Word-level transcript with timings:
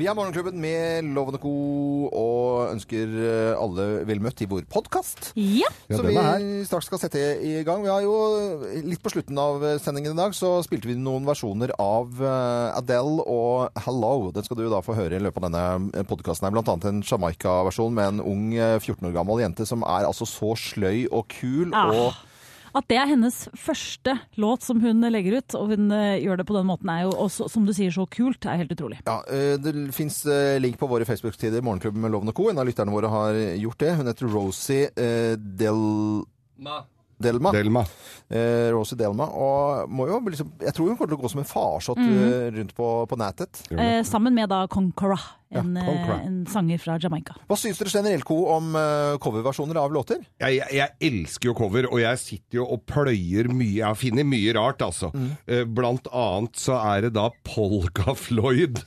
Vi 0.00 0.06
er 0.08 0.14
Morgenklubben 0.16 0.56
med 0.56 1.10
Loven 1.12 1.36
og 1.36 1.42
Co. 1.42 1.50
og 2.16 2.70
ønsker 2.70 3.10
eh, 3.20 3.58
alle 3.60 3.84
vel 4.08 4.22
møtt 4.24 4.38
i 4.40 4.46
vår 4.48 4.62
podkast. 4.72 5.34
Ja. 5.36 5.68
som 5.92 6.08
vi 6.08 6.62
straks 6.64 6.88
skal 6.88 7.02
sette 7.02 7.20
i 7.44 7.58
gang. 7.68 7.82
Vi 7.84 7.90
har 7.92 8.00
jo 8.06 8.14
Litt 8.86 9.02
på 9.04 9.12
slutten 9.12 9.36
av 9.36 9.60
sendingen 9.82 10.14
i 10.14 10.20
dag 10.22 10.32
så 10.36 10.54
spilte 10.64 10.88
vi 10.88 10.96
noen 10.96 11.28
versjoner 11.28 11.74
av 11.76 12.16
eh, 12.16 12.78
Adele 12.78 13.26
og 13.28 13.76
Hello. 13.84 14.30
Den 14.32 14.46
skal 14.46 14.62
du 14.62 14.70
da 14.72 14.80
få 14.80 14.96
høre 14.96 15.18
i 15.18 15.22
løpet 15.26 15.44
av 15.44 15.50
denne 15.50 16.06
podkasten. 16.08 16.48
Blant 16.56 16.72
annet 16.72 16.88
en 16.88 17.04
Jamaica-versjon 17.04 17.92
med 18.00 18.14
en 18.14 18.24
ung 18.24 18.48
eh, 18.56 18.78
14 18.80 19.04
år 19.10 19.18
gammel 19.20 19.44
jente 19.44 19.68
som 19.68 19.84
er 19.84 20.08
altså 20.08 20.24
så 20.24 20.54
sløy 20.56 21.10
og 21.12 21.28
kul. 21.36 21.76
Ah. 21.76 21.92
og 21.92 22.29
At 22.76 22.86
det 22.90 22.98
er 23.00 23.10
hennes 23.10 23.36
første 23.58 24.14
låt 24.40 24.62
som 24.66 24.80
hun 24.82 25.02
legger 25.10 25.40
ut, 25.40 25.56
og 25.58 25.72
hun 25.74 25.90
eh, 25.96 26.20
gjør 26.22 26.40
det 26.40 26.46
på 26.50 26.56
den 26.58 26.68
måten, 26.68 26.92
er 26.92 27.06
jo 27.08 27.14
også, 27.26 27.48
som 27.50 27.66
du 27.66 27.74
sier, 27.76 27.90
så 27.94 28.06
kult. 28.10 28.46
er 28.46 28.62
helt 28.62 28.74
utrolig. 28.76 29.00
Ja, 29.08 29.20
eh, 29.26 29.56
Det 29.60 29.74
fins 29.96 30.22
link 30.62 30.78
på 30.78 30.88
våre 30.90 31.08
Facebook-tider, 31.08 31.64
Morgenklubben 31.66 32.04
med 32.04 32.14
Loven 32.14 32.30
og 32.30 32.38
Co. 32.38 32.50
En 32.50 32.62
av 32.62 32.68
lytterne 32.68 32.94
våre 32.94 33.10
har 33.10 33.40
gjort 33.58 33.82
det. 33.82 33.96
Hun 33.98 34.10
heter 34.10 34.30
Rosie 34.30 34.88
Del... 34.94 35.84
Del... 36.60 36.80
Delma. 37.20 37.50
Delma. 37.52 37.82
Eh, 38.30 38.68
Rosie 38.72 38.96
Delma. 38.98 39.26
Og 39.34 39.90
må 39.90 40.06
jo 40.08 40.20
liksom, 40.30 40.52
jeg 40.62 40.72
tror 40.76 40.88
hun 40.88 40.96
kommer 40.96 41.10
til 41.12 41.18
å 41.18 41.22
gå 41.24 41.30
som 41.32 41.42
en 41.42 41.48
farsott 41.50 42.00
eh, 42.00 42.46
rundt 42.56 42.72
på, 42.76 42.88
på 43.10 43.18
nettet. 43.20 43.60
Eh, 43.74 44.00
sammen 44.08 44.34
med 44.36 44.48
da 44.52 44.62
Conquera, 44.70 45.18
en, 45.50 45.74
Ja, 45.76 45.84
Concora. 45.88 46.16
eh, 46.20 46.26
en 46.30 46.38
sanger 46.48 46.78
fra 46.80 46.96
Jamaica. 47.02 47.34
Hva 47.50 47.58
syns 47.58 47.80
dere 47.82 47.92
generelt, 47.92 48.24
Co, 48.28 48.38
om 48.54 48.70
eh, 48.78 49.18
coverversjoner 49.22 49.80
av 49.82 49.92
låter? 49.96 50.22
Jeg, 50.40 50.60
jeg, 50.62 50.78
jeg 50.80 51.10
elsker 51.10 51.50
jo 51.52 51.56
cover, 51.58 51.90
og 51.92 52.00
jeg 52.04 52.22
sitter 52.22 52.60
jo 52.62 52.68
og 52.76 52.84
pløyer 52.88 53.50
mye. 53.52 53.76
Jeg 53.82 53.88
har 53.90 53.98
funnet 54.00 54.30
mye 54.30 54.56
rart, 54.56 54.84
altså. 54.86 55.12
Eh, 55.46 55.64
Blant 55.68 56.06
annet 56.14 56.56
så 56.62 56.78
er 56.94 57.08
det 57.08 57.14
da 57.18 57.28
Polka 57.46 58.14
Floyd. 58.16 58.80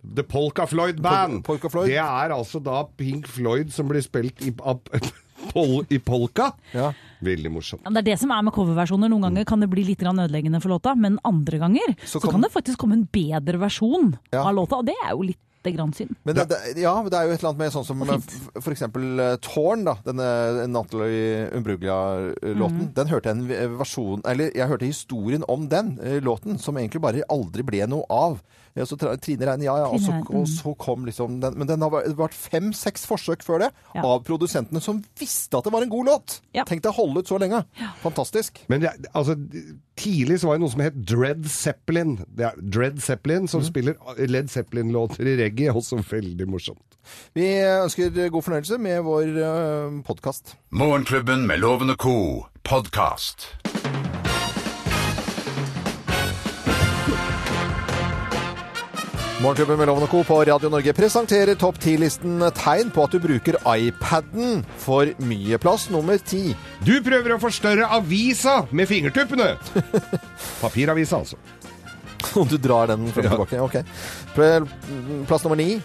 The 0.00 0.22
Polka 0.24 0.64
Floyd 0.66 1.00
Band. 1.04 1.42
Pol- 1.44 1.58
Polka 1.60 1.68
Floyd. 1.72 1.90
Det 1.92 1.98
er 2.00 2.32
altså 2.32 2.56
da 2.64 2.82
Pink 2.96 3.26
Floyd 3.28 3.68
som 3.72 3.88
blir 3.90 4.00
spilt 4.04 4.40
i, 4.48 4.52
i 5.94 5.98
polka. 6.04 6.50
Ja. 6.72 6.90
Veldig 7.22 7.50
morsomt. 7.52 7.82
Ja, 7.84 7.90
det 7.90 7.98
er 8.04 8.08
det 8.12 8.18
som 8.22 8.30
er 8.32 8.42
med 8.42 8.54
coverversjoner. 8.56 9.10
Noen 9.12 9.22
ganger 9.28 9.44
kan 9.44 9.60
det 9.60 9.68
bli 9.70 9.84
litt 9.84 9.98
grann 10.00 10.16
ødeleggende 10.18 10.60
for 10.62 10.70
låta, 10.72 10.94
men 10.96 11.18
andre 11.24 11.58
ganger 11.58 11.94
Så 12.06 12.20
så 12.20 12.30
kan- 12.30 12.40
det 12.40 12.50
faktisk 12.52 12.78
komme 12.78 12.94
en 12.94 13.08
bedre 13.12 13.58
versjon 13.60 14.18
Ja. 14.32 14.44
av 14.48 14.54
låta, 14.54 14.76
og 14.78 14.86
det 14.86 14.94
er 15.06 15.10
jo 15.12 15.22
litt 15.22 15.38
grann 15.62 15.92
synd. 15.92 16.16
Men 16.24 16.34
det, 16.34 16.48
det, 16.48 16.78
ja, 16.80 17.02
det 17.04 17.12
er 17.12 17.26
jo 17.28 17.32
et 17.34 17.42
eller 17.42 17.50
annet 17.50 17.58
med 17.58 17.72
sånn 17.72 17.84
som 17.84 18.00
f.eks. 18.00 18.82
eh, 18.82 19.36
Tårn, 19.44 19.84
da. 19.84 19.94
Denne 20.06 20.66
Natalie 20.72 21.50
Umbruglia-låten. 21.52 22.80
Mm. 22.88 22.94
Den 22.94 23.06
hørte 23.08 23.28
jeg 23.28 23.36
en 23.36 23.76
versjon 23.78 24.22
Eller 24.24 24.50
jeg 24.54 24.68
hørte 24.70 24.86
historien 24.88 25.44
om 25.48 25.68
den 25.68 25.98
eh, 26.02 26.20
låten, 26.20 26.58
som 26.58 26.76
egentlig 26.76 27.02
bare 27.02 27.22
aldri 27.28 27.62
ble 27.62 27.86
noe 27.86 28.04
av. 28.08 28.40
Ja, 28.78 28.84
så 28.86 28.96
Trine 28.96 29.46
Rein, 29.48 29.62
ja, 29.66 29.74
ja, 29.82 29.86
og 29.90 29.98
så, 30.00 30.12
og 30.30 30.46
så 30.46 30.74
kom 30.78 31.04
liksom 31.04 31.40
den 31.42 31.56
Men 31.58 31.66
den 31.66 31.82
har 31.82 31.90
vært- 31.90 32.34
fem-seks 32.34 33.02
forsøk 33.06 33.42
før 33.42 33.58
det 33.64 33.70
Ja. 33.94 34.02
av 34.04 34.22
produsentene 34.24 34.80
som 34.80 35.02
visste 35.18 35.58
at 35.58 35.64
det 35.64 35.72
var 35.72 35.82
en 35.82 35.90
god 35.90 36.06
låt! 36.06 36.40
Ja. 36.54 36.64
Tenk 36.64 36.82
deg 36.82 36.92
å 36.92 36.94
holde 37.00 37.18
ut 37.24 37.26
så 37.28 37.38
lenge. 37.40 37.64
Fantastisk. 38.02 38.60
Men 38.68 38.80
det, 38.80 38.92
altså, 39.14 39.34
tidlig 39.96 40.38
så 40.40 40.46
var 40.46 40.54
det 40.58 40.60
noe 40.62 40.70
som 40.70 40.80
het 40.84 41.00
Dread 41.04 41.44
Zeppelin. 41.50 42.24
Det 42.28 42.46
er 42.46 42.54
Dread 42.62 43.00
Zeppelin 43.02 43.48
som 43.48 43.62
spiller 43.66 43.96
Led 44.18 44.48
Zeppelin-låter 44.50 45.26
i 45.26 45.36
reggae, 45.42 45.74
også 45.74 45.98
veldig 46.06 46.46
morsomt. 46.46 46.82
Vi 47.34 47.42
ønsker 47.64 48.30
god 48.30 48.42
fornøyelse 48.44 48.78
med 48.78 49.02
vår 49.02 49.34
uh, 49.40 50.00
podkast. 50.06 50.54
Morgenklubben 50.70 51.46
med 51.46 51.58
Loven 51.60 51.90
og 51.90 51.98
Co. 51.98 52.46
podkast. 52.62 53.48
Morgenklubben 59.40 59.78
med 59.80 59.88
Loven 59.88 60.04
og 60.04 60.10
Co. 60.12 60.18
på 60.28 60.36
Radio 60.44 60.68
Norge 60.68 60.92
presenterer 60.92 61.56
topp 61.56 61.78
10-listen 61.80 62.42
tegn 62.58 62.90
på 62.92 63.06
at 63.06 63.14
du 63.14 63.22
bruker 63.24 63.56
iPaden 63.72 64.58
for 64.82 65.08
mye 65.24 65.56
plass 65.62 65.86
nummer 65.88 66.18
ti. 66.20 66.50
Du 66.84 66.98
prøver 67.00 67.32
å 67.32 67.38
forstørre 67.40 67.86
avisa 67.96 68.58
med 68.76 68.90
fingertuppene! 68.90 69.54
Papiravisa, 70.60 71.22
altså. 71.22 71.38
Og 72.36 72.50
du 72.50 72.58
drar 72.60 72.90
den 72.90 73.06
frem 73.14 73.30
og 73.32 73.48
tilbake. 73.48 73.62
Ok. 73.64 73.78
Plass 74.36 75.46
nummer 75.46 75.56
ni. 75.56 75.78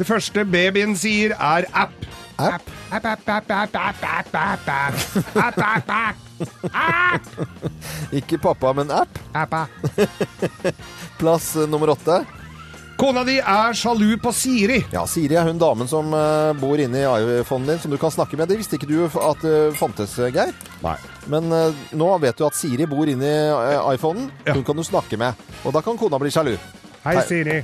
Det 0.00 0.06
første 0.08 0.42
babyen 0.42 0.96
sier, 0.98 1.36
er 1.38 1.68
app. 1.78 1.94
App. 2.42 2.72
App, 2.90 3.06
app, 3.06 3.28
app, 3.36 3.52
app, 3.54 3.76
app, 3.84 4.02
app, 4.02 4.34
app, 4.34 4.66
app. 4.66 5.36
App, 5.44 5.60
app, 5.62 5.94
app. 5.94 6.18
App. 6.74 7.30
Ikke 8.18 8.42
pappa, 8.42 8.74
men 8.76 8.90
app. 8.90 9.22
App, 9.30 9.54
app. 9.62 10.74
Plass 11.22 11.52
eh, 11.54 11.70
nummer 11.70 11.94
åtte. 11.94 12.18
Kona 12.96 13.24
di 13.28 13.34
er 13.36 13.74
sjalu 13.76 14.14
på 14.16 14.30
Siri. 14.32 14.78
Ja, 14.92 15.02
Siri 15.06 15.36
er 15.36 15.44
hun 15.44 15.58
damen 15.60 15.88
som 15.90 16.08
eh, 16.16 16.52
bor 16.56 16.80
inne 16.80 17.02
i 17.02 17.40
iPhonen 17.42 17.68
din, 17.68 17.80
som 17.82 17.92
du 17.92 17.98
kan 18.00 18.12
snakke 18.14 18.38
med. 18.40 18.48
Det 18.48 18.56
visste 18.56 18.78
ikke 18.78 18.88
du 18.88 19.02
at 19.04 19.42
det 19.44 19.76
fantes, 19.76 20.14
eh, 20.16 20.32
Geir. 20.32 20.54
Nei. 20.80 20.94
Men 21.28 21.52
eh, 21.52 21.82
nå 21.92 22.08
vet 22.24 22.40
du 22.40 22.46
at 22.48 22.56
Siri 22.56 22.88
bor 22.88 23.04
inne 23.12 23.28
i 23.28 23.50
eh, 23.52 23.90
iPhonen. 23.98 24.30
Hun 24.48 24.64
kan 24.64 24.80
du 24.80 24.84
snakke 24.86 25.20
med. 25.20 25.36
Og 25.68 25.76
da 25.76 25.84
kan 25.84 26.00
kona 26.00 26.16
bli 26.22 26.32
sjalu. 26.32 26.54
Hei, 27.04 27.18
Siri. 27.28 27.60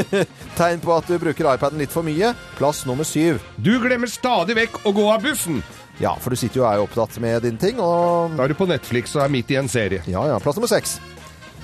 Tegn 0.58 0.80
på 0.82 0.96
at 0.96 1.12
du 1.12 1.20
bruker 1.20 1.52
iPaden 1.52 1.78
litt 1.84 1.92
for 1.92 2.06
mye. 2.06 2.32
Plass 2.56 2.86
nummer 2.88 3.04
syv. 3.04 3.44
Du 3.60 3.74
glemmer 3.84 4.08
stadig 4.10 4.56
vekk 4.62 4.80
å 4.88 4.96
gå 4.96 5.06
av 5.12 5.20
bussen. 5.28 5.60
Ja, 6.00 6.16
for 6.16 6.32
du 6.32 6.40
sitter 6.40 6.62
jo 6.62 6.64
og 6.64 6.72
er 6.72 6.80
jo 6.80 6.88
opptatt 6.88 7.20
med 7.20 7.44
dine 7.44 7.60
ting, 7.60 7.76
og 7.84 8.32
Da 8.40 8.46
er 8.46 8.48
du 8.48 8.56
på 8.56 8.66
Netflix 8.70 9.12
og 9.18 9.26
er 9.28 9.32
midt 9.36 9.52
i 9.52 9.60
en 9.60 9.68
serie. 9.68 10.00
Ja, 10.08 10.24
ja. 10.32 10.40
Plass 10.40 10.56
nummer 10.56 10.72
seks. 10.72 10.96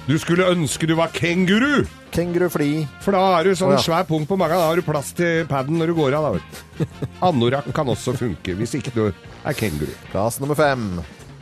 Du 0.07 0.15
skulle 0.23 0.47
ønske 0.53 0.87
du 0.87 0.95
var 0.95 1.11
kenguru, 1.15 1.85
Kenguru 2.15 2.47
fly. 2.53 2.87
for 3.03 3.13
da 3.17 3.21
har 3.35 3.45
du 3.45 3.57
sånn 3.59 3.73
oh, 3.73 3.77
ja. 3.77 3.83
svær 3.83 4.05
pung 4.07 4.23
på 4.29 4.37
magen. 4.39 4.57
Da 4.57 4.69
har 4.71 4.79
du 4.79 4.85
plass 4.87 5.11
til 5.19 5.45
paden 5.51 5.81
når 5.81 5.91
du 5.91 5.95
går 5.99 6.15
av. 6.17 6.37
da. 6.39 6.87
Anorakk 7.27 7.67
kan 7.75 7.91
også 7.91 8.15
funke 8.17 8.55
hvis 8.57 8.77
ikke 8.79 8.93
du 8.95 9.03
er 9.11 9.57
kenguru. 9.59 9.91
Plass 10.13 10.39
nummer 10.41 10.55
fem. 10.59 10.87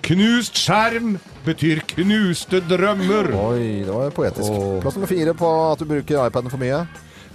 Knust 0.04 0.56
skjerm 0.60 1.14
betyr 1.46 1.82
knuste 1.94 2.60
drømmer. 2.68 3.30
Oi, 3.36 3.84
det 3.84 3.92
var 3.92 4.10
poetisk. 4.16 4.48
Oh. 4.52 4.78
Plass 4.84 4.96
nummer 4.98 5.12
fire 5.12 5.36
på 5.36 5.50
at 5.70 5.84
du 5.84 5.88
bruker 5.88 6.24
iPaden 6.26 6.52
for 6.52 6.60
mye. 6.60 6.82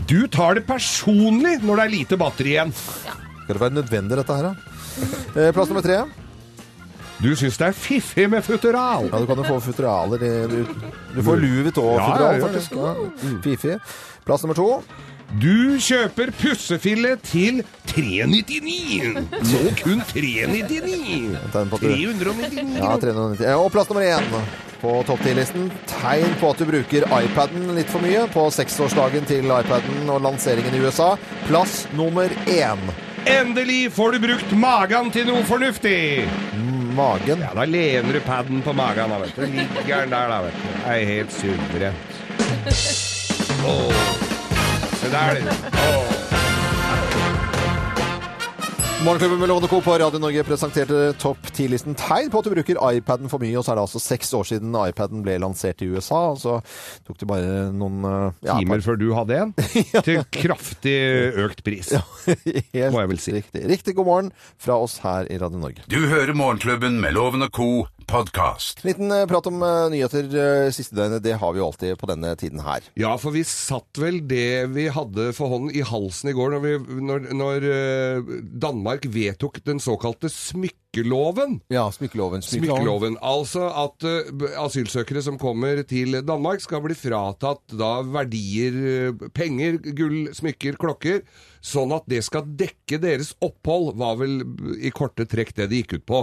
Du 0.10 0.26
tar 0.32 0.58
det 0.58 0.66
personlig 0.68 1.60
når 1.62 1.76
det 1.82 1.86
er 1.86 1.94
lite 1.94 2.18
batteri 2.20 2.56
igjen. 2.58 2.74
Skal 2.74 3.54
det 3.58 3.62
være 3.64 3.78
nødvendig, 3.78 4.18
dette 4.20 4.36
her, 4.38 4.50
da? 4.50 4.54
Eh, 5.36 5.54
Plass 5.56 5.70
nummer 5.72 5.86
tre. 5.86 6.02
Du 7.20 7.34
syns 7.36 7.58
det 7.60 7.68
er 7.68 7.76
fiffig 7.76 8.30
med 8.32 8.44
futteral. 8.46 9.10
Ja, 9.12 9.20
du 9.20 9.26
kan 9.28 9.42
jo 9.42 9.44
få 9.44 9.60
futteraler. 9.60 10.22
Du, 10.48 11.22
får 11.26 11.42
Louis 11.42 11.58
Ja, 11.60 11.64
Vuitton-futteral, 11.68 12.40
ja, 12.40 12.48
faktisk. 12.48 12.72
Ja. 12.80 12.94
fiffig. 13.44 13.80
Plass 14.26 14.44
nummer 14.46 14.56
to. 14.56 14.70
Du 15.40 15.78
kjøper 15.84 16.32
pussefille 16.40 17.12
til 17.22 17.60
399. 17.92 19.12
Nå 19.30 19.60
kun 19.84 20.00
399. 20.10 21.36
Tegn 21.54 21.70
på 21.70 21.78
at 21.78 21.84
du 21.84 21.92
399. 21.92 22.80
Ja, 22.80 22.96
390. 23.04 23.46
Eh, 23.46 23.60
Og 23.60 23.70
plass 23.76 23.92
nummer 23.92 24.08
én 24.08 24.26
på 24.80 24.96
topp 25.06 25.20
10-listen. 25.28 25.68
Tegn 25.92 26.34
på 26.40 26.50
at 26.54 26.64
du 26.64 26.66
bruker 26.72 27.06
iPaden 27.20 27.68
litt 27.76 27.92
for 27.92 28.02
mye 28.02 28.24
på 28.32 28.48
seksårsdagen 28.56 29.28
til 29.30 29.44
iPaden 29.52 30.10
og 30.10 30.24
lanseringen 30.24 30.74
i 30.80 30.82
USA. 30.88 31.12
Plass 31.52 31.84
nummer 32.00 32.32
én. 32.48 32.80
Endelig 33.30 33.92
får 33.94 34.16
du 34.16 34.24
brukt 34.24 34.56
magen 34.58 35.12
til 35.14 35.28
noe 35.28 35.44
fornuftig. 35.46 36.00
Magen. 36.96 37.40
Ja, 37.42 37.54
da 37.56 37.66
lener 37.66 38.14
du 38.14 38.20
paden 38.20 38.62
på 38.62 38.74
magen, 38.74 39.10
da, 39.10 39.20
vet 39.20 39.36
du. 39.36 39.46
Ligger 39.46 40.02
den 40.02 40.10
der, 40.10 40.30
da, 40.30 40.42
vet 40.42 40.54
du. 40.54 40.72
Det 40.86 40.96
er 40.96 41.06
helt 41.06 41.32
suverent. 41.32 41.96
Oh. 43.66 43.94
Se 45.02 45.12
der, 45.12 45.36
du. 45.36 45.50
Åh. 45.78 46.29
Morgenklubben 49.00 49.40
med 49.40 49.48
Lovende 49.48 49.68
Co. 49.68 49.82
på 49.82 49.94
Radio 49.98 50.20
Norge 50.20 50.42
presenterte 50.44 51.14
topp 51.22 51.46
10-listen 51.54 51.96
tegn 51.96 52.28
på 52.34 52.42
at 52.42 52.48
du 52.50 52.52
bruker 52.52 52.80
iPaden 52.84 53.30
for 53.32 53.40
mye. 53.40 53.56
Og 53.56 53.64
så 53.64 53.72
er 53.72 53.78
det 53.80 53.84
altså 53.86 54.02
seks 54.04 54.34
år 54.36 54.50
siden 54.50 54.76
iPaden 54.76 55.22
ble 55.24 55.38
lansert 55.40 55.80
i 55.86 55.88
USA. 55.88 56.20
Og 56.34 56.42
så 56.42 56.58
tok 57.08 57.22
det 57.22 57.30
bare 57.30 57.70
noen 57.72 58.04
eh, 58.04 58.34
ja, 58.50 58.58
Timer 58.60 58.84
før 58.84 59.00
du 59.00 59.06
hadde 59.16 59.38
en, 59.46 59.54
til 60.08 60.20
kraftig 60.36 60.98
økt 61.46 61.64
pris. 61.64 61.94
Helt 62.76 62.92
må 62.92 63.06
jeg 63.06 63.12
vel 63.14 63.24
si. 63.24 63.38
Riktig. 63.38 63.64
Riktig 63.72 63.96
god 64.02 64.10
morgen 64.10 64.34
fra 64.60 64.76
oss 64.84 64.98
her 65.06 65.32
i 65.32 65.40
Radio 65.40 65.64
Norge. 65.64 65.88
Du 65.88 66.02
hører 66.12 66.36
Morgenklubben 66.36 67.00
med 67.00 67.16
Lovende 67.16 67.48
og 67.48 67.56
Co. 67.56 67.70
podkast. 68.10 68.84
Liten 68.84 69.12
eh, 69.12 69.26
prat 69.30 69.48
om 69.48 69.62
eh, 69.64 69.86
nyheter 69.94 70.30
eh, 70.34 70.72
siste 70.74 70.98
døgnet. 70.98 71.24
Det 71.24 71.36
har 71.38 71.54
vi 71.54 71.62
jo 71.62 71.68
alltid 71.70 71.98
på 72.02 72.10
denne 72.10 72.34
tiden 72.40 72.64
her. 72.66 72.86
Ja, 73.00 73.14
for 73.22 73.36
vi 73.36 73.44
satt 73.48 74.00
vel 74.02 74.22
det 74.30 74.70
vi 74.74 74.88
hadde 74.94 75.30
for 75.38 75.54
hånden 75.54 75.76
i 75.76 75.86
halsen 75.86 76.32
i 76.32 76.36
går 76.38 76.56
når, 76.56 76.66
vi, 76.66 77.02
når, 77.06 77.30
når 77.38 77.68
eh, 77.70 78.34
Danmark 78.66 79.06
vedtok 79.14 79.62
den 79.68 79.82
såkalte 79.84 80.32
smykke 80.34 80.78
smykkeloven. 80.90 81.62
Ja, 81.70 81.92
smykkeloven. 81.92 82.42
Smykkeloven. 82.42 83.18
Altså 83.22 83.68
at 83.70 84.04
uh, 84.04 84.64
asylsøkere 84.64 85.22
som 85.22 85.38
kommer 85.38 85.84
til 85.84 86.22
Danmark 86.26 86.62
skal 86.62 86.82
bli 86.82 86.96
fratatt 86.98 87.76
da 87.78 88.02
verdier, 88.02 88.74
uh, 89.14 89.30
penger, 89.34 89.78
gull, 89.96 90.32
smykker, 90.34 90.78
klokker, 90.82 91.22
sånn 91.62 91.92
at 91.94 92.08
det 92.10 92.24
skal 92.26 92.48
dekke 92.58 93.00
deres 93.02 93.36
opphold, 93.42 93.96
var 94.00 94.18
vel 94.18 94.42
i 94.82 94.90
korte 94.90 95.28
trekk 95.30 95.54
det 95.56 95.70
det 95.70 95.84
gikk 95.84 96.00
ut 96.00 96.06
på. 96.08 96.22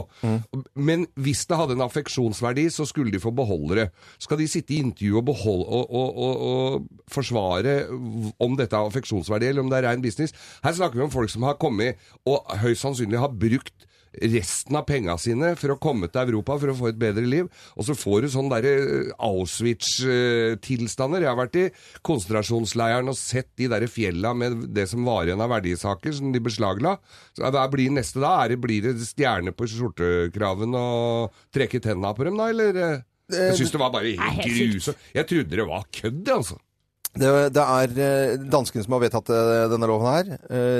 Men 0.74 1.06
hvis 1.14 1.44
det 1.46 1.58
hadde 1.60 1.76
en 1.76 1.84
affeksjonsverdi, 1.86 2.68
så 2.72 2.86
skulle 2.88 3.12
de 3.12 3.20
få 3.20 3.30
beholde 3.36 3.76
det. 3.76 3.88
Skal 4.18 4.40
de 4.40 4.48
sitte 4.48 4.74
i 4.74 4.80
intervju 4.82 5.20
og, 5.20 5.26
beholde, 5.28 5.66
og, 5.68 5.90
og, 5.92 6.16
og, 6.16 6.46
og 6.46 7.10
forsvare 7.12 7.82
om 8.40 8.56
dette 8.56 8.72
er 8.72 8.88
affeksjonsverdi, 8.88 9.52
eller 9.52 9.62
om 9.62 9.70
det 9.70 9.82
er 9.82 9.90
rein 9.90 10.02
business? 10.02 10.34
Her 10.64 10.74
snakker 10.74 10.98
vi 10.98 11.04
om 11.04 11.12
folk 11.12 11.30
som 11.30 11.44
har 11.46 11.60
kommet 11.60 12.00
og 12.26 12.48
høyst 12.64 12.82
sannsynlig 12.82 13.20
har 13.20 13.36
brukt 13.36 13.86
resten 14.22 14.76
av 14.78 14.86
penga 14.88 15.16
sine 15.20 15.52
for 15.58 15.74
å 15.74 15.78
komme 15.82 16.08
til 16.12 16.22
Europa 16.30 16.56
for 16.62 16.72
å 16.72 16.76
få 16.78 16.90
et 16.90 16.98
bedre 17.00 17.24
liv. 17.26 17.48
Og 17.76 17.86
så 17.88 17.96
får 17.98 18.26
du 18.26 18.30
sånne 18.32 18.60
derre 18.60 19.14
Auschwitz-tilstander. 19.22 21.24
Jeg 21.24 21.30
har 21.32 21.38
vært 21.38 21.58
i 21.60 21.66
konsentrasjonsleiren 22.06 23.10
og 23.12 23.18
sett 23.18 23.50
de 23.58 23.68
derre 23.72 23.88
fjella 23.90 24.32
med 24.36 24.66
det 24.76 24.86
som 24.90 25.06
var 25.06 25.26
igjen 25.28 25.42
av 25.44 25.52
verdisaker 25.54 26.14
som 26.16 26.32
de 26.34 26.42
beslagla. 26.42 26.96
Så 27.36 27.50
Hva 27.52 27.66
blir 27.72 27.92
neste 27.94 28.22
da? 28.22 28.34
Er 28.44 28.54
det, 28.54 28.60
blir 28.62 28.84
det 28.84 28.96
stjerne 29.06 29.54
på 29.56 29.68
skjortekraven 29.70 30.76
og 30.78 31.36
trekke 31.54 31.82
tenna 31.84 32.12
på 32.16 32.28
dem 32.28 32.40
da, 32.40 32.50
eller? 32.52 32.80
eh? 32.82 33.04
Jeg 33.26 33.56
syns 33.58 33.72
det 33.74 33.80
var 33.82 33.90
bare 33.90 34.12
helt 34.14 34.44
grusomt. 34.46 35.00
Jeg 35.16 35.26
trodde 35.26 35.56
det 35.58 35.64
var 35.66 35.82
kødd, 35.90 36.28
altså. 36.30 36.60
Det, 37.18 37.30
det 37.56 37.62
er 37.64 37.94
eh, 38.06 38.36
danskene 38.52 38.84
som 38.84 38.92
har 38.96 39.02
vedtatt 39.06 39.30
eh, 39.32 39.66
denne 39.72 39.88
loven 39.90 40.06
her. 40.10 40.30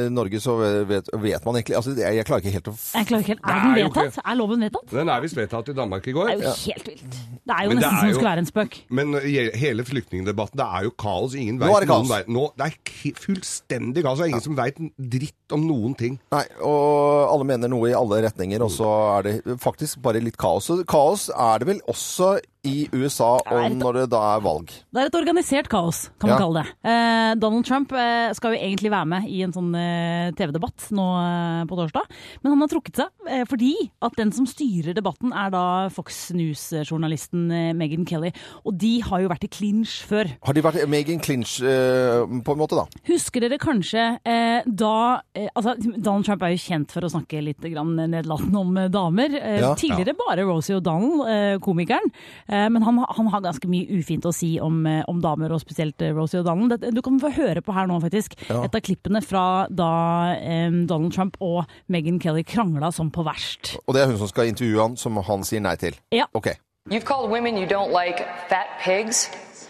I 0.06 0.08
Norge 0.12 0.40
så 0.42 0.56
vet, 0.88 1.08
vet 1.12 1.44
man 1.48 1.58
egentlig 1.60 1.76
altså, 1.78 1.94
jeg, 1.96 2.16
jeg 2.20 2.26
klarer 2.28 2.44
ikke 2.44 2.54
helt 2.56 2.70
å 2.70 2.74
f- 2.76 2.92
Jeg 2.96 3.08
klarer 3.10 3.24
ikke 3.24 3.34
helt. 3.34 3.44
Er 3.46 3.62
den 3.64 3.76
vedtatt? 3.80 4.20
Er 4.24 4.38
loven 4.40 4.64
vedtatt? 4.66 4.90
Den 4.92 5.08
er 5.14 5.24
visst 5.24 5.36
vedtatt 5.38 5.72
i 5.72 5.76
Danmark 5.76 6.06
i 6.06 6.14
går. 6.16 6.32
Det 6.32 6.36
er 6.36 6.46
jo 6.46 6.54
helt 6.66 6.90
vilt. 6.92 7.18
Det 7.46 7.54
er 7.56 7.62
jo 7.66 7.70
Men 7.72 7.78
nesten 7.80 7.94
er 7.96 8.00
som 8.00 8.08
jo- 8.10 8.16
skulle 8.18 8.30
være 8.32 8.44
en 8.44 8.50
spøk. 8.50 8.78
Men 9.00 9.14
hele 9.62 9.84
flyktningdebatten, 9.86 10.58
det 10.60 10.66
er 10.66 10.86
jo 10.88 10.94
kaos. 10.98 11.34
Ingen 11.38 11.60
Nå 11.62 11.70
er 11.76 11.86
det 11.86 11.90
kaos. 11.92 12.04
noen 12.06 12.12
vei- 12.12 12.34
Nå, 12.36 12.46
det 12.58 12.66
er 12.66 13.12
fullstendig 13.22 14.02
kaos. 14.06 14.18
Det 14.18 14.26
er 14.26 14.32
ingen 14.34 14.44
som 14.44 14.56
veit 14.58 14.80
dritt 14.98 15.45
om 15.52 15.62
noen 15.66 15.94
ting. 15.96 16.18
Nei, 16.32 16.44
og 16.64 17.30
alle 17.32 17.44
mener 17.44 17.68
noe 17.72 17.90
i 17.90 17.94
alle 17.96 18.22
retninger, 18.26 18.62
og 18.66 18.70
så 18.74 18.90
er 19.18 19.22
det 19.28 19.58
faktisk 19.62 20.00
bare 20.02 20.20
litt 20.22 20.36
kaos. 20.40 20.70
Kaos 20.90 21.28
er 21.30 21.58
det 21.62 21.68
vel 21.68 21.80
også 21.88 22.36
i 22.66 22.88
USA 22.90 23.36
om 23.46 23.62
et- 23.62 23.76
når 23.78 23.92
det 23.94 24.10
da 24.10 24.20
er 24.36 24.40
valg. 24.42 24.66
Det 24.66 24.98
er 24.98 25.06
et 25.06 25.14
organisert 25.14 25.68
kaos, 25.70 26.08
kan 26.18 26.30
man 26.30 26.34
Ja. 26.34 26.38
kalle 26.42 26.62
det. 26.64 26.72
Eh, 26.82 27.34
Donald 27.38 27.64
Trump 27.64 27.92
eh, 27.92 28.32
skal 28.34 28.54
jo 28.56 28.58
egentlig 28.58 28.90
være 28.90 29.06
med 29.06 29.28
i 29.30 29.42
en 29.42 29.52
sånn 29.52 29.70
eh, 29.76 30.32
TV-debatt 30.32 30.88
nå 30.90 31.06
eh, 31.22 31.64
på 31.70 31.76
torsdag, 31.78 32.02
men 32.42 32.50
han 32.50 32.58
har 32.58 32.66
trukket 32.66 32.96
seg 32.96 33.06
eh, 33.28 33.44
fordi 33.44 33.72
at 34.02 34.16
den 34.16 34.32
som 34.32 34.46
styrer 34.46 34.94
debatten 34.98 35.30
er 35.32 35.50
da 35.54 35.88
Fox 35.94 36.32
News-journalisten 36.32 37.50
eh, 37.52 37.72
Megyn 37.72 38.04
Kelly, 38.06 38.32
og 38.66 38.76
de 38.78 39.00
har 39.00 39.20
jo 39.22 39.28
vært 39.30 39.44
i 39.46 39.48
clinch 39.52 40.02
før. 40.08 40.30
Har 40.42 40.52
de 40.56 40.62
vært 40.64 40.88
Megan 40.90 41.20
Clinch 41.22 41.60
eh, 41.62 42.26
på 42.42 42.52
en 42.54 42.58
måte, 42.60 42.76
da? 42.78 42.86
Husker 43.06 43.40
dere 43.46 43.58
kanskje 43.62 44.18
eh, 44.26 44.62
da 44.66 45.20
altså, 45.54 45.74
Donald 45.96 46.24
Trump 46.26 46.42
er 46.46 46.52
jo 46.54 46.60
kjent 46.62 46.92
for 46.94 47.04
å 47.06 47.10
snakke 47.12 47.42
litt 47.44 47.60
grann 47.72 47.94
nedlatende 48.10 48.60
om 48.62 48.76
eh, 48.80 48.88
damer. 48.92 49.34
Eh, 49.40 49.60
Ja. 49.60 49.74
tidligere 49.78 50.14
bare 50.18 50.44
Rosie 50.48 50.76
O'Donnell, 50.78 51.22
eh, 51.28 51.58
komikeren. 51.64 52.10
Eh, 52.48 52.68
men 52.72 52.82
han, 52.86 52.98
han 53.18 53.30
har 53.32 53.40
ganske 53.44 53.68
mye 53.68 53.86
ufint 53.98 54.24
å 54.28 54.32
si 54.34 54.54
om, 54.60 54.80
eh, 54.86 55.02
om 55.08 55.20
damer, 55.20 55.52
og 55.52 55.60
spesielt 55.62 56.00
eh, 56.02 56.12
Rosie 56.16 56.40
O'Donnell. 56.42 56.90
Du 56.94 57.02
kan 57.02 57.18
få 57.20 57.30
høre 57.36 57.62
på 57.62 57.74
her 57.76 57.86
nå, 57.90 58.00
faktisk. 58.04 58.34
Ja. 58.48 58.62
Et 58.64 58.74
av 58.74 58.80
klippene 58.86 59.22
fra 59.24 59.44
da 59.70 59.90
eh, 60.36 60.70
Donald 60.86 61.12
Trump 61.16 61.36
og 61.40 61.64
Megyn 61.92 62.20
Kelly 62.22 62.44
krangla 62.44 62.92
som 62.92 63.10
på 63.10 63.24
verst. 63.26 63.76
Og 63.86 63.94
det 63.96 64.02
er 64.02 64.12
hun 64.12 64.18
som 64.22 64.28
skal 64.30 64.48
intervjue 64.52 64.80
han, 64.82 64.96
som 64.96 65.16
han 65.26 65.44
sier 65.44 65.60
nei 65.64 65.76
til. 65.76 65.94
Ja. 66.14 66.26
Ok. 66.34 66.52
You've 66.88 67.04
called 67.04 67.30
women 67.30 67.56
you 67.58 67.66
don't 67.66 67.90
like 67.90 68.20
fat 68.48 68.68
pigs, 68.84 69.28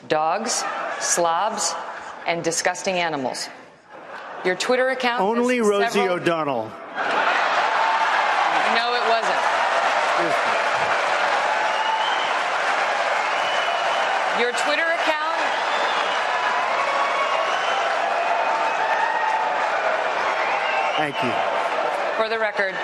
dogs, 0.09 0.63
slobs, 1.01 1.75
and 2.27 2.43
disgusting 2.45 2.97
animals. 3.01 3.49
Your 4.47 4.55
Twitter 4.55 4.91
account. 4.91 5.21
Only 5.21 5.61
Rosie 5.61 5.91
several- 5.91 6.15
O'Donnell. 6.15 6.71
No, 8.77 8.95
it 8.95 9.03
wasn't. 9.11 9.43
Your 14.39 14.53
Twitter 14.53 14.85
account. 14.85 15.41
Thank 20.97 21.17
you. 21.23 21.31
For 22.17 22.29
the 22.31 22.39
record, 22.39 22.75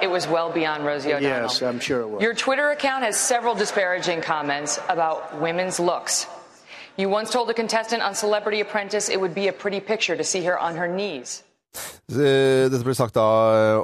it 0.00 0.06
was 0.06 0.28
well 0.28 0.48
beyond 0.50 0.84
Rosie 0.86 1.12
O'Donnell. 1.12 1.42
Yes, 1.42 1.60
I'm 1.60 1.80
sure 1.80 2.02
it 2.02 2.08
was. 2.08 2.22
Your 2.22 2.32
Twitter 2.34 2.70
account 2.70 3.02
has 3.02 3.16
several 3.18 3.54
disparaging 3.56 4.20
comments 4.20 4.78
about 4.88 5.40
women's 5.40 5.80
looks. 5.80 6.26
You 6.98 7.08
once 7.14 7.30
told 7.30 7.48
a 7.50 7.54
contestant 7.54 8.02
on 8.02 8.14
Celebrity 8.14 8.60
Apprentice 8.60 9.08
it 9.08 9.20
would 9.20 9.34
be 9.34 9.46
a 9.48 9.52
pretty 9.52 9.80
picture 9.80 10.16
to 10.16 10.24
see 10.24 10.42
her 10.42 10.58
on 10.58 10.74
her 10.76 10.88
knees. 10.88 11.44
Eh, 12.08 12.66
Dette 12.72 12.80
ble 12.82 12.94
sagt 12.96 13.14
da 13.14 13.24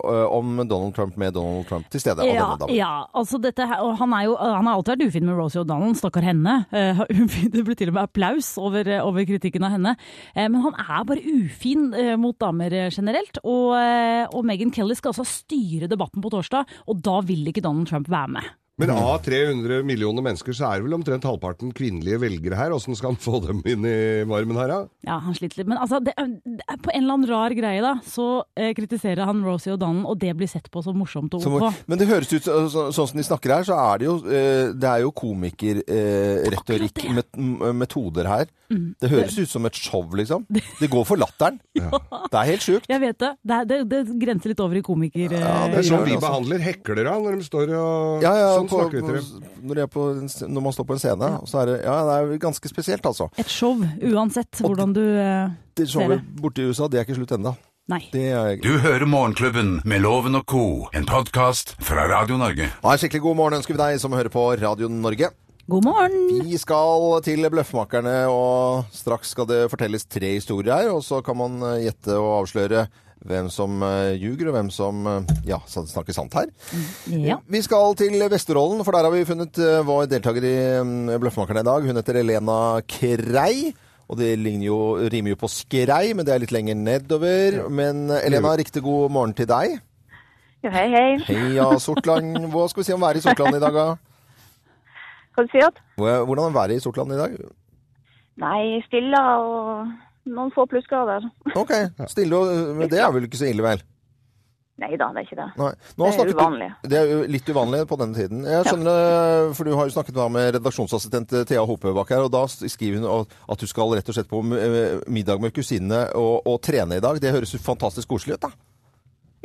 eh, 0.01 0.25
om 0.33 0.57
Donald 0.67 0.95
Trump 0.97 1.19
med 1.21 1.35
Donald 1.37 1.69
Trump 1.69 1.87
til 1.93 2.01
stede. 2.03 2.25
Ja, 2.27 2.57
ja, 2.73 2.89
altså 3.15 3.39
dette 3.39 3.67
her, 3.69 3.83
og 3.85 3.99
han, 4.01 4.15
er 4.17 4.25
jo, 4.27 4.33
han 4.41 4.67
har 4.67 4.79
alltid 4.79 4.97
vært 4.97 5.13
ufin 5.13 5.29
med 5.29 5.39
Rosie 5.39 5.63
O'Donnell, 5.63 5.95
stakkar 6.01 6.27
henne. 6.27 6.57
Eh, 6.75 7.05
Det 7.55 7.63
ble 7.69 7.77
til 7.79 7.93
og 7.93 7.99
med 7.99 8.09
applaus 8.09 8.55
over, 8.59 8.89
over 9.05 9.29
kritikken 9.29 9.69
av 9.69 9.77
henne. 9.77 9.95
Eh, 10.33 10.49
Men 10.49 10.65
han 10.65 10.81
er 10.81 11.07
bare 11.07 11.23
ufin 11.37 11.87
mot 12.19 12.39
damer 12.41 12.75
generelt. 12.91 13.39
Og, 13.45 13.77
og 13.77 14.43
Megyn 14.49 14.73
Kelly 14.75 14.97
skal 14.99 15.13
altså 15.15 15.29
styre 15.29 15.87
debatten 15.93 16.25
på 16.25 16.33
torsdag, 16.35 16.67
og 16.89 17.05
da 17.05 17.21
vil 17.29 17.47
ikke 17.53 17.63
Donald 17.63 17.93
Trump 17.93 18.11
være 18.11 18.39
med. 18.41 18.55
Men 18.81 18.91
av 18.91 19.21
300 19.23 19.85
millioner 19.87 20.25
mennesker 20.27 20.51
så 20.57 20.67
er 20.73 20.81
det 20.81 20.89
vel 20.89 20.97
omtrent 20.97 21.23
halvparten 21.29 21.71
kvinnelige 21.77 22.19
velgere 22.19 22.57
her. 22.59 22.73
Åssen 22.75 22.97
skal 22.99 23.13
han 23.13 23.21
få 23.23 23.39
dem 23.45 23.61
inn 23.71 23.85
i 23.87 24.25
varmen 24.27 24.59
her, 24.59 24.67
da? 24.73 24.79
Ja, 25.07 25.21
han 25.23 25.37
sliter 25.39 25.61
litt. 25.61 25.69
Men 25.71 25.79
altså, 25.79 26.01
det, 26.03 26.11
er- 26.19 26.33
det 26.43 26.65
er 26.67 26.81
på 26.83 26.91
en 26.91 27.05
eller 27.05 27.15
annen 27.15 27.31
rar 27.31 27.55
greie, 27.55 27.83
da, 27.85 27.93
så 28.03 28.27
eh, 28.59 28.73
kritiserer 28.75 29.23
han 29.31 29.45
Rosie 29.47 29.77
O'Donnell, 29.77 30.09
og 30.11 30.19
det 30.19 30.33
blir 30.41 30.51
sett 30.51 30.67
på 30.75 30.83
som 30.83 30.99
morsomt 30.99 31.37
og 31.39 31.47
ok. 31.47 31.85
men 31.87 32.01
det 32.03 32.09
høres 32.11 32.33
ut 32.35 32.43
så, 32.49 32.65
så, 32.73 32.89
sånn 32.97 33.13
som 33.13 33.21
de 33.21 33.27
snakker 33.29 33.55
her, 33.55 33.69
så 33.71 33.79
er 33.93 34.03
det 34.03 34.09
jo, 34.11 34.17
eh, 34.27 34.73
det 34.75 34.91
er 34.91 35.05
jo 35.05 35.15
komikerretorikk, 35.95 37.05
eh, 37.05 37.13
met, 37.21 37.31
metoder 37.85 38.27
her. 38.29 38.51
Det 38.75 39.07
høres 39.13 39.37
ut 39.39 39.51
som 39.51 39.67
et 39.69 39.77
show, 39.79 40.03
liksom. 40.19 40.47
Det 40.51 40.89
går 40.91 41.05
for 41.07 41.21
latteren. 41.21 41.61
Det 42.35 42.41
er 42.41 42.49
helt 42.49 42.65
sjukt. 42.65 42.87
Jeg 42.91 42.99
vet 43.03 43.19
det. 43.21 43.29
Det, 43.47 43.57
det. 43.71 43.77
det 43.91 43.99
grenser 44.19 44.51
litt 44.51 44.61
over 44.65 44.79
i 44.81 44.83
komiker... 44.83 45.31
eh, 45.31 45.43
Ja, 45.45 45.69
Det 45.71 45.79
er 45.83 45.87
sånn 45.87 46.03
vi 46.09 46.17
altså. 46.17 46.25
behandler 46.25 46.65
heklere 46.65 47.13
når 47.23 47.37
de 47.39 47.47
står 47.47 47.71
og 47.79 48.25
Ja, 48.25 48.33
ja, 48.41 48.49
på, 48.71 48.81
når, 49.63 49.81
er 49.85 49.91
på, 49.91 50.07
når 50.49 50.65
man 50.67 50.75
står 50.77 50.89
på 50.89 50.97
en 50.97 51.03
scene, 51.03 51.31
så 51.51 51.61
er 51.63 51.71
det, 51.71 51.77
ja, 51.85 51.99
det 52.09 52.17
er 52.17 52.41
ganske 52.43 52.71
spesielt, 52.73 53.07
altså. 53.07 53.29
Et 53.41 53.51
show, 53.51 53.79
uansett 54.13 54.61
hvordan 54.65 54.97
du 54.97 55.03
eh, 55.05 55.53
Det 55.77 55.87
ser 55.89 55.99
showet 56.01 56.19
det. 56.21 56.43
borte 56.43 56.65
i 56.65 56.69
USA, 56.71 56.89
det 56.89 57.01
er 57.01 57.09
ikke 57.09 57.21
slutt 57.21 57.37
ennå. 57.39 57.55
Er 57.93 58.57
Du 58.65 58.79
hører 58.81 59.05
Morgenklubben 59.05 59.83
med 59.85 60.01
Loven 60.01 60.39
og 60.39 60.47
co., 60.49 60.89
en 60.97 61.05
podkast 61.05 61.75
fra 61.85 62.07
Radio 62.09 62.39
Norge. 62.41 62.71
Ha 62.81 62.93
en 62.95 63.01
skikkelig 63.03 63.21
god 63.27 63.37
morgen 63.37 63.59
ønsker 63.59 63.77
vi 63.77 63.83
deg 63.83 63.99
som 64.01 64.17
hører 64.17 64.33
på 64.33 64.45
Radio 64.57 64.89
Norge. 64.89 65.29
God 65.69 65.85
morgen! 65.85 66.15
Vi 66.45 66.57
skal 66.61 67.23
til 67.25 67.45
Bløffmakerne, 67.53 68.27
og 68.29 68.89
straks 68.93 69.31
skal 69.33 69.47
det 69.49 69.63
fortelles 69.73 70.05
tre 70.09 70.35
historier 70.39 70.75
her. 70.77 70.91
Og 70.93 71.05
så 71.05 71.21
kan 71.25 71.37
man 71.37 71.61
eh, 71.61 71.87
gjette 71.87 72.17
og 72.17 72.43
avsløre 72.43 72.87
hvem 73.25 73.49
som 73.53 73.81
eh, 73.87 74.17
ljuger, 74.21 74.51
og 74.51 74.59
hvem 74.59 74.69
som 74.73 75.07
eh, 75.09 75.33
ja, 75.49 75.59
snakker 75.69 76.17
sant 76.17 76.35
her. 76.37 76.51
Ja. 77.09 77.39
Vi 77.49 77.63
skal 77.65 77.97
til 77.99 78.21
Vesterålen, 78.31 78.85
for 78.85 78.97
der 78.97 79.09
har 79.09 79.15
vi 79.15 79.25
funnet 79.29 79.59
eh, 79.61 79.81
vår 79.87 80.11
deltaker 80.13 80.45
i 80.45 80.55
mm, 80.85 81.17
Bløffmakerne 81.23 81.65
i 81.65 81.69
dag. 81.71 81.89
Hun 81.89 82.01
heter 82.01 82.21
Elena 82.21 82.59
Krei. 82.89 83.73
Og 84.05 84.19
det 84.21 84.35
jo, 84.61 84.79
rimer 85.09 85.33
jo 85.33 85.39
på 85.41 85.49
skrei, 85.49 86.13
men 86.13 86.27
det 86.29 86.35
er 86.35 86.43
litt 86.43 86.53
lenger 86.53 86.77
nedover. 86.77 87.63
Men 87.73 88.11
Elena, 88.13 88.53
riktig 88.61 88.85
god 88.85 89.09
morgen 89.17 89.33
til 89.33 89.49
deg. 89.49 89.79
Ja, 90.65 90.73
hei, 90.77 90.85
hei. 90.93 91.09
Heia 91.25 91.71
Sortland. 91.81 92.51
Hva 92.53 92.67
skal 92.69 92.83
vi 92.83 92.89
si 92.91 92.93
om 92.93 93.05
været 93.05 93.23
i 93.23 93.25
Sortland 93.25 93.57
i 93.57 93.63
dag, 93.65 93.73
da? 93.73 93.87
Hva 95.35 95.45
du 95.45 95.51
sier 95.53 95.73
du? 95.73 95.81
Hvordan 95.97 96.51
er 96.51 96.57
været 96.57 96.77
i 96.77 96.85
Sortland 96.85 97.17
i 97.17 97.19
dag? 97.19 97.39
Nei, 98.45 98.83
stille 98.85 99.21
og 99.41 99.89
noen 100.27 100.53
få 100.55 100.67
plussgrader. 100.71 101.27
Ok, 101.63 101.73
stille 102.13 102.39
og 102.39 102.77
Men 102.79 102.89
det 102.93 103.01
er 103.03 103.13
vel 103.15 103.27
ikke 103.29 103.41
så 103.41 103.51
ille, 103.51 103.65
vel? 103.65 103.83
Nei 104.83 104.97
da, 104.99 105.07
det 105.15 105.21
er 105.21 105.27
ikke 105.29 105.37
det. 105.39 105.45
Det 105.95 106.07
er 106.19 106.31
uvanlig. 106.35 106.67
du-. 106.83 106.89
Det 106.91 106.99
er 106.99 107.29
litt 107.31 107.51
uvanlig 107.55 107.85
på 107.87 107.99
denne 108.01 108.17
tiden. 108.19 108.41
Jeg 108.43 108.67
skjønner, 108.67 109.53
for 109.55 109.69
du 109.69 109.77
har 109.79 109.87
jo 109.87 109.95
snakket 109.95 110.17
med 110.35 110.49
redaksjonsassistent 110.57 111.35
Thea 111.47 111.63
Hopebakk 111.63 112.11
her, 112.11 112.25
og 112.27 112.33
da 112.35 112.41
skriver 112.51 113.05
hun 113.05 113.29
at 113.55 113.63
du 113.63 113.69
skal 113.71 113.95
rett 113.95 114.11
og 114.11 114.17
slett 114.17 114.31
på 114.33 114.41
eh, 114.59 114.97
middag 115.15 115.39
med 115.45 115.55
kusinene 115.55 116.09
og, 116.19 116.43
og 116.51 116.59
trene 116.67 116.99
i 116.99 117.05
dag. 117.05 117.21
Det 117.23 117.31
høres 117.37 117.55
fantastisk 117.63 118.11
koselig 118.11 118.35
ut, 118.35 118.49
da. 118.49 118.51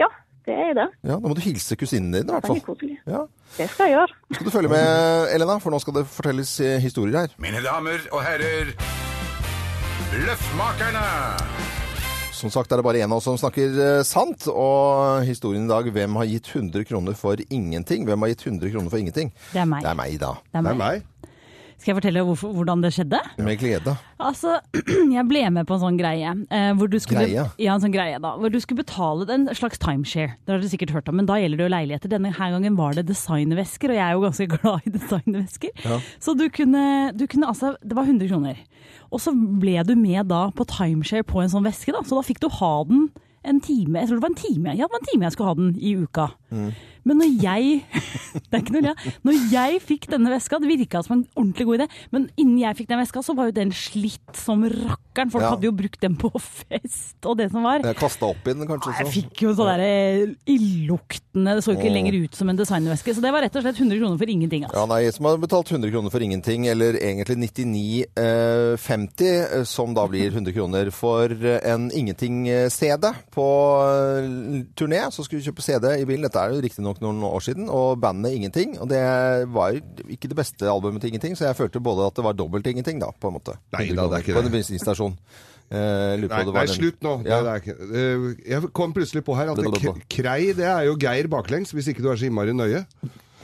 Ja, 0.02 0.10
det 0.50 0.58
er 0.66 0.74
det. 0.82 0.88
Ja, 1.04 1.20
Da 1.20 1.22
må 1.30 1.38
du 1.38 1.44
hilse 1.46 1.78
kusinene 1.78 2.24
dine, 2.24 2.34
i 2.34 2.40
hvert 2.40 2.50
fall. 2.50 2.90
Ja. 3.06 3.22
Det 3.60 3.70
skal 3.70 3.86
jeg 3.92 4.00
gjøre. 4.00 4.18
Skal 4.34 4.50
du 4.50 4.56
følge 4.58 4.74
med, 4.74 5.30
Elena, 5.38 5.60
for 5.62 5.70
nå 5.70 5.84
skal 5.86 6.00
det 6.02 6.08
fortelles 6.10 6.56
eh, 6.66 6.80
historier 6.82 7.28
her. 7.28 7.38
Mine 7.38 7.62
damer 7.70 8.02
og 8.10 8.26
herrer, 8.26 8.74
Bløffmakerne! 10.10 11.06
Som 12.34 12.50
sagt 12.50 12.72
er 12.72 12.80
det 12.80 12.86
bare 12.88 13.02
en 13.04 13.12
av 13.12 13.20
oss 13.20 13.28
som 13.28 13.36
snakker 13.38 13.76
eh, 13.84 14.00
sant. 14.08 14.48
Og 14.50 15.22
historien 15.28 15.68
i 15.68 15.70
dag 15.70 15.86
hvem 15.94 16.18
har 16.18 16.26
gitt 16.32 16.50
100 16.50 16.88
kroner 16.90 17.18
for 17.20 17.38
ingenting? 17.54 18.08
Hvem 18.08 18.26
har 18.26 18.32
gitt 18.32 18.46
100 18.48 18.72
kroner 18.74 18.90
for 18.90 19.02
ingenting? 19.04 19.30
Det 19.52 19.62
er 19.62 19.68
meg. 19.70 19.84
Det 19.86 19.92
er 19.92 20.00
meg, 20.00 20.16
da. 20.24 20.32
Det 20.50 20.62
er 20.62 20.66
Det 20.66 20.72
er 20.74 20.80
meg. 20.80 21.04
Skal 21.80 21.94
jeg 21.94 21.98
fortelle 22.02 22.24
hvorfor, 22.28 22.52
hvordan 22.58 22.82
det 22.84 22.90
skjedde? 22.92 23.20
Med 23.40 23.60
glede. 23.62 23.94
Altså, 24.20 24.58
jeg 25.16 25.24
ble 25.30 25.46
med 25.56 25.68
på 25.70 25.78
en 25.78 25.84
sånn 25.86 26.00
greie. 26.00 26.34
Eh, 26.52 26.72
hvor 26.76 26.92
du 26.92 26.98
skulle, 27.00 27.24
Greie? 27.24 27.46
Ja, 27.64 27.78
en 27.78 27.84
sånn 27.86 27.94
greie 27.96 28.18
da. 28.20 28.34
Hvor 28.36 28.52
du 28.52 28.58
skulle 28.60 28.82
betale 28.84 29.30
en 29.32 29.48
slags 29.56 29.80
timeshare. 29.80 30.34
Det 30.44 30.52
har 30.52 30.60
dere 30.60 30.72
sikkert 30.74 30.92
hørt 30.98 31.08
om, 31.12 31.16
men 31.22 31.30
da 31.30 31.38
gjelder 31.40 31.62
det 31.62 31.68
jo 31.70 31.72
leiligheter. 31.72 32.12
Denne 32.12 32.34
her 32.36 32.52
gangen 32.58 32.76
var 32.80 33.00
det 33.00 33.06
designvesker, 33.08 33.94
og 33.94 34.00
jeg 34.02 34.06
er 34.10 34.18
jo 34.18 34.26
ganske 34.28 34.50
glad 34.58 34.90
i 34.92 34.94
designvesker. 34.98 35.86
Ja. 35.88 36.02
Så 36.20 36.36
du 36.36 36.46
kunne, 36.52 36.84
du 37.16 37.24
kunne 37.32 37.48
altså 37.48 37.74
Det 37.80 37.96
var 37.96 38.10
100 38.12 38.28
kroner. 38.28 38.60
Og 39.10 39.24
så 39.24 39.32
ble 39.34 39.80
du 39.88 39.96
med 39.98 40.28
da 40.30 40.50
på 40.52 40.68
timeshare 40.70 41.24
på 41.26 41.40
en 41.42 41.50
sånn 41.56 41.66
veske, 41.66 41.96
da. 41.96 42.04
Så 42.04 42.20
da 42.20 42.28
fikk 42.28 42.44
du 42.44 42.50
ha 42.60 42.74
den 42.92 43.08
en 43.48 43.62
time. 43.64 44.02
Jeg 44.02 44.10
tror 44.10 44.20
det 44.20 44.26
var 44.26 44.34
en 44.34 44.42
time. 44.44 44.74
Ja, 44.76 44.84
det 44.84 44.92
var 44.92 45.00
en 45.00 45.08
time 45.14 45.26
jeg 45.30 45.32
skulle 45.38 45.52
ha 45.54 45.56
den 45.56 45.70
i 45.80 45.94
uka. 45.96 46.26
Men 47.10 47.20
når 47.24 47.32
jeg 47.42 47.82
Det 48.50 48.54
er 48.54 48.62
ikke 48.62 48.76
noe 48.78 48.86
ja. 48.92 48.94
Når 49.26 49.38
jeg 49.52 49.80
fikk 49.84 50.06
denne 50.14 50.30
veska, 50.32 50.60
det 50.62 50.70
virka 50.70 51.02
som 51.06 51.16
en 51.18 51.24
ordentlig 51.34 51.66
god 51.66 51.80
idé, 51.82 51.88
men 52.14 52.28
innen 52.38 52.60
jeg 52.62 52.78
fikk 52.78 52.90
den 52.92 53.02
veska, 53.02 53.24
så 53.26 53.34
var 53.38 53.50
jo 53.50 53.56
den 53.58 53.72
slitt 53.76 54.38
som 54.38 54.62
rakkeren. 54.70 55.32
Folk 55.34 55.44
Ja. 55.44 55.50
hadde 55.56 55.66
jo 55.68 55.74
brukt 55.76 56.00
den 56.04 56.16
på 56.22 56.30
fest 56.62 57.26
og 57.26 57.40
det 57.42 57.50
som 57.52 57.66
var. 57.66 57.82
Jeg 57.84 57.98
kasta 58.00 58.30
opp 58.30 58.46
i 58.48 58.54
den, 58.54 58.68
kanskje. 58.70 58.94
Jeg 59.02 59.12
fikk 59.18 59.44
jo 59.48 59.54
sånn 59.58 59.70
derre 59.72 60.36
illuktende 60.50 61.56
Det 61.58 61.64
så 61.66 61.74
ikke 61.76 61.92
lenger 61.94 62.18
ut 62.24 62.38
som 62.38 62.50
en 62.52 62.60
designveske. 62.60 63.14
Så 63.18 63.24
det 63.24 63.32
var 63.34 63.44
rett 63.46 63.56
og 63.58 63.64
slett 63.66 63.80
100 63.82 63.98
kroner 64.00 64.20
for 64.22 64.32
ingenting. 64.32 64.66
Altså. 64.68 64.78
Ja, 64.80 64.86
nei, 64.94 65.02
som 65.16 65.26
har 65.30 65.40
betalt 65.42 65.72
100 65.74 65.92
kroner 65.94 66.14
for 66.14 66.24
ingenting, 66.26 66.68
eller 66.72 66.98
egentlig 67.00 67.38
99,50, 67.50 69.30
eh, 69.60 69.64
som 69.70 69.94
da 69.98 70.06
blir 70.12 70.32
100 70.32 70.54
kroner 70.56 70.92
for 70.96 71.32
eh, 71.34 71.60
en 71.72 71.90
ingenting-CD 71.96 73.12
på 73.34 73.48
eh, 73.88 74.30
turné. 74.78 75.02
Så 75.12 75.26
skulle 75.26 75.42
vi 75.42 75.50
kjøpe 75.50 75.66
CD 75.66 75.90
i 76.02 76.06
bilen, 76.10 76.26
dette 76.28 76.42
er 76.42 76.54
jo 76.56 76.62
riktignok 76.64 76.99
noen 77.04 77.22
år 77.28 77.44
siden, 77.46 77.70
og 77.74 78.00
bandet 78.02 78.36
Ingenting. 78.38 78.78
Og 78.82 78.90
det 78.92 79.02
var 79.54 79.78
ikke 80.08 80.32
det 80.32 80.38
beste 80.40 80.70
albumet 80.70 81.02
til 81.04 81.14
Ingenting, 81.14 81.38
så 81.40 81.48
jeg 81.50 81.58
følte 81.60 81.82
både 81.84 82.08
at 82.08 82.18
det 82.20 82.26
var 82.26 82.36
dobbelt 82.38 82.68
ingenting, 82.68 83.00
da, 83.02 83.12
på 83.12 83.32
en 83.32 83.38
måte. 83.40 83.56
Nei 83.76 83.88
da, 83.94 84.08
det 84.10 84.20
er 84.20 84.26
ikke 84.26 84.36
På 84.38 84.44
det. 84.44 84.52
en 84.52 84.58
bensinstasjon. 84.58 85.16
Uh, 85.70 86.18
på 86.26 86.30
Nei, 86.34 86.44
nei 86.56 86.66
slutt 86.66 87.04
nå. 87.06 87.12
Ja. 87.30 87.44
Det, 87.46 87.60
det 87.62 87.74
er. 87.78 87.98
Eh, 88.02 88.24
Jeg 88.56 88.72
kom 88.74 88.94
plutselig 88.96 89.22
på 89.28 89.36
her 89.38 89.52
at 89.52 89.60
det, 89.62 89.92
krei 90.10 90.40
det 90.58 90.66
er 90.66 90.88
jo 90.88 90.96
Geir 90.98 91.30
baklengs, 91.30 91.76
hvis 91.78 91.92
ikke 91.92 92.02
du 92.02 92.10
er 92.10 92.18
så 92.18 92.26
innmari 92.26 92.56
nøye. 92.58 92.82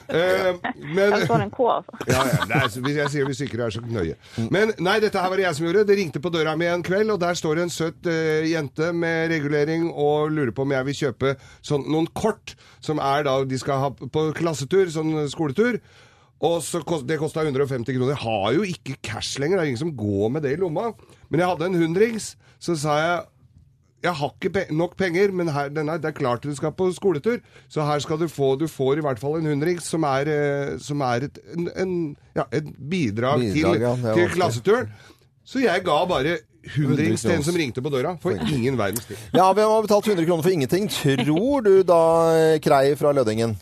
Eh, 0.09 0.51
men 0.93 1.13
Det 1.15 1.25
står 1.25 1.43
en 1.45 1.51
K, 1.53 1.65
altså. 1.71 1.99
ja, 2.09 2.21
ja, 2.29 2.59
er, 2.61 2.89
jeg 2.93 3.11
sier 3.13 3.29
hvis 3.29 3.41
ikke 3.45 3.59
er 3.65 3.73
så 3.73 3.81
nøye. 3.81 4.15
Men 4.53 4.73
nei, 4.83 4.97
dette 5.03 5.21
her 5.21 5.31
var 5.31 5.41
det 5.41 5.47
jeg 5.47 5.57
som 5.57 5.67
gjorde. 5.67 5.85
Det 5.89 5.97
ringte 5.99 6.21
på 6.21 6.31
døra 6.33 6.55
mi 6.59 6.69
en 6.69 6.85
kveld, 6.85 7.13
og 7.15 7.19
der 7.23 7.37
står 7.37 7.59
det 7.59 7.67
en 7.67 7.73
søt 7.73 8.09
uh, 8.09 8.45
jente 8.45 8.91
med 8.93 9.33
regulering 9.33 9.89
og 9.91 10.33
lurer 10.35 10.53
på 10.55 10.65
om 10.65 10.75
jeg 10.75 10.89
vil 10.89 10.99
kjøpe 11.01 11.35
sånn, 11.65 11.87
noen 11.91 12.09
kort 12.13 12.55
som 12.85 13.01
er 13.01 13.25
da 13.27 13.37
de 13.47 13.61
skal 13.61 13.81
ha 13.81 13.91
på 13.95 14.27
klassetur, 14.37 14.89
sånn 14.93 15.25
skoletur. 15.31 15.79
Og 16.45 16.59
så 16.61 16.81
kost, 16.85 17.07
Det 17.07 17.17
kosta 17.17 17.45
150 17.45 17.95
kroner. 17.95 18.11
Jeg 18.11 18.21
har 18.21 18.49
jo 18.57 18.65
ikke 18.67 18.97
cash 19.01 19.39
lenger, 19.39 19.57
det 19.57 19.63
er 19.63 19.71
ingen 19.73 19.85
som 19.85 19.95
går 19.97 20.33
med 20.35 20.43
det 20.45 20.57
i 20.57 20.59
lomma. 20.59 20.91
Men 21.29 21.41
jeg 21.41 21.49
hadde 21.53 21.69
en 21.71 21.79
hundrings, 21.79 22.35
så 22.59 22.75
sa 22.77 22.97
jeg 22.99 23.23
jeg 24.03 24.13
har 24.13 24.33
ikke 24.35 24.51
pe 24.53 24.63
nok 24.75 24.95
penger, 24.97 25.31
men 25.33 25.47
her, 25.49 25.69
denne, 25.73 25.95
det 26.01 26.11
er 26.11 26.17
klart 26.17 26.43
du 26.43 26.53
skal 26.55 26.73
på 26.77 26.91
skoletur. 26.93 27.39
Så 27.71 27.85
her 27.87 27.99
skal 28.03 28.19
du 28.21 28.27
få 28.29 28.55
Du 28.59 28.67
får 28.69 28.99
i 28.99 29.05
hvert 29.05 29.19
fall 29.19 29.39
en 29.39 29.45
hundrings, 29.49 29.87
som 29.89 30.03
er, 30.03 30.29
eh, 30.29 30.73
som 30.79 31.01
er 31.01 31.25
et, 31.29 31.39
en, 31.55 31.69
en, 31.75 31.93
ja, 32.35 32.45
et 32.53 32.67
bidrag, 32.89 33.39
Bidrag, 33.41 33.79
til, 33.79 33.81
ja, 33.81 34.13
til 34.13 34.29
klasseturen. 34.35 34.91
Så 35.45 35.61
jeg 35.63 35.83
ga 35.85 35.97
bare 36.09 36.37
hundrings 36.75 37.21
til 37.21 37.31
en 37.35 37.43
som 37.45 37.57
ringte 37.57 37.81
på 37.81 37.89
døra, 37.93 38.15
for 38.21 38.37
ingen 38.49 38.77
verdens 38.77 39.05
tid. 39.05 39.17
Ja, 39.33 39.51
vi 39.53 39.61
har 39.61 39.81
betalt 39.81 40.07
100 40.07 40.25
kroner 40.25 40.43
for 40.43 40.53
ingenting? 40.53 40.89
Tror 40.89 41.65
du 41.65 41.83
da 41.85 42.01
eh, 42.37 42.59
Krei 42.61 42.95
fra 42.99 43.13
Lødingen? 43.13 43.57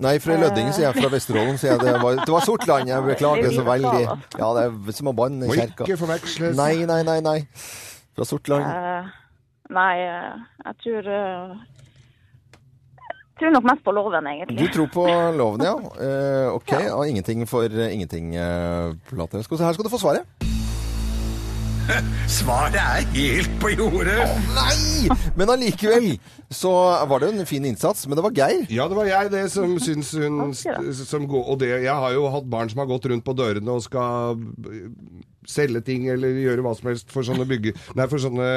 Nei, 0.00 0.16
fra 0.22 0.36
Lødingen, 0.40 0.72
sier 0.72 0.88
jeg. 0.88 0.96
Fra 1.02 1.10
Vesterålen, 1.12 1.58
sier 1.60 1.74
jeg. 1.74 1.82
Det 1.84 1.98
var, 2.00 2.22
det 2.24 2.32
var 2.32 2.44
Sortland. 2.46 2.88
Jeg 2.88 3.04
beklager 3.04 3.52
så 3.52 3.64
veldig. 3.66 4.04
Ja, 4.40 4.48
det 4.56 4.62
er 4.64 4.96
som 4.96 5.10
å 5.10 5.16
banne 5.16 5.44
i 5.44 5.50
Må 5.50 5.58
kjerka. 5.58 5.84
ikke 5.84 5.98
forveksles. 6.00 6.54
Nei, 6.56 6.86
nei, 6.88 7.02
nei, 7.04 7.18
nei. 7.24 7.38
Fra 8.16 8.24
Sortland. 8.24 9.10
Nei, 9.70 10.02
eh, 10.02 10.38
jeg 10.66 10.78
tror 10.82 11.10
eh, 11.14 11.50
Jeg 13.00 13.38
tror 13.38 13.52
nok 13.54 13.68
mest 13.70 13.84
på 13.86 13.94
loven, 13.94 14.30
Du 14.50 14.66
tror 14.74 14.88
på 14.92 15.06
loven, 15.40 15.64
ja. 15.64 15.76
Eh, 16.06 16.48
ok, 16.52 16.72
og 16.92 17.08
ingenting 17.08 17.46
for 17.48 17.62
ingenting, 17.64 18.34
uh, 18.34 18.92
Her 19.10 19.72
skal 19.72 19.84
du 19.84 19.90
få 19.90 19.98
svaret. 19.98 20.26
Svaret 22.40 22.74
er 22.74 23.06
helt 23.14 23.54
på 23.62 23.70
jordet. 23.72 24.18
Nei! 24.54 25.08
Men 25.34 25.50
allikevel 25.50 26.12
så 26.50 26.70
var 27.10 27.22
det 27.22 27.32
en 27.32 27.46
fin 27.46 27.64
innsats. 27.64 28.06
Men 28.06 28.18
det 28.18 28.24
var 28.26 28.36
Geir. 28.36 28.66
Ja, 28.70 28.86
det 28.88 28.98
var 28.98 29.08
jeg 29.08 29.32
det 29.32 29.46
som 29.50 29.74
syns 29.86 30.12
hun 30.14 30.54
som 30.54 31.26
Og 31.30 31.60
det, 31.60 31.72
jeg 31.82 31.94
har 31.94 32.12
jo 32.14 32.28
hatt 32.30 32.46
barn 32.50 32.70
som 32.70 32.84
har 32.84 32.90
gått 32.90 33.10
rundt 33.10 33.26
på 33.26 33.34
dørene 33.34 33.74
og 33.74 33.82
skal 33.82 34.38
selge 35.48 35.82
ting 35.86 36.06
eller 36.12 36.34
gjøre 36.42 36.64
hva 36.64 36.72
som 36.76 36.90
helst 36.90 37.12
for 37.12 37.26
sånne 37.26 37.46
bygge... 37.48 37.72
Nei, 37.98 38.06
for 38.10 38.22
sånne, 38.22 38.48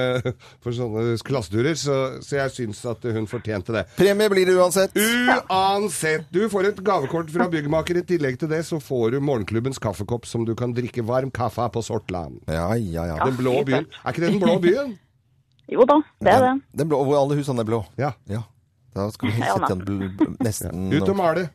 for 0.63 0.75
sånne 0.75 1.18
klasseturer. 1.25 1.78
Så, 1.80 1.98
så 2.25 2.40
jeg 2.40 2.54
syns 2.58 2.84
at 2.90 3.06
hun 3.16 3.30
fortjente 3.30 3.75
det. 3.75 3.86
Premie 4.00 4.32
blir 4.34 4.50
det 4.50 4.58
uansett. 4.60 4.98
Uansett, 4.98 6.28
du 6.34 6.44
får 6.52 6.72
et 6.72 6.84
gavekort 6.86 7.32
fra 7.34 7.50
byggmaker. 7.52 8.02
I 8.02 8.08
tillegg 8.13 8.40
til 8.42 8.52
det 8.52 8.63
så 8.68 8.82
får 8.84 9.16
du 9.16 9.22
morgenklubbens 9.24 9.82
kaffekopp 9.84 10.28
som 10.30 10.48
du 10.48 10.56
kan 10.60 10.75
drikke 10.75 11.06
varm 11.08 11.32
kaffe 11.34 11.63
av 11.63 11.74
på 11.75 11.86
Sortland. 11.86 12.42
Ja, 12.48 12.70
ja, 12.75 13.08
ja. 13.13 13.20
Den 13.24 13.40
blå 13.40 13.60
byen. 13.68 13.88
Er 14.04 14.16
ikke 14.16 14.25
det 14.25 14.34
den 14.36 14.44
blå 14.44 14.58
byen? 14.63 14.98
Jo 15.72 15.86
da, 15.88 16.02
det 16.20 16.34
er 16.34 16.42
det. 16.44 16.56
Den 16.82 16.90
blå, 16.92 17.00
hvor 17.08 17.22
alle 17.22 17.38
husene 17.40 17.63
er 17.63 17.70
blå. 17.70 17.86
Ja. 18.00 18.12
Ja. 18.30 18.44
Da 18.94 19.08
skal 19.10 19.32
vi 19.32 19.42
da. 19.42 19.56
sette 19.58 19.78
den 19.88 20.38
nesten 20.44 20.90
ja. 20.92 21.00
Ut 21.02 21.10
og 21.10 21.18
male. 21.18 21.48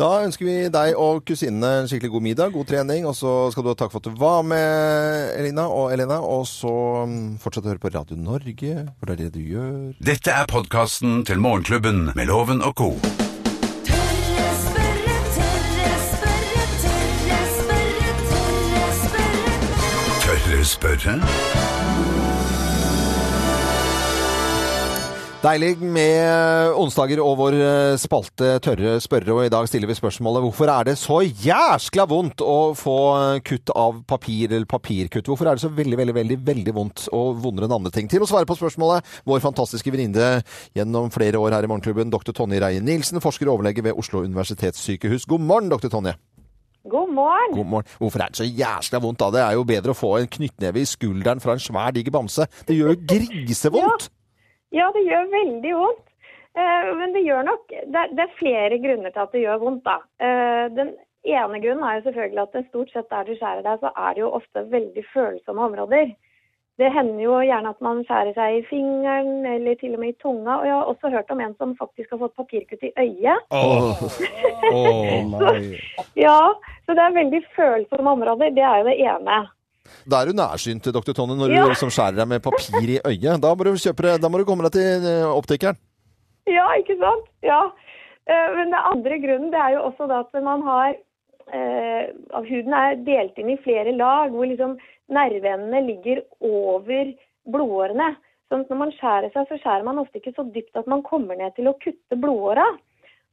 Da 0.00 0.08
ønsker 0.24 0.46
vi 0.46 0.54
deg 0.72 0.94
og 0.96 1.20
kusinene 1.28 1.82
en 1.82 1.88
skikkelig 1.90 2.12
god 2.14 2.24
middag, 2.24 2.52
god 2.54 2.68
trening, 2.70 3.04
og 3.06 3.12
så 3.16 3.50
skal 3.52 3.64
du 3.64 3.70
ha 3.72 3.76
takk 3.76 3.92
for 3.92 4.00
at 4.00 4.08
du 4.08 4.16
var 4.20 4.40
med, 4.46 5.34
Elina 5.36 5.66
og 5.68 5.92
Elena. 5.92 6.22
Og 6.24 6.46
så 6.48 6.72
mm, 7.08 7.36
fortsett 7.42 7.66
å 7.68 7.74
høre 7.74 7.82
på 7.82 7.92
Radio 7.92 8.16
Norge, 8.16 8.86
for 8.98 9.10
det 9.10 9.18
er 9.18 9.20
det 9.26 9.34
du 9.36 9.42
gjør. 9.44 9.92
Dette 10.00 10.32
er 10.32 10.48
podkasten 10.48 11.26
til 11.28 11.42
Morgenklubben 11.44 12.08
med 12.16 12.32
Loven 12.32 12.64
og 12.64 12.74
co. 12.80 12.90
Tørre 20.24 20.64
spørre, 20.64 21.18
Deilig 25.42 25.80
med 25.82 26.76
onsdager 26.78 27.18
og 27.18 27.32
vår 27.40 27.54
eh, 27.58 27.96
spalte 27.98 28.60
Tørre 28.62 28.92
spørre, 29.02 29.32
og 29.34 29.40
i 29.42 29.50
dag 29.50 29.66
stiller 29.66 29.90
vi 29.90 29.96
spørsmålet 29.98 30.44
hvorfor 30.44 30.70
er 30.70 30.86
det 30.86 30.94
så 31.00 31.16
jæskla 31.26 32.04
vondt 32.06 32.44
å 32.46 32.76
få 32.78 32.94
kutt 33.42 33.72
av 33.74 33.98
papir 34.06 34.52
eller 34.52 34.68
papirkutt? 34.70 35.26
Hvorfor 35.26 35.50
er 35.50 35.58
det 35.58 35.64
så 35.64 35.72
veldig, 35.74 35.98
veldig, 35.98 36.14
veldig 36.20 36.38
veldig 36.46 36.76
vondt 36.76 37.08
og 37.10 37.42
vondere 37.42 37.66
enn 37.66 37.74
andre 37.74 37.90
ting? 37.90 38.06
Til 38.06 38.22
å 38.22 38.30
svare 38.30 38.46
på 38.46 38.54
spørsmålet, 38.60 39.02
vår 39.26 39.42
fantastiske 39.42 39.90
venninne 39.90 40.30
gjennom 40.78 41.10
flere 41.10 41.42
år 41.42 41.58
her 41.58 41.66
i 41.66 41.72
Morgenklubben, 41.74 42.14
dr. 42.14 42.30
Tonje 42.38 42.62
Reie 42.62 42.86
Nilsen, 42.86 43.18
forsker 43.26 43.50
og 43.50 43.56
overlege 43.56 43.82
ved 43.82 43.98
Oslo 43.98 44.22
universitetssykehus. 44.22 45.26
God 45.26 45.42
morgen, 45.50 45.74
dr. 45.74 45.90
Tonje. 45.90 46.14
God 46.86 47.10
morgen. 47.18 47.58
God 47.58 47.74
morgen. 47.74 47.92
Hvorfor 47.98 48.22
er 48.22 48.30
det 48.30 48.44
så 48.44 48.46
jæskla 48.46 49.02
vondt 49.02 49.26
da? 49.26 49.34
Det 49.34 49.42
er 49.42 49.58
jo 49.58 49.66
bedre 49.74 49.90
å 49.90 49.98
få 50.06 50.20
en 50.22 50.32
knyttneve 50.38 50.86
i 50.86 50.88
skulderen 50.94 51.42
fra 51.42 51.58
en 51.58 51.66
svær, 51.66 51.90
diger 51.98 52.14
bamse. 52.14 52.46
Det 52.70 52.78
gjør 52.78 52.94
jo 52.94 53.00
grisevondt. 53.10 54.06
Ja, 54.06 54.21
det 54.94 55.04
gjør 55.06 55.30
veldig 55.32 55.76
vondt. 55.76 56.08
Eh, 56.52 56.90
men 56.98 57.14
det 57.14 57.22
gjør 57.24 57.46
nok 57.48 57.70
det 57.70 57.96
er, 57.96 58.10
det 58.12 58.26
er 58.26 58.36
flere 58.36 58.76
grunner 58.82 59.12
til 59.12 59.24
at 59.24 59.32
det 59.32 59.44
gjør 59.44 59.62
vondt, 59.62 59.86
da. 59.86 59.96
Eh, 60.20 60.66
den 60.76 60.90
ene 61.22 61.60
grunnen 61.62 61.86
er 61.86 61.98
jo 61.98 62.04
selvfølgelig 62.08 62.42
at 62.42 62.58
det 62.58 62.66
stort 62.66 62.92
sett 62.92 63.08
der 63.12 63.24
du 63.24 63.32
skjærer 63.38 63.64
deg, 63.64 63.80
så 63.80 63.92
er 63.94 64.12
det 64.12 64.24
jo 64.24 64.34
ofte 64.36 64.66
veldig 64.74 65.04
følsomme 65.14 65.70
områder. 65.70 66.12
Det 66.80 66.88
hender 66.92 67.20
jo 67.20 67.38
gjerne 67.44 67.70
at 67.72 67.82
man 67.84 68.00
skjærer 68.08 68.32
seg 68.36 68.58
i 68.58 68.62
fingeren 68.66 69.46
eller 69.46 69.76
til 69.80 69.92
og 69.94 70.00
med 70.02 70.14
i 70.14 70.20
tunga. 70.22 70.54
Og 70.58 70.66
jeg 70.66 70.74
har 70.74 70.90
også 70.90 71.10
hørt 71.12 71.32
om 71.34 71.42
en 71.44 71.56
som 71.60 71.74
faktisk 71.78 72.14
har 72.14 72.22
fått 72.24 72.36
papirkutt 72.40 72.86
i 72.88 72.92
øyet. 72.98 73.44
Åh, 73.52 74.04
Åh, 74.72 75.02
nei. 75.34 75.80
Ja, 76.16 76.38
så 76.86 76.96
det 76.96 77.04
er 77.04 77.18
veldig 77.18 77.42
følsomme 77.56 78.16
områder. 78.16 78.56
Det 78.56 78.64
er 78.64 78.80
jo 78.80 78.88
det 78.88 78.96
ene. 79.04 79.42
Da 80.08 80.22
er 80.22 80.30
du 80.30 80.32
nærsynt, 80.38 80.84
doktor 80.94 81.12
Tonje, 81.14 81.36
når 81.38 81.50
Ja. 81.54 81.62
du 81.64 81.68
liksom 81.72 81.90
skjærer 81.90 82.16
deg 82.16 82.28
med 82.28 82.42
papir 82.42 82.88
i 82.88 83.00
øyet. 83.04 83.40
Da 83.42 83.54
må 83.54 83.64
du, 83.64 83.72
kjøpe 83.74 84.18
da 84.20 84.28
må 84.28 84.38
du 84.38 84.44
komme 84.44 84.62
deg 84.68 84.72
til 84.72 85.06
eh, 85.06 85.26
optikeren. 85.30 85.76
Ja, 86.46 86.66
ikke 86.78 86.96
sant? 86.98 87.26
Ja. 87.42 87.70
Eh, 88.26 88.48
Men 88.56 88.70
den 88.70 88.74
andre 88.74 89.18
grunnen 89.18 89.50
det 89.50 89.58
er 89.60 89.74
jo 89.76 89.82
også 89.90 90.08
da 90.08 90.20
at 90.20 90.42
man 90.42 90.62
har 90.62 90.94
eh, 91.52 92.10
Huden 92.48 92.72
er 92.74 92.96
delt 93.04 93.38
inn 93.38 93.50
i 93.50 93.58
flere 93.62 93.92
lag, 93.96 94.30
hvor 94.30 94.46
liksom 94.46 94.78
nerveendene 95.10 95.82
ligger 95.86 96.22
over 96.40 97.12
blodårene. 97.50 98.16
Sånn 98.48 98.60
at 98.64 98.70
når 98.70 98.78
man 98.78 98.92
skjærer 98.92 99.32
seg, 99.32 99.46
så 99.48 99.58
skjærer 99.58 99.84
man 99.84 99.98
ofte 99.98 100.20
ikke 100.20 100.34
så 100.36 100.44
dypt 100.54 100.76
at 100.76 100.86
man 100.86 101.02
kommer 101.02 101.36
ned 101.36 101.54
til 101.56 101.66
å 101.70 101.76
kutte 101.82 102.18
blodåra. 102.20 102.64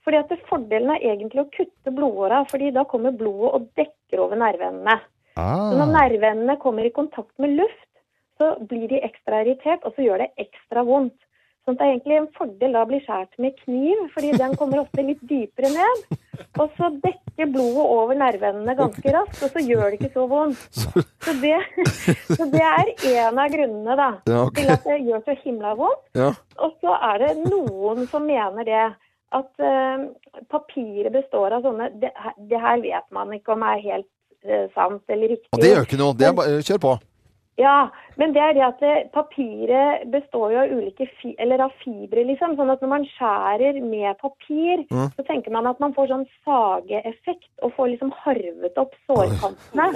Fordi 0.05 0.17
at 0.17 0.31
Fordelen 0.49 0.93
er 0.95 1.03
egentlig 1.13 1.41
å 1.43 1.49
kutte 1.51 1.91
blodåra, 1.93 2.45
fordi 2.49 2.71
da 2.73 2.85
kommer 2.87 3.11
blodet 3.11 3.53
og 3.53 3.65
dekker 3.77 4.21
over 4.23 4.39
nerveendene. 4.39 4.95
Så 5.39 5.77
når 5.79 5.87
Ah. 5.87 5.95
nerveendene 6.01 6.57
kommer 6.61 6.85
i 6.85 6.93
kontakt 6.95 7.33
med 7.39 7.55
luft, 7.57 7.89
så 8.39 8.53
blir 8.67 8.87
de 8.87 9.01
ekstra 9.03 9.41
irritert, 9.43 9.83
og 9.83 9.95
så 9.95 10.05
gjør 10.05 10.23
det 10.23 10.31
ekstra 10.45 10.83
vondt. 10.87 11.17
Sånn 11.67 11.75
at 11.75 11.81
det 11.81 11.85
er 11.85 11.93
egentlig 11.93 12.17
en 12.17 12.31
fordel 12.37 12.71
da 12.73 12.81
å 12.85 12.87
bli 12.89 12.99
skåret 13.03 13.35
med 13.37 13.57
kniv, 13.65 13.99
fordi 14.13 14.31
den 14.39 14.55
kommer 14.57 14.79
ofte 14.81 15.03
litt 15.05 15.19
dypere 15.27 15.69
ned. 15.73 16.05
Og 16.57 16.71
så 16.77 16.87
dekker 17.03 17.51
blodet 17.51 17.83
over 17.83 18.15
nerveendene 18.17 18.75
ganske 18.79 19.13
raskt, 19.13 19.43
og 19.43 19.51
så 19.53 19.61
gjør 19.61 19.91
det 19.91 19.99
ikke 19.99 20.13
så 20.15 20.25
vondt. 20.31 20.79
Så 21.27 21.35
det, 21.43 21.59
så 22.39 22.47
det 22.49 22.63
er 22.63 22.93
en 23.11 23.43
av 23.43 23.51
grunnene 23.53 23.97
da, 23.99 24.09
Ja, 24.31 24.45
okay. 24.47 24.63
til 24.63 24.73
at 24.77 24.87
det 24.87 24.97
gjør 25.09 25.25
så 25.27 25.35
himla 25.43 25.75
vondt. 25.77 26.07
Ja. 26.17 26.31
Og 26.63 26.79
så 26.81 26.95
er 27.11 27.25
det 27.25 27.33
noen 27.43 28.07
som 28.07 28.25
mener 28.25 28.65
det 28.65 28.85
at 29.35 29.61
uh, 29.61 30.07
papiret 30.49 31.13
består 31.13 31.53
av 31.53 31.67
sånne 31.67 31.91
det, 32.01 32.09
det 32.49 32.57
her 32.63 32.79
vet 32.81 33.05
man 33.13 33.35
ikke 33.35 33.53
om 33.53 33.67
er 33.67 33.83
helt 33.83 34.07
sant 34.73 35.03
eller 35.09 35.35
riktig. 35.35 35.51
Og 35.53 35.61
det 35.61 35.73
gjør 35.75 35.85
ikke 35.87 36.01
noe. 36.01 36.17
Det 36.17 36.27
er 36.27 36.33
bare, 36.33 36.59
kjør 36.63 36.83
på. 36.87 36.97
Ja, 37.59 37.89
men 38.15 38.31
det 38.31 38.39
er 38.39 38.53
det 38.55 38.61
at 38.63 38.83
eh, 38.87 38.99
papiret 39.11 40.05
består 40.13 40.53
jo 40.53 40.59
av 40.61 40.69
ulike 40.71 41.03
fi 41.19 41.33
eller 41.43 41.59
av 41.65 41.73
fibre, 41.81 42.23
liksom. 42.23 42.53
Sånn 42.55 42.71
at 42.71 42.79
når 42.79 42.87
man 42.93 43.03
skjærer 43.17 43.81
med 43.83 44.15
papir, 44.21 44.85
Mm. 44.87 45.09
så 45.17 45.25
tenker 45.27 45.51
man 45.51 45.67
at 45.67 45.79
man 45.83 45.91
får 45.93 46.07
sånn 46.07 46.23
sageeffekt 46.47 47.49
og 47.61 47.73
får 47.75 47.89
liksom 47.91 48.13
harvet 48.23 48.77
opp 48.79 48.95
sårkantene. 49.09 49.89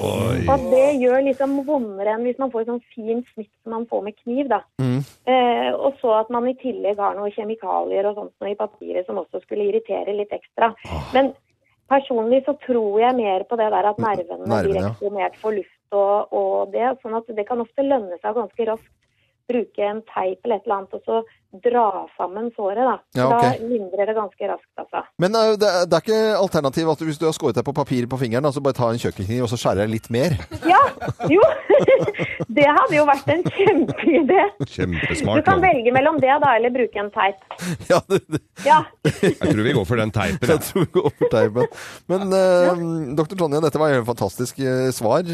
Og 0.44 0.52
at 0.58 0.66
det 0.74 0.84
gjør 1.06 1.24
liksom 1.30 1.56
vondere 1.66 2.18
enn 2.18 2.28
hvis 2.28 2.40
man 2.44 2.52
får 2.52 2.68
sånn 2.68 2.84
fin 2.94 3.24
snitt 3.34 3.52
som 3.64 3.72
man 3.78 3.88
får 3.88 4.04
med 4.10 4.18
kniv, 4.20 4.50
da. 4.52 4.60
Mm. 4.84 5.00
Eh, 5.26 5.72
og 5.74 5.96
så 6.02 6.20
at 6.20 6.30
man 6.36 6.48
i 6.52 6.56
tillegg 6.60 7.00
har 7.00 7.16
noen 7.16 7.32
kjemikalier 7.32 8.12
og 8.12 8.20
sånt 8.20 8.36
noe 8.44 8.52
i 8.52 8.60
papiret 8.60 9.08
som 9.08 9.24
også 9.24 9.40
skulle 9.46 9.70
irritere 9.72 10.16
litt 10.20 10.36
ekstra. 10.36 10.74
Men 11.14 11.32
personlig 11.92 12.44
så 12.48 12.56
tror 12.64 13.00
jeg 13.02 13.18
mer 13.18 13.46
på 13.50 13.60
det 13.60 13.70
der 13.74 13.88
at 13.92 14.02
nervene 14.02 14.48
Nervene, 14.48 14.68
blir 14.68 14.90
eksponert 14.90 15.40
for 15.42 15.56
luft 15.56 15.96
og, 15.96 16.34
og 16.34 16.74
det. 16.74 16.96
Sånn 17.04 17.18
at 17.20 17.32
det 17.38 17.48
kan 17.50 17.62
ofte 17.64 17.86
lønne 17.86 18.20
seg 18.22 18.38
ganske 18.38 18.70
raskt 18.72 18.92
bruke 19.52 19.84
en 19.84 20.02
teip 20.08 20.40
eller 20.46 20.62
et 20.62 20.68
eller 20.68 20.78
annet, 20.80 20.94
og 20.96 21.04
så 21.04 21.18
dra 21.62 22.08
sammen 22.18 22.48
såret, 22.56 22.82
da. 22.82 22.96
Ja, 23.14 23.28
Da 23.30 23.38
ok. 23.52 23.60
lindrer 23.70 24.08
det 24.10 24.16
ganske 24.18 24.48
raskt, 24.50 24.72
altså. 24.82 25.04
Men 25.22 25.36
uh, 25.38 25.54
det, 25.60 25.70
er- 25.70 25.86
det 25.86 25.98
er 26.00 26.06
ikke 26.06 26.22
alternativ 26.40 26.90
at 26.90 27.04
hvis 27.06 27.20
du 27.22 27.26
har 27.28 27.36
skåret 27.38 27.56
deg 27.60 27.66
på 27.68 27.74
papir 27.78 28.08
på 28.10 28.18
fingeren, 28.18 28.46
altså 28.50 28.64
bare 28.66 28.74
ta 28.78 28.90
en 28.90 28.98
kjøkkenkniv 29.02 29.44
og 29.46 29.52
så 29.52 29.60
skjærer 29.62 29.84
deg 29.86 29.94
litt 29.98 30.10
mer? 30.14 30.38
Ja, 30.74 30.80
jo! 31.30 31.42
det 32.58 32.66
hadde 32.66 32.96
jo 32.96 33.04
vært 33.06 33.28
en 33.34 33.44
kjempeidé. 33.54 34.42
Du 34.64 35.42
kan 35.46 35.62
velge 35.64 35.94
mellom 35.94 36.18
det 36.22 36.32
da, 36.42 36.54
eller 36.58 36.74
bruke 36.74 37.02
en 37.04 37.12
teip. 37.14 37.42
Ja, 37.92 38.00
det, 38.10 38.22
det, 38.32 38.42
Ja. 38.66 38.80
Jeg 39.06 39.38
tror 39.42 39.64
vi 39.66 39.74
går 39.76 39.86
for 39.90 40.00
den 40.00 40.12
teipen. 40.16 40.50
jeg 40.50 40.62
tror 40.66 40.86
vi 40.88 40.92
går 40.96 41.10
for 41.20 41.34
teipen. 41.34 41.68
Men 42.12 42.34
uh, 42.34 42.84
dr. 43.20 43.36
Tonje, 43.40 43.62
dette 43.66 43.82
var 43.82 43.94
et 43.94 44.08
fantastisk 44.08 44.62
uh, 44.64 44.90
svar 44.96 45.26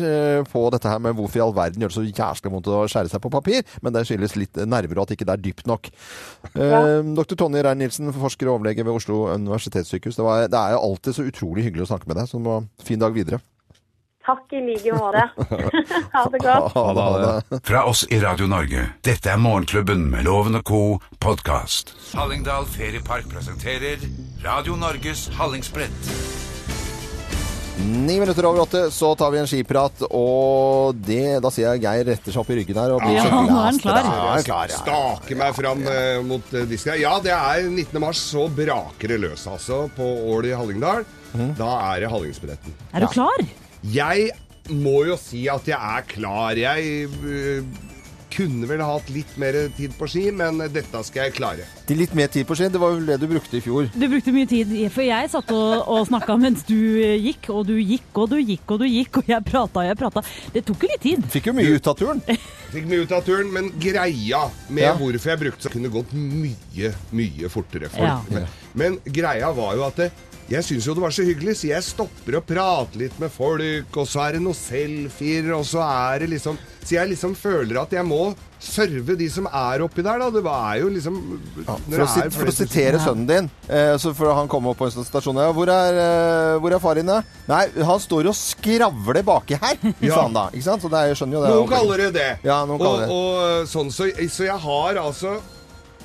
på 0.49 0.65
dette 0.73 0.89
her 0.91 0.99
med 1.03 1.15
hvorfor 1.17 1.39
i 1.39 1.43
all 1.45 1.55
verden 1.55 1.83
gjør 1.83 1.91
det 1.93 1.97
så 1.99 2.05
jæskla 2.07 2.51
vondt 2.53 2.69
å 2.71 2.83
skjære 2.89 3.11
seg 3.13 3.23
på 3.23 3.31
papir, 3.33 3.63
men 3.85 3.95
det 3.95 4.05
skyldes 4.09 4.35
litt 4.39 4.59
nerver 4.67 4.99
og 4.99 5.07
at 5.07 5.15
ikke 5.15 5.27
det 5.29 5.35
er 5.37 5.43
dypt 5.49 5.67
nok. 5.69 5.89
Eh, 6.55 7.13
Dr. 7.17 7.35
Tonje 7.39 7.63
Rein-Nilsen, 7.65 8.11
forsker 8.15 8.49
og 8.49 8.59
overlege 8.59 8.85
ved 8.85 8.95
Oslo 8.95 9.25
universitetssykehus. 9.33 10.17
Det, 10.19 10.25
var, 10.25 10.47
det 10.51 10.59
er 10.59 10.75
jo 10.75 10.83
alltid 10.89 11.17
så 11.17 11.27
utrolig 11.29 11.67
hyggelig 11.67 11.87
å 11.87 11.93
snakke 11.93 12.09
med 12.09 12.21
deg, 12.21 12.29
så 12.31 12.41
må 12.41 12.61
fin 12.83 13.01
dag 13.01 13.15
videre. 13.15 13.41
Takk 14.29 14.53
i 14.53 14.59
like 14.61 14.93
måte. 14.93 15.23
ha 16.15 16.23
det 16.29 16.41
godt. 16.43 16.73
Ha 16.75 16.83
det, 16.93 17.05
ha 17.05 17.21
det. 17.23 17.61
Fra 17.65 17.85
oss 17.89 18.03
i 18.13 18.19
Radio 18.21 18.49
Norge. 18.51 18.83
Dette 19.05 19.31
er 19.33 19.41
Morgenklubben 19.41 20.05
med 20.11 20.27
Loven 20.27 20.59
og 20.59 20.67
co. 20.69 20.81
podkast. 21.19 21.95
Hallingdal 22.13 22.69
Feriepark 22.69 23.29
presenterer 23.31 24.05
Radio 24.45 24.77
Norges 24.77 25.29
Hallingsbrett. 25.39 26.13
Ni 27.79 28.19
minutter 28.19 28.43
over 28.45 28.65
åtte, 28.65 28.81
så 28.91 29.13
tar 29.15 29.31
vi 29.31 29.39
en 29.39 29.47
skiprat, 29.47 30.01
og 30.11 30.97
det, 30.99 31.39
da 31.43 31.51
sier 31.53 31.77
jeg 31.77 31.83
Geir 31.85 32.09
retter 32.09 32.35
seg 32.35 32.41
opp 32.41 32.49
i 32.51 32.57
ryggen 32.59 32.79
her. 32.81 32.91
Og 32.95 33.03
blir 33.05 33.15
Ja, 33.15 33.23
så 33.23 33.37
nå 33.37 33.55
er 33.55 33.63
han 33.69 33.79
klar. 33.79 33.99
Ja, 34.03 34.15
han 34.19 34.41
er 34.41 34.47
klar, 34.47 34.73
ja. 34.73 34.81
Staker 34.81 35.39
meg 35.39 35.55
fram 35.55 35.85
eh, 35.87 36.19
mot 36.27 36.51
eh, 36.51 36.67
disken. 36.67 36.99
Ja, 36.99 37.15
det 37.23 37.31
er 37.35 37.69
19. 37.69 38.01
mars, 38.03 38.19
så 38.33 38.49
braker 38.51 39.13
det 39.13 39.21
løs 39.23 39.47
altså 39.47 39.85
på 39.95 40.09
Ål 40.33 40.49
i 40.51 40.53
Hallingdal. 40.59 41.07
Mm. 41.31 41.53
Da 41.59 41.71
er 41.93 42.03
det 42.03 42.11
Hallingsbilletten. 42.11 42.75
Er 42.91 43.05
du 43.05 43.11
klar? 43.13 43.45
Jeg 43.95 44.27
må 44.69 45.05
jo 45.07 45.15
si 45.21 45.45
at 45.49 45.71
jeg 45.71 45.79
er 45.79 46.09
klar. 46.09 46.59
Jeg 46.59 47.07
øh, 47.23 47.63
kunne 48.33 48.67
vel 48.69 48.81
hatt 48.85 49.09
litt 49.13 49.31
mer 49.41 49.55
tid 49.77 49.93
på 49.97 50.07
ski, 50.09 50.25
men 50.35 50.59
dette 50.73 51.01
skal 51.07 51.25
jeg 51.27 51.35
klare. 51.39 51.65
De 51.89 51.95
litt 51.97 52.13
mer 52.17 52.29
tid 52.31 52.45
på 52.49 52.55
ski, 52.57 52.67
det 52.71 52.81
var 52.81 52.93
vel 52.95 53.07
det 53.09 53.17
du 53.21 53.25
brukte 53.31 53.57
i 53.57 53.63
fjor. 53.65 53.89
Du 53.93 54.05
brukte 54.11 54.33
mye 54.35 54.47
tid, 54.49 54.71
for 54.93 55.05
jeg 55.05 55.31
satt 55.33 55.51
og, 55.55 55.73
og 55.89 56.05
snakka 56.11 56.37
mens 56.41 56.63
du 56.67 56.75
gikk, 56.77 57.49
og 57.55 57.65
du 57.69 57.75
gikk, 57.79 58.07
og 58.21 58.29
du 58.33 58.37
gikk, 58.39 58.65
og 58.75 58.83
du 58.83 58.87
gikk, 58.89 59.21
og 59.23 59.33
jeg 59.33 59.45
prata 59.49 59.83
og 59.83 59.89
jeg 59.89 59.99
prata. 59.99 60.23
Det 60.55 60.65
tok 60.69 60.85
jo 60.85 60.91
litt 60.93 61.05
tid. 61.07 61.27
Fikk 61.33 61.49
jo 61.51 61.57
mye 61.57 61.75
ut 61.75 61.91
av 61.91 61.99
turen. 61.99 62.23
Fikk 62.75 62.87
mye 62.91 63.03
ut 63.05 63.17
av 63.17 63.25
turen, 63.25 63.51
men 63.55 63.71
greia 63.81 64.45
med 64.69 64.85
Ja. 64.85 64.95
hvorfor 64.99 65.33
jeg 65.33 65.43
brukte 65.47 65.65
så 65.67 65.73
kunne 65.73 65.89
gått 65.93 66.13
mye, 66.13 66.93
mye 67.11 67.49
fortere 67.51 67.89
for. 67.91 68.05
Ja. 68.05 68.19
Men, 68.29 68.49
men 68.77 68.99
greia 69.09 69.49
var 69.57 69.73
jo 69.79 69.85
at 69.89 70.03
det, 70.03 70.11
jeg 70.49 70.65
syns 70.65 70.85
jo 70.87 70.95
det 70.97 71.03
var 71.03 71.13
så 71.13 71.21
hyggelig, 71.27 71.59
så 71.59 71.67
jeg 71.69 71.85
stopper 71.85 72.39
og 72.39 72.45
prater 72.49 73.03
litt 73.03 73.17
med 73.21 73.29
folk, 73.29 73.97
og 74.01 74.07
så 74.09 74.23
er 74.25 74.37
det 74.37 74.43
noen 74.45 74.57
selfier, 74.57 75.51
og 75.53 75.65
så 75.69 75.83
er 75.85 76.23
det 76.23 76.31
liksom 76.31 76.57
Så 76.79 76.95
jeg 76.95 77.09
liksom 77.11 77.33
føler 77.37 77.77
at 77.81 77.91
jeg 77.93 78.05
må 78.07 78.31
serve 78.59 79.13
de 79.19 79.27
som 79.31 79.45
er 79.51 79.81
oppi 79.85 80.01
der, 80.03 80.19
da. 80.19 80.29
Det 80.33 80.41
er 80.47 80.77
jo 80.81 80.87
liksom 80.91 81.17
Ja, 81.67 81.75
for, 81.75 82.03
å, 82.03 82.07
sit- 82.07 82.23
er 82.25 82.31
for 82.33 82.49
å 82.51 82.53
sitere 82.55 83.01
sønnen 83.03 83.27
din, 83.29 83.49
eh, 83.67 83.93
så 84.01 84.13
for 84.15 84.33
han 84.35 84.47
kom 84.51 84.67
opp 84.71 84.79
på 84.79 84.87
en 84.87 85.05
stasjon 85.05 85.37
ja, 85.39 85.51
hvor, 85.55 85.69
er, 85.71 85.99
eh, 86.03 86.55
hvor 86.63 86.73
er 86.75 86.81
far 86.83 86.95
din, 86.99 87.05
da? 87.11 87.19
Nei, 87.51 87.61
han 87.85 87.99
står 88.03 88.31
og 88.31 88.35
skravler 88.39 89.21
baki 89.27 89.59
her, 89.61 89.77
Ja. 89.99 90.15
sa 90.15 90.23
han 90.25 90.33
da. 90.39 90.47
Ikke 90.55 90.65
sant? 90.69 90.81
Så 90.83 90.89
det 90.91 90.99
er, 91.03 91.11
jeg 91.13 91.19
skjønner 91.21 91.37
jo 91.39 91.43
det. 91.45 91.53
Noen 91.55 91.71
kaller 91.75 92.03
det 92.05 92.09
det. 92.17 92.29
Ja, 92.47 92.59
noen 92.65 92.79
det. 92.79 92.89
og, 92.89 93.15
og 93.19 93.71
sånn, 93.71 93.91
så, 93.93 94.09
så 94.31 94.47
jeg 94.49 94.59
har 94.65 94.99
altså 95.03 95.37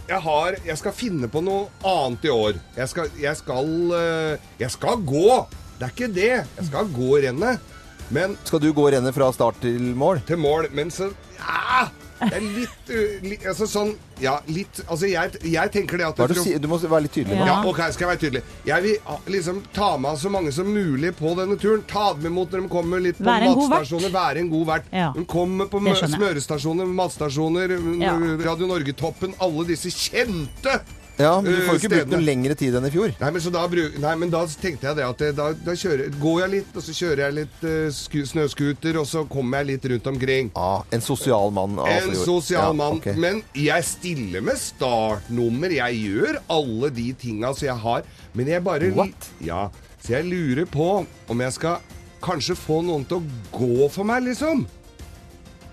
jeg, 0.04 0.20
har, 0.20 0.56
jeg 0.66 0.76
skal 0.76 0.92
finne 0.92 1.30
på 1.32 1.40
noe 1.40 1.68
annet 1.88 2.26
i 2.28 2.32
år. 2.34 2.58
Jeg 2.76 2.90
skal, 2.92 3.06
jeg 3.16 3.38
skal, 3.40 3.70
eh, 3.96 4.48
jeg 4.60 4.74
skal 4.74 4.98
gå. 5.00 5.46
Det 5.78 5.86
er 5.88 5.94
ikke 5.94 6.10
det. 6.14 6.32
Jeg 6.58 6.66
skal 6.68 6.90
gå 6.92 7.14
rennet. 7.24 7.70
Men 8.10 8.36
Skal 8.44 8.60
du 8.60 8.72
gå 8.72 8.90
rennet 8.92 9.14
fra 9.14 9.32
start 9.32 9.60
til 9.64 9.80
mål? 9.96 10.20
til 10.26 10.36
mål. 10.38 10.68
Men 10.72 10.90
så 10.90 11.10
ja, 11.38 11.88
Det 12.24 12.36
er 12.38 12.44
litt, 12.46 12.90
uh, 12.90 13.24
li, 13.26 13.36
altså 13.50 13.66
sånn 13.68 13.94
Ja, 14.22 14.36
litt 14.46 14.78
Altså, 14.88 15.08
jeg, 15.10 15.32
jeg 15.50 15.70
tenker 15.74 15.98
det 15.98 16.06
at 16.06 16.16
Hva 16.16 16.24
er 16.24 16.28
det 16.32 16.36
du, 16.38 16.42
sier? 16.44 16.58
du 16.62 16.68
må 16.70 16.78
være 16.78 17.02
litt 17.08 17.12
tydelig 17.16 17.36
nå. 17.40 17.46
ja, 17.48 17.56
ok, 17.66 17.80
skal 17.92 18.04
jeg 18.06 18.10
være 18.12 18.22
tydelig. 18.22 18.42
Jeg 18.68 18.82
vil 18.86 18.96
ah, 19.10 19.18
liksom 19.34 19.58
ta 19.74 19.88
med 20.00 20.16
så 20.22 20.30
mange 20.30 20.52
som 20.54 20.66
mulig 20.70 21.10
på 21.18 21.34
denne 21.36 21.56
turen. 21.60 21.82
Ta 21.90 22.12
dem 22.14 22.30
imot 22.30 22.52
når 22.54 22.62
de 22.64 22.70
kommer 22.72 23.02
litt 23.02 23.18
på 23.18 23.26
Være 23.26 23.48
en 23.50 23.54
god 23.58 23.68
matstasjoner. 23.74 24.14
Være 24.14 24.44
en 24.44 24.50
god 24.52 24.66
vert. 24.70 24.86
Ja. 24.94 25.10
De 25.16 25.24
kommer 25.26 25.66
på 25.72 25.80
Det 25.82 25.88
mø- 25.90 25.96
skjønner 25.98 26.20
smørestasjoner, 26.22 26.92
matstasjoner, 27.02 27.74
Ja. 28.04 28.14
Radio 28.46 28.66
Norge-toppen. 28.70 29.34
Alle 29.42 29.66
disse 29.74 29.90
kjente 29.90 30.78
Ja, 31.16 31.40
men 31.40 31.52
du 31.52 31.60
får 31.62 31.76
eh, 31.76 31.78
ikke 31.78 31.90
brukt 31.92 32.10
noe 32.10 32.24
lengre 32.24 32.56
tid 32.58 32.74
enn 32.74 32.88
i 32.88 32.90
fjor. 32.90 33.12
Nei 33.20 33.28
men, 33.30 33.42
så 33.44 33.52
da 33.54 33.62
bruk, 33.70 33.98
nei, 34.02 34.14
men 34.18 34.32
da 34.32 34.40
tenkte 34.50 34.88
jeg 34.88 34.98
det 34.98 35.04
at 35.06 35.22
da, 35.38 35.46
da 35.66 35.76
kjører, 35.78 36.10
går 36.22 36.40
jeg 36.42 36.52
litt, 36.56 36.72
og 36.74 36.86
så 36.86 36.94
kjører 36.98 37.22
jeg 37.24 37.36
litt 37.38 37.64
uh, 37.68 37.86
sku, 37.94 38.18
snøscooter, 38.32 38.98
og 38.98 39.06
så 39.06 39.22
kommer 39.30 39.62
jeg 39.62 39.70
litt 39.74 39.88
rundt 39.94 40.10
omkring. 40.10 40.50
Ah, 40.58 40.82
en 40.94 41.04
sosial 41.04 41.54
mann. 41.54 41.78
altså, 41.78 42.10
En 42.10 42.18
sosial 42.18 42.70
Ja, 42.72 42.76
mann. 42.82 42.98
Okay. 42.98 43.14
Men 43.20 43.42
jeg 43.58 43.86
stiller 43.86 44.42
med 44.44 44.58
startnummer. 44.58 45.74
Jeg 45.78 46.00
gjør 46.02 46.40
alle 46.58 46.90
de 46.94 47.08
tinga 47.18 47.54
som 47.54 47.68
jeg 47.70 47.78
har. 47.86 48.06
Men 48.34 48.50
jeg 48.50 48.64
bare 48.66 48.90
What? 48.94 49.30
Ja, 49.44 49.68
Så 50.02 50.16
jeg 50.18 50.26
lurer 50.28 50.66
på 50.68 50.88
om 51.30 51.40
jeg 51.40 51.52
skal 51.54 51.78
kanskje 52.24 52.56
få 52.58 52.80
noen 52.84 53.04
til 53.08 53.20
å 53.20 53.26
gå 53.54 53.86
for 53.92 54.04
meg, 54.08 54.24
liksom. 54.26 54.66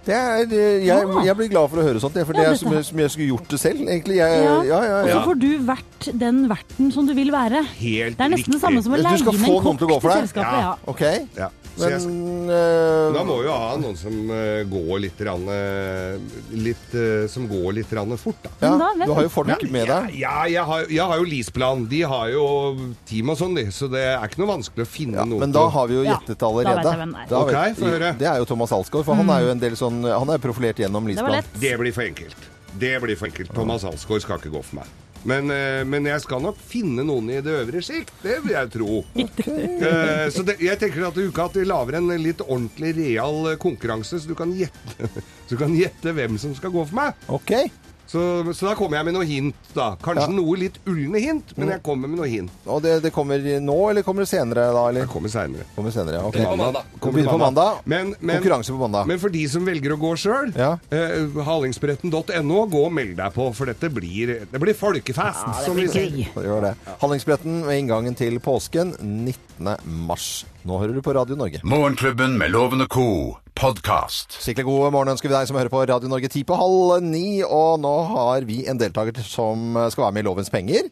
Det 0.05 0.15
er, 0.17 0.39
eh, 0.49 0.85
jeg, 0.87 1.09
jeg 1.27 1.35
blir 1.37 1.49
glad 1.51 1.69
for 1.69 1.77
å 1.77 1.83
høre 1.85 1.99
sånt, 2.01 2.15
for 2.25 2.33
Ja, 2.33 2.41
det 2.41 2.47
er 2.51 2.55
som, 2.57 2.71
jeg- 2.73 2.85
som 2.85 2.97
jeg 3.03 3.11
skulle 3.13 3.27
gjort 3.29 3.47
det 3.53 3.59
selv, 3.61 3.81
egentlig. 3.85 4.15
Jeg, 4.17 4.43
Ja. 4.43 4.55
ja, 4.63 4.79
ja, 4.83 4.95
Og 5.03 5.09
så 5.09 5.23
får 5.27 5.39
du 5.39 5.59
vært 5.59 6.19
den 6.19 6.39
verten 6.49 6.91
som 6.91 7.05
du 7.05 7.13
vil 7.13 7.29
være. 7.31 7.63
Helt 7.77 8.17
Det 8.17 8.25
er 8.25 8.29
nesten 8.33 8.51
det 8.51 8.61
samme 8.61 8.81
som 8.81 8.93
å 8.93 8.97
leie 8.97 9.17
skal 9.19 9.33
inn 9.35 9.45
en 9.45 9.61
kokk 9.61 9.77
til 9.77 10.11
selskapet. 10.11 10.61
Ja. 10.61 10.75
Ok. 10.87 11.01
Ja. 11.37 11.49
Men 11.79 12.49
eh, 12.51 13.13
da 13.15 13.21
må 13.25 13.37
jo 13.45 13.51
ha 13.53 13.77
noen 13.79 13.95
som 13.97 14.11
eh, 14.35 14.63
går 14.69 14.99
litt, 15.05 15.21
rann, 15.23 15.45
eh, 15.47 16.17
litt 16.51 16.95
Som 17.31 17.47
går 17.49 17.73
litt 17.79 17.93
rann 17.95 18.11
fort, 18.19 18.41
da. 18.43 18.51
ja, 18.59 18.71
da, 18.77 18.89
Du 19.05 19.13
har 19.15 19.23
jo 19.23 19.31
folk 19.31 19.63
med 19.71 19.87
deg. 19.87 20.15
ja 20.19 20.43
jeg, 20.51 20.65
har, 20.67 20.85
jeg 20.91 21.07
har 21.13 21.17
jo 21.21 21.27
leaseplan. 21.31 21.85
De 21.91 22.01
har 22.11 22.29
jo 22.33 22.45
team 23.07 23.31
og 23.33 23.39
sånn, 23.39 23.55
de. 23.55 23.65
Så 23.71 23.87
det 23.91 24.03
er 24.11 24.27
ikke 24.27 24.43
noe 24.43 24.51
vanskelig 24.51 24.85
å 24.85 24.91
finne 24.91 25.21
Ja, 25.21 25.25
noe 25.25 25.39
men 25.45 25.55
da 25.55 25.67
har 25.73 25.87
vi 25.87 25.95
jo 25.99 26.03
gjettet 26.05 26.35
gjettet 26.35 26.39
da 26.43 26.51
vet 26.57 26.67
allerede. 26.67 26.91
jeg 26.91 27.01
hvem 27.03 27.13
det 27.15 27.21
er. 27.23 27.29
Da 27.31 27.39
Ok, 27.41 27.51
vet- 27.55 27.77
få 27.79 27.91
høre. 27.95 28.13
Det 28.19 28.27
er 28.33 28.37
jo 28.43 28.49
Thomas 28.51 28.71
Alsgaard, 28.77 29.05
for 29.07 29.15
han 29.15 29.29
er 29.29 29.45
jo 29.47 29.51
en 29.55 29.59
del 29.63 29.77
sånn 29.79 30.01
Han 30.11 30.29
er 30.35 30.37
profilert 30.43 30.77
gjennom 30.83 31.07
Det 31.07 31.15
Lisplan. 31.15 31.31
lett. 31.39 31.53
Det 31.59 31.77
blir 31.79 31.93
for 31.95 32.03
enkelt. 32.03 32.49
Det 32.77 32.93
blir 33.01 33.15
for 33.19 33.27
enkelt. 33.31 33.53
Thomas 33.55 33.83
Alsgaard 33.87 34.21
skal 34.27 34.37
ikke 34.39 34.51
gå 34.53 34.61
for 34.63 34.75
meg. 34.83 34.85
Men, 35.23 35.51
eh, 35.53 35.83
men 35.85 36.07
jeg 36.09 36.23
skal 36.23 36.41
nok 36.41 36.57
finne 36.65 37.05
noen 37.05 37.29
i 37.29 37.41
det 37.45 37.53
øvre 37.61 37.81
sikt, 37.85 38.13
Det 38.23 38.39
vil 38.43 38.55
jeg 38.55 38.71
tro. 38.73 39.01
Eh, 39.81 40.27
så 40.33 40.43
det, 40.45 40.57
jeg 40.61 40.77
tenker 40.79 41.07
at 41.07 41.17
uka 41.17 41.47
at 41.49 41.55
vi 41.57 41.63
lager 41.65 41.97
en 41.97 42.09
litt 42.21 42.41
ordentlig 42.43 42.91
real 42.97 43.51
eh, 43.51 43.57
konkurranse, 43.61 44.19
så 44.21 44.29
du 44.29 44.35
kan 44.37 44.51
gjette, 44.55 45.09
så 45.47 45.55
du 45.55 45.57
kan 45.59 45.73
gjette 45.75 46.13
hvem 46.15 46.37
som 46.41 46.53
skal 46.57 46.73
gå 46.73 46.83
for 46.85 46.97
meg. 46.99 47.25
Ok. 47.33 47.53
Så, 48.11 48.21
så 48.51 48.65
da 48.67 48.73
kommer 48.75 48.97
jeg 48.99 49.07
med 49.07 49.15
noe 49.15 49.23
hint, 49.27 49.55
da. 49.71 49.93
Kanskje 50.03 50.33
noe 50.35 50.57
litt 50.59 50.79
ulne 50.89 51.21
hint, 51.23 51.53
men 51.55 51.69
jeg 51.71 51.79
kommer 51.85 52.11
med 52.11 52.19
noe 52.19 52.27
hint. 52.27 52.51
Og 52.67 52.81
det, 52.83 52.97
det 53.05 53.11
kommer 53.15 53.39
nå, 53.63 53.77
eller 53.87 54.03
kommer 54.03 54.25
det 54.25 54.31
senere 54.33 54.65
da? 54.75 54.81
Eller? 54.89 55.05
Det 55.05 55.13
kommer 55.13 55.31
senere. 55.31 55.63
Kommer 55.77 55.93
senere, 55.95 56.19
ja. 56.19 56.25
okay. 56.27 56.43
På 56.43 56.57
mandag. 56.59 56.89
Kommer 56.99 57.29
på 57.29 57.37
mandag. 57.39 57.79
Men, 57.85 58.11
men, 58.19 58.41
Konkurranse 58.41 58.75
på 58.75 58.81
mandag. 58.81 59.07
men 59.07 59.21
for 59.21 59.31
de 59.31 59.45
som 59.53 59.63
velger 59.67 59.95
å 59.95 59.99
gå 60.01 60.11
sjøl, 60.19 60.51
Ja. 60.59 60.73
eh, 60.91 61.39
hallingsbretten.no, 61.47 62.65
gå 62.75 62.83
og 62.89 62.91
meld 62.99 63.15
deg 63.21 63.31
på, 63.37 63.47
for 63.55 63.71
dette 63.71 63.87
blir, 63.93 64.33
det 64.51 64.61
blir 64.61 64.75
folkefest. 64.75 65.63
som 65.65 65.79
vi 65.79 65.87
sier. 65.87 66.11
Gøy. 66.11 66.27
Gjør 66.35 66.67
det. 66.67 66.73
Hallingsbretten 67.01 67.61
ved 67.69 67.79
inngangen 67.79 68.17
til 68.19 68.41
påsken 68.43 68.91
19. 68.99 69.71
mars. 70.11 70.43
Nå 70.67 70.77
hører 70.83 70.93
du 70.99 71.01
på 71.01 71.15
Radio 71.15 71.39
Norge. 71.39 71.63
Morgenklubben 71.63 72.35
med 72.37 72.51
Lovende 72.53 72.85
co. 72.91 73.37
podkast. 73.61 74.39
Skikkelig 74.41 74.65
god 74.65 74.93
morgen 74.95 75.11
ønsker 75.13 75.29
vi 75.29 75.35
deg 75.35 75.45
som 75.45 75.57
hører 75.59 75.69
på 75.69 75.83
Radio 75.85 76.09
Norge 76.09 76.31
ti 76.33 76.41
på 76.47 76.55
halv 76.57 77.03
ni. 77.05 77.43
Og 77.45 77.75
nå 77.83 77.91
har 78.09 78.47
vi 78.47 78.63
en 78.69 78.79
deltaker 78.81 79.21
som 79.21 79.75
skal 79.93 80.07
være 80.07 80.15
med 80.15 80.23
i 80.23 80.25
Lovens 80.25 80.49
penger. 80.49 80.87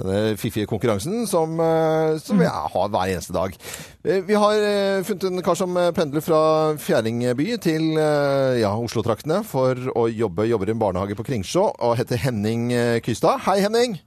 Denne 0.00 0.32
fiffige 0.40 0.66
konkurransen 0.66 1.26
som, 1.30 1.52
eh, 1.60 2.16
som 2.24 2.40
vi 2.40 2.48
har 2.48 2.88
hver 2.88 3.12
eneste 3.12 3.36
dag. 3.36 3.52
Eh, 4.04 4.22
Vi 4.24 4.34
har 4.40 4.54
eh, 4.56 5.02
funnet 5.04 5.28
en 5.28 5.42
kar 5.44 5.54
som 5.54 5.76
pendler 5.94 6.24
fra 6.24 6.40
Fjerdingby 6.80 7.58
til 7.60 7.92
eh, 8.00 8.58
ja, 8.62 8.72
Oslo-traktene 8.72 9.44
for 9.44 9.76
å 9.94 10.08
jobbe, 10.08 10.48
jobber 10.48 10.72
i 10.72 10.74
en 10.74 10.80
barnehage 10.80 11.14
på 11.14 11.28
Kringsjå 11.28 11.68
og 11.78 11.96
heter 12.00 12.16
Henning 12.24 12.72
eh, 12.72 13.00
Kystad. 13.04 13.44
Hei, 13.44 13.60
Henning. 13.60 14.00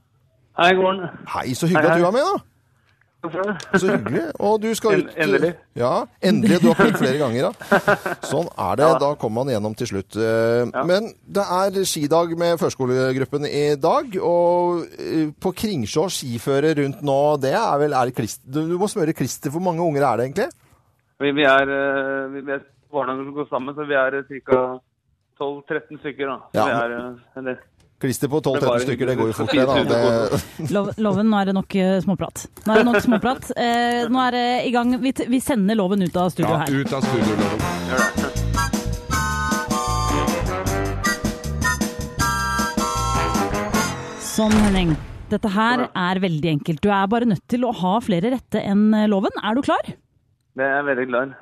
Hei, 0.58 0.74
Gordon. 0.74 1.06
Hei, 1.38 1.54
så 1.54 1.70
hyggelig 1.70 1.86
Hei, 1.86 1.94
at 1.94 2.02
du 2.02 2.04
hei. 2.04 2.10
er 2.10 2.18
med, 2.18 2.26
da. 2.34 2.57
Så 3.78 3.88
hyggelig. 3.90 4.22
Og 4.38 4.60
du 4.62 4.68
skal 4.76 5.02
ut 5.02 5.16
endelig. 5.16 5.52
Ja, 5.78 5.92
endelig. 6.24 6.60
Du 6.62 6.68
har 6.70 6.78
prøvd 6.78 6.98
flere 7.00 7.18
ganger, 7.20 7.48
da. 7.48 7.84
Sånn 8.26 8.48
er 8.52 8.80
det. 8.80 8.88
Da 9.02 9.10
kommer 9.20 9.42
man 9.44 9.52
gjennom 9.52 9.76
til 9.78 9.90
slutt. 9.92 10.18
Eh, 10.18 10.84
Men 10.88 11.10
det 11.24 11.44
er 11.58 11.78
skidag 11.88 12.34
med 12.40 12.58
førskolegruppen 12.60 13.48
i 13.48 13.64
dag. 13.80 14.18
Og 14.22 14.84
eh, 14.98 15.28
på 15.38 15.54
Kringsjå 15.62 16.08
skiføre 16.18 16.74
rundt 16.80 17.04
nå, 17.06 17.20
det 17.42 17.54
er 17.58 17.78
vel 17.84 17.96
er 17.98 18.14
klister, 18.16 18.48
Du 18.48 18.76
må 18.80 18.90
smøre 18.90 19.16
klister. 19.16 19.52
Hvor 19.54 19.64
mange 19.64 19.84
unger 19.84 20.06
er 20.08 20.20
det 20.20 20.28
egentlig? 20.28 20.50
Vi, 21.18 21.32
vi 21.34 21.48
er, 21.48 21.72
eh, 21.78 22.28
vi, 22.34 22.44
er 22.46 22.62
barnehager 22.92 23.26
som 23.26 23.34
går 23.40 23.50
sammen, 23.50 23.74
så 23.74 23.88
vi 23.88 23.98
er 23.98 24.20
ca. 24.46 24.62
12-13 25.38 26.00
stykker. 26.02 26.26
da. 26.26 26.38
Ja. 26.58 26.64
vi 26.66 26.78
er 26.78 27.40
en 27.40 27.52
del. 27.52 27.58
Klister 27.98 28.28
på 28.30 28.38
12-13 28.40 28.78
stykker, 28.84 29.08
det 29.10 29.14
går 29.18 29.30
jo 29.32 29.34
fort, 29.34 29.50
det. 29.50 29.64
da. 29.66 29.78
Det, 30.70 31.02
loven, 31.02 31.26
nå 31.32 31.38
er 31.40 31.48
det 31.50 31.54
nok 31.56 31.74
eh, 31.74 31.96
småprat. 32.04 32.44
Nå 32.62 32.70
er 32.70 32.78
det 32.78 32.86
nok 32.92 33.02
småprat. 33.02 33.48
Eh, 33.58 34.04
nå 34.06 34.20
er 34.22 34.34
det 34.36 34.42
i 34.68 34.70
gang. 34.70 34.92
Vi, 35.02 35.10
t 35.18 35.26
vi 35.26 35.40
sender 35.42 35.74
loven 35.74 36.04
ut 36.06 36.14
av 36.16 36.30
studio 36.30 36.54
her. 36.60 36.70
Ja, 36.70 36.78
ut 36.78 36.92
av 36.94 37.02
studio, 37.02 37.34
Loven. 37.42 37.58
Sånn, 44.22 44.54
Henning. 44.62 44.94
Dette 45.32 45.50
her 45.50 45.88
er 45.90 46.22
veldig 46.22 46.52
enkelt. 46.54 46.78
Du 46.84 46.92
er 46.94 47.10
bare 47.10 47.26
nødt 47.26 47.42
til 47.50 47.66
å 47.66 47.74
ha 47.82 47.96
flere 48.04 48.30
rette 48.36 48.62
enn 48.62 48.92
eh, 48.94 49.08
loven. 49.10 49.34
Er 49.42 49.58
du 49.58 49.64
klar? 49.66 49.90
Det 50.54 50.62
er 50.62 50.78
jeg 50.78 50.86
veldig 50.92 51.06
glad 51.10 51.34
i. 51.34 51.36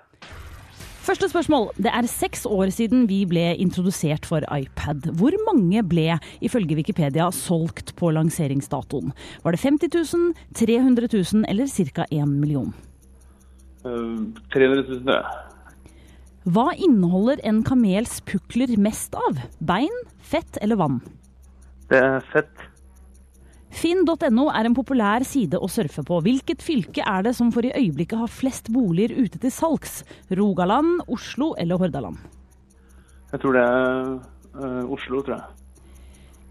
Første 1.07 1.29
spørsmål. 1.31 1.69
Det 1.79 1.91
er 1.95 2.07
seks 2.11 2.41
år 2.51 2.73
siden 2.75 3.05
vi 3.07 3.21
ble 3.31 3.53
introdusert 3.63 4.25
for 4.27 4.43
iPad. 4.51 5.05
Hvor 5.15 5.37
mange 5.47 5.85
ble, 5.87 6.17
ifølge 6.43 6.75
Wikipedia, 6.75 7.29
solgt 7.31 7.93
på 8.01 8.11
lanseringsdatoen? 8.11 9.13
Var 9.45 9.55
det 9.55 9.61
50 9.63 9.93
000, 9.95 10.35
300 10.59 11.09
000 11.13 11.45
eller 11.47 11.71
ca. 11.71 12.09
1 12.11 12.27
million? 12.27 12.75
Uh, 13.87 14.19
300 14.51 14.83
000, 14.83 15.07
ja. 15.07 15.23
Hva 16.43 16.73
inneholder 16.75 17.39
en 17.47 17.63
kamels 17.63 18.19
pukler 18.27 18.75
mest 18.75 19.15
av? 19.15 19.39
Bein, 19.63 19.95
fett 20.19 20.59
eller 20.59 20.83
vann? 20.83 20.99
Det 21.87 22.03
er 22.03 22.19
fett. 22.33 22.67
Finn.no 23.77 24.47
er 24.49 24.65
en 24.65 24.77
populær 24.77 25.25
side 25.29 25.59
å 25.61 25.69
surfe 25.69 26.01
på. 26.07 26.23
Hvilket 26.25 26.63
fylke 26.65 27.05
er 27.05 27.27
det 27.27 27.35
som 27.37 27.51
for 27.53 27.67
i 27.67 27.75
øyeblikket 27.77 28.23
har 28.23 28.33
flest 28.33 28.71
boliger 28.73 29.13
ute 29.19 29.41
til 29.43 29.53
salgs? 29.53 30.01
Rogaland, 30.33 31.03
Oslo 31.13 31.51
eller 31.61 31.77
Hordaland? 31.83 32.17
Jeg 33.35 33.43
tror 33.43 33.59
det 33.59 33.65
er 33.67 34.09
uh, 34.57 34.95
Oslo, 34.97 35.21
tror 35.21 35.37
jeg. 35.37 35.53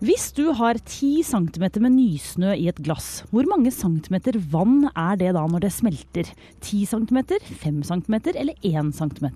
Hvis 0.05 0.27
du 0.37 0.51
har 0.53 0.77
10 0.77 1.23
cm 1.25 1.65
med 1.81 1.95
nysnø 1.95 2.53
i 2.53 2.67
et 2.69 2.83
glass, 2.83 3.23
hvor 3.31 3.47
mange 3.49 3.71
centimeter 3.73 4.37
vann 4.51 4.91
er 4.91 5.17
det 5.17 5.33
da 5.33 5.47
når 5.49 5.65
det 5.65 5.73
smelter? 5.73 6.29
10 6.61 6.85
cm, 6.93 7.23
5 7.63 7.81
cm 7.89 8.19
eller 8.35 8.53
1 8.61 8.93
cm? 8.99 9.27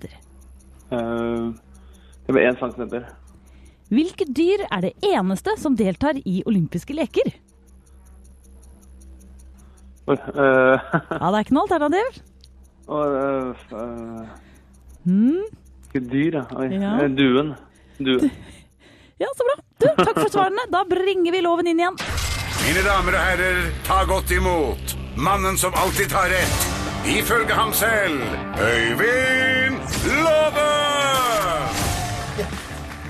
Uh, 0.92 1.50
det 2.22 2.36
blir 2.36 2.52
1 2.52 2.62
centimeter. 2.62 3.10
Hvilket 3.90 4.30
dyr 4.30 4.68
er 4.70 4.86
det 4.86 4.98
eneste 5.10 5.58
som 5.58 5.74
deltar 5.74 6.20
i 6.22 6.44
olympiske 6.46 6.94
leker? 6.94 7.34
Eh, 10.08 10.16
Ja, 10.36 11.30
det 11.30 11.36
er 11.36 11.44
ikke 11.44 11.54
noe 11.56 11.66
alternativ. 11.68 12.20
og, 12.94 13.16
eh, 13.20 13.66
eh, 13.72 14.28
Hmm? 15.04 15.44
Ikke 15.88 16.00
dyr, 16.10 16.34
ja. 16.40 16.44
Oi. 16.60 16.66
Ja. 16.76 16.94
eh, 17.04 17.08
Duen. 17.16 17.54
Duen. 17.98 18.30
Ja, 19.20 19.28
så 19.36 19.44
bra. 19.48 19.56
Du, 19.80 19.86
takk 20.04 20.16
for 20.22 20.28
svarene. 20.32 20.64
Da 20.72 20.82
bringer 20.88 21.32
vi 21.32 21.40
loven 21.44 21.66
inn 21.72 21.80
igjen. 21.80 21.96
Mine 22.66 22.82
damer 22.84 23.16
og 23.16 23.24
herrer, 23.24 23.60
ta 23.88 24.02
godt 24.08 24.30
imot 24.36 24.94
mannen 25.16 25.56
som 25.60 25.72
alltid 25.80 26.08
tar 26.12 26.28
rett, 26.32 26.66
ifølge 27.08 27.56
ham 27.56 27.72
selv, 27.72 28.20
Øyvind 28.60 29.80
Låve! 30.20 30.68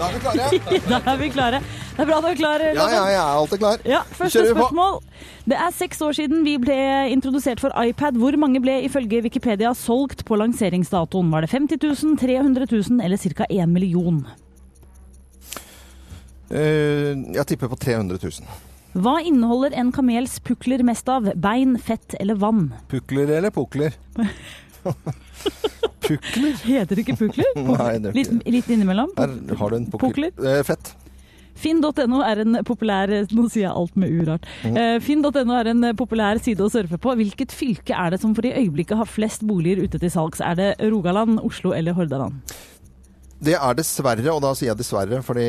Da 0.00 0.08
er 0.08 0.16
vi 0.16 0.20
klare. 0.24 0.80
Da 0.90 1.00
er 1.12 1.18
vi 1.20 1.28
klare. 1.32 1.60
Det 1.90 2.04
er 2.04 2.08
bra 2.08 2.20
du 2.24 2.28
er 2.30 2.38
klar, 2.38 2.62
Ja, 2.64 2.86
ja, 2.88 3.00
jeg 3.10 3.18
er 3.20 3.38
alltid 3.40 3.60
klar. 3.60 3.82
Ja, 3.84 4.00
første 4.16 4.44
spørsmål. 4.48 5.00
Det 5.50 5.58
er 5.60 5.74
seks 5.76 6.00
år 6.06 6.16
siden 6.16 6.44
vi 6.46 6.54
ble 6.62 6.76
introdusert 7.12 7.60
for 7.60 7.74
iPad. 7.76 8.16
Hvor 8.20 8.36
mange 8.40 8.62
ble 8.64 8.78
ifølge 8.86 9.20
Wikipedia 9.26 9.74
solgt 9.76 10.24
på 10.24 10.38
lanseringsdatoen? 10.40 11.28
Var 11.34 11.44
det 11.44 11.52
50 11.52 11.82
000, 11.84 12.16
300 12.22 12.70
000 12.72 13.04
eller 13.04 13.20
ca. 13.20 13.48
1 13.50 13.68
million? 13.68 14.24
Uh, 16.50 17.12
jeg 17.36 17.46
tipper 17.52 17.70
på 17.70 17.78
300 17.78 18.18
000. 18.22 18.48
Hva 19.00 19.20
inneholder 19.22 19.76
en 19.78 19.92
kamels 19.94 20.40
pukler 20.42 20.82
mest 20.82 21.06
av? 21.12 21.28
Bein, 21.38 21.76
fett 21.78 22.16
eller 22.18 22.40
vann? 22.40 22.72
Pukler 22.90 23.36
eller 23.36 23.52
pukler? 23.54 23.94
pukler? 26.06 26.56
Heter 26.64 26.96
det 26.96 27.04
ikke 27.04 27.18
pukler? 27.20 27.52
Nei, 27.70 27.92
det 28.02 28.14
Litt, 28.16 28.32
litt 28.46 28.72
innimellom? 28.72 29.12
Her 29.18 29.36
har 29.60 29.70
du 29.72 29.78
en 29.80 29.86
pukler. 29.92 30.32
Pukler? 30.32 30.50
Eh, 30.56 30.62
fett. 30.66 30.92
Finn.no 31.60 32.22
er 32.24 32.40
en 32.40 32.60
populær 32.64 33.10
Nå 33.36 33.42
sier 33.52 33.66
jeg 33.66 33.72
alt 33.76 33.96
med 34.00 34.14
urart. 34.16 34.46
Eh, 34.64 34.96
Finn.no 35.04 35.56
er 35.58 35.68
en 35.74 35.90
populær 35.98 36.40
side 36.40 36.64
å 36.64 36.70
surfe 36.72 36.96
på. 37.02 37.12
Hvilket 37.20 37.52
fylke 37.52 37.96
er 37.96 38.14
det 38.14 38.22
som 38.22 38.32
for 38.36 38.48
i 38.48 38.54
øyeblikket 38.62 38.96
har 38.96 39.10
flest 39.10 39.44
boliger 39.48 39.84
ute 39.84 40.00
til 40.00 40.12
salgs? 40.14 40.40
Er 40.40 40.56
det 40.56 40.70
Rogaland, 40.92 41.40
Oslo 41.44 41.74
eller 41.76 41.96
Hordaland? 41.98 42.40
Det 43.40 43.54
er 43.56 43.76
dessverre, 43.78 44.26
og 44.34 44.42
da 44.44 44.50
sier 44.52 44.68
jeg 44.68 44.78
dessverre, 44.82 45.22
fordi 45.24 45.44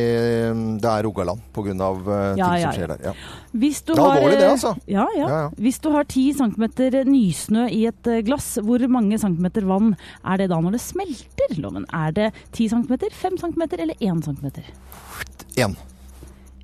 mm, 0.55 0.61
det 0.79 0.87
er 0.87 1.03
Rogaland 1.03 1.41
pga. 1.51 1.73
Uh, 1.75 2.07
Ja, 2.39 2.47
ting 2.47 2.61
ja, 2.61 2.61
som 2.63 2.77
skjer 2.77 2.91
der. 2.93 3.01
Ja. 3.09 3.13
Hvis 3.51 3.81
du 3.83 3.91
Det 3.91 3.97
er 3.97 4.05
har, 4.05 4.15
alvorlig 4.21 4.37
det, 4.39 4.45
eh, 4.45 4.53
altså. 4.53 4.71
Ja, 4.87 5.07
ja. 5.17 5.25
Ja, 5.27 5.41
ja. 5.41 5.49
Hvis 5.59 5.79
du 5.83 5.89
har 5.91 6.07
10 6.07 6.23
cm 6.39 6.63
nysnø 7.11 7.67
i 7.67 7.81
et 7.91 8.07
eh, 8.07 8.21
glass, 8.23 8.53
hvor 8.63 8.87
mange 8.87 9.19
centimeter 9.19 9.67
vann 9.67 9.91
er 10.23 10.39
det 10.39 10.49
da 10.53 10.61
når 10.63 10.77
det 10.77 10.83
smelter? 10.85 11.57
Loven? 11.59 11.85
Er 11.91 12.15
det 12.15 12.31
10 12.53 12.69
cm, 12.71 12.95
5 13.11 13.37
cm 13.43 13.67
eller 13.75 13.95
1 13.99 14.23
cm? 14.23 14.47
Én. 15.59 15.75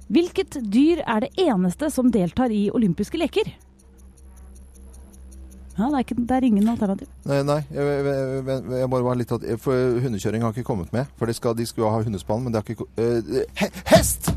Hvilket 0.08 0.62
dyr 0.72 1.04
er 1.04 1.26
det 1.28 1.34
eneste 1.44 1.92
som 1.92 2.08
deltar 2.12 2.56
i 2.56 2.70
olympiske 2.72 3.20
leker? 3.20 3.52
Ja, 5.78 5.86
det 5.86 5.94
er, 5.94 6.04
ikke, 6.08 6.16
det 6.18 6.38
er 6.38 6.46
ingen 6.48 6.70
alternativ. 6.72 7.10
Nei, 7.30 7.44
nei 7.46 7.60
jeg, 7.70 7.86
jeg, 7.86 8.62
jeg, 8.80 8.90
bare 8.90 9.06
var 9.06 9.20
litt 9.20 9.34
at, 9.36 9.44
For 9.62 10.00
hundekjøring 10.02 10.42
har 10.42 10.56
ikke 10.56 10.66
kommet 10.66 10.90
med. 10.96 11.06
For 11.20 11.30
de, 11.30 11.36
skal, 11.38 11.54
de 11.58 11.68
skulle 11.70 11.92
ha 11.94 12.02
hundespann, 12.02 12.42
men 12.46 12.56
det 12.56 12.64
har 12.64 12.74
ikke 12.74 12.88
eh, 12.98 13.46
he, 13.62 13.70
Hest! 13.92 14.32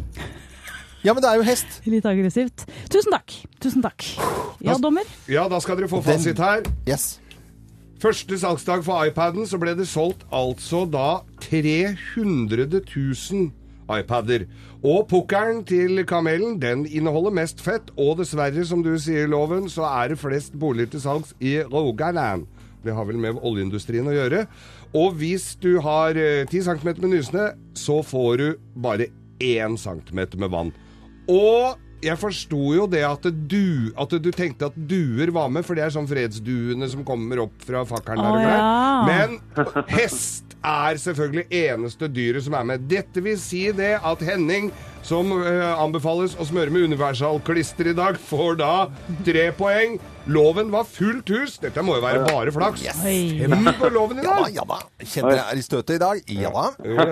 Ja, 1.01 1.15
men 1.15 1.25
det 1.25 1.31
er 1.31 1.41
jo 1.41 1.47
hest! 1.49 1.81
Litt 1.89 2.05
aggressivt. 2.05 2.67
Tusen 2.93 3.15
takk. 3.15 3.33
Tusen 3.65 3.81
takk. 3.81 4.05
Ja, 4.61 4.77
dommer? 4.77 5.09
Ja, 5.33 5.47
da 5.49 5.63
skal 5.65 5.81
dere 5.81 5.89
få 5.89 6.03
fasit 6.05 6.43
her. 6.45 6.67
Yes. 6.85 7.15
Første 8.01 8.37
salgsdag 8.41 8.85
for 8.85 9.09
iPaden 9.09 9.49
så 9.49 9.57
ble 9.61 9.73
det 9.77 9.89
solgt 9.89 10.27
altså 10.33 10.87
da 10.89 11.23
300 11.45 12.69
000 12.69 13.49
iPader. 13.99 14.47
Og 14.81 15.07
pukkelen 15.11 15.65
til 15.69 16.05
kamelen 16.09 16.59
den 16.63 16.87
inneholder 16.87 17.35
mest 17.37 17.61
fett, 17.65 17.91
og 17.99 18.19
dessverre, 18.21 18.65
som 18.65 18.85
du 18.87 18.95
sier, 19.01 19.29
Loven, 19.31 19.69
så 19.69 19.89
er 19.91 20.13
det 20.13 20.21
flest 20.23 20.57
boliger 20.59 20.95
til 20.95 21.05
salgs 21.05 21.35
i 21.41 21.59
Rogaland. 21.63 22.47
Det 22.85 22.95
har 22.97 23.05
vel 23.05 23.21
med 23.21 23.41
oljeindustrien 23.45 24.09
å 24.09 24.15
gjøre. 24.15 24.47
Og 24.97 25.19
hvis 25.21 25.53
du 25.61 25.75
har 25.85 26.17
eh, 26.19 26.47
10 26.49 26.65
cm 26.67 26.89
med 27.03 27.11
nysnø, 27.13 27.51
så 27.77 28.01
får 28.03 28.33
du 28.41 28.47
bare 28.81 29.11
1 29.41 29.77
cm 29.81 30.25
med 30.41 30.51
vann. 30.51 30.73
Og 31.29 31.77
jeg 32.05 32.19
forsto 32.21 32.61
jo 32.77 32.87
det 32.91 33.03
at 33.07 33.27
du, 33.31 33.91
at 33.99 34.15
du 34.23 34.31
tenkte 34.33 34.71
at 34.71 34.77
duer 34.77 35.33
var 35.35 35.51
med, 35.53 35.65
for 35.67 35.77
det 35.77 35.85
er 35.85 35.95
sånn 35.95 36.09
fredsduene 36.11 36.89
som 36.91 37.05
kommer 37.07 37.45
opp 37.45 37.67
fra 37.67 37.85
fakkelen 37.89 38.25
der. 38.25 38.39
Oh, 38.39 38.47
ja. 38.47 39.03
Men 39.09 39.37
hest 39.93 40.57
er 40.61 41.01
selvfølgelig 41.01 41.47
eneste 41.57 42.09
dyret 42.13 42.45
som 42.45 42.57
er 42.57 42.67
med. 42.73 42.89
Dette 42.91 43.23
vil 43.25 43.39
si 43.41 43.67
det 43.77 43.95
at 43.97 44.25
Henning 44.25 44.71
som 45.07 45.31
eh, 45.43 45.67
anbefales 45.81 46.37
å 46.41 46.47
smøre 46.49 46.71
med 46.75 46.89
universalklister 46.91 47.91
i 47.93 47.97
dag, 47.97 48.19
får 48.21 48.59
da 48.61 48.73
tre 49.27 49.51
poeng. 49.57 49.99
Loven 50.31 50.69
var 50.71 50.85
fullt 50.87 51.31
hus. 51.33 51.55
Dette 51.59 51.83
må 51.83 51.95
jo 51.97 52.03
være 52.05 52.21
bare 52.29 52.53
flaks. 52.55 52.83
Oi. 53.09 53.41
Fem 53.49 53.71
på 53.81 53.89
loven 53.91 54.21
i 54.21 54.23
Ja 54.23 54.35
da, 54.37 54.43
dag. 54.45 54.55
ja 54.55 54.67
da. 54.69 54.77
Kjenner 55.01 55.33
jeg 55.39 55.45
er 55.55 55.59
i 55.59 55.65
støtet 55.65 55.95
i 55.97 56.01
dag? 56.03 56.21
Ja 56.37 56.53
da. 56.55 56.67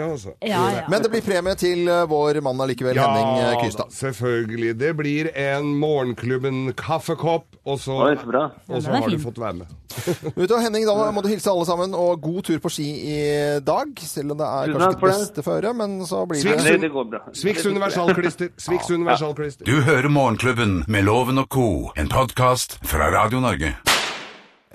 Altså. 0.04 0.34
Ja, 0.44 0.60
ja. 0.76 0.82
Men 0.92 1.02
det 1.02 1.10
blir 1.14 1.24
premie 1.26 1.56
til 1.58 1.88
eh, 1.88 2.04
vår 2.10 2.38
mann 2.44 2.60
allikevel, 2.62 3.00
Henning 3.00 3.62
Kystad. 3.64 3.90
Selvfølgelig. 3.96 4.74
Det 4.78 4.92
blir 5.00 5.30
en 5.34 5.72
Morgenklubben 5.80 6.68
kaffekopp, 6.78 7.48
og 7.64 7.80
så, 7.82 7.96
Oi, 8.10 8.14
så 8.20 8.44
og 8.68 8.84
så 8.84 8.94
har 8.98 9.08
du 9.08 9.18
fått 9.24 9.40
være 9.40 9.62
med. 9.64 9.74
Vet 10.36 10.50
du, 10.52 10.54
Henning, 10.60 10.84
da 10.86 11.08
må 11.10 11.24
du 11.24 11.30
hilse 11.32 11.50
alle 11.50 11.64
sammen, 11.66 11.96
og 11.96 12.20
god 12.22 12.42
tur 12.46 12.60
på 12.62 12.70
ski 12.70 12.86
i 13.08 13.18
dag. 13.64 13.88
Selv 14.04 14.36
om 14.36 14.38
det 14.38 14.46
er 14.46 14.74
kanskje 14.76 14.92
ikke 14.92 15.00
det. 15.00 15.16
beste 15.16 15.46
føre, 15.48 15.72
men 15.80 15.96
så 16.06 16.22
blir 16.28 16.44
det 16.44 16.58
Det, 16.68 16.92
Universalklister. 17.78 18.48
Sviks 18.56 18.90
universalklister. 18.90 19.64
Du 19.64 19.80
hører 19.80 20.08
Morgenklubben 20.08 20.84
med 20.88 21.04
Loven 21.04 21.38
og 21.38 21.48
co., 21.48 21.92
en 21.96 22.08
podkast 22.10 22.78
fra 22.82 23.06
Radio 23.14 23.38
Norge. 23.40 23.76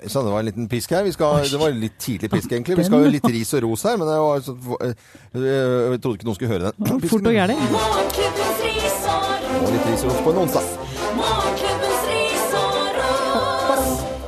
Så 0.06 0.22
det 0.24 0.32
var 0.32 0.38
en 0.38 0.46
liten 0.48 0.68
pisk 0.68 0.90
her. 0.90 1.04
Vi 1.04 1.12
skal, 1.12 1.44
det 1.44 1.60
var 1.60 1.76
litt 1.76 1.98
tidlig 2.00 2.30
pisk, 2.32 2.52
egentlig. 2.52 2.78
Vi 2.80 2.86
skal 2.88 3.04
jo 3.04 3.12
litt 3.12 3.28
ris 3.28 3.52
og 3.56 3.62
ros 3.66 3.84
her, 3.84 4.00
men 4.00 4.08
det 4.08 4.16
var 4.24 4.40
så, 4.46 4.56
eh, 4.80 4.96
jeg 5.36 6.00
trodde 6.00 6.16
ikke 6.16 6.28
noen 6.30 6.38
skulle 6.40 6.52
høre 6.54 6.72
den. 6.72 7.08
Fort 7.12 7.28
og 7.28 7.32
ris 7.34 7.38
og 9.60 9.68
litt 9.68 9.86
ris 9.92 10.02
og 10.04 10.10
ros 10.10 10.24
på 10.24 10.32
en 10.32 10.42
onsdag. 10.46 10.64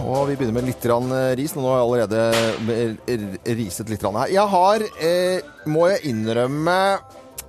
Og 0.07 0.29
vi 0.29 0.37
begynner 0.37 0.61
med 0.61 0.69
litt 0.69 0.85
grann, 0.85 1.12
eh, 1.12 1.35
ris. 1.41 1.57
Nå 1.57 1.65
har 1.65 1.81
jeg 1.81 1.87
allerede 1.89 2.21
eh, 3.09 3.55
riset 3.57 3.89
litt 3.89 4.05
grann 4.05 4.21
her. 4.21 4.29
Jeg 4.37 4.49
har, 4.53 4.85
eh, 5.01 5.41
må 5.67 5.89
jeg 5.91 6.12
innrømme, 6.12 6.81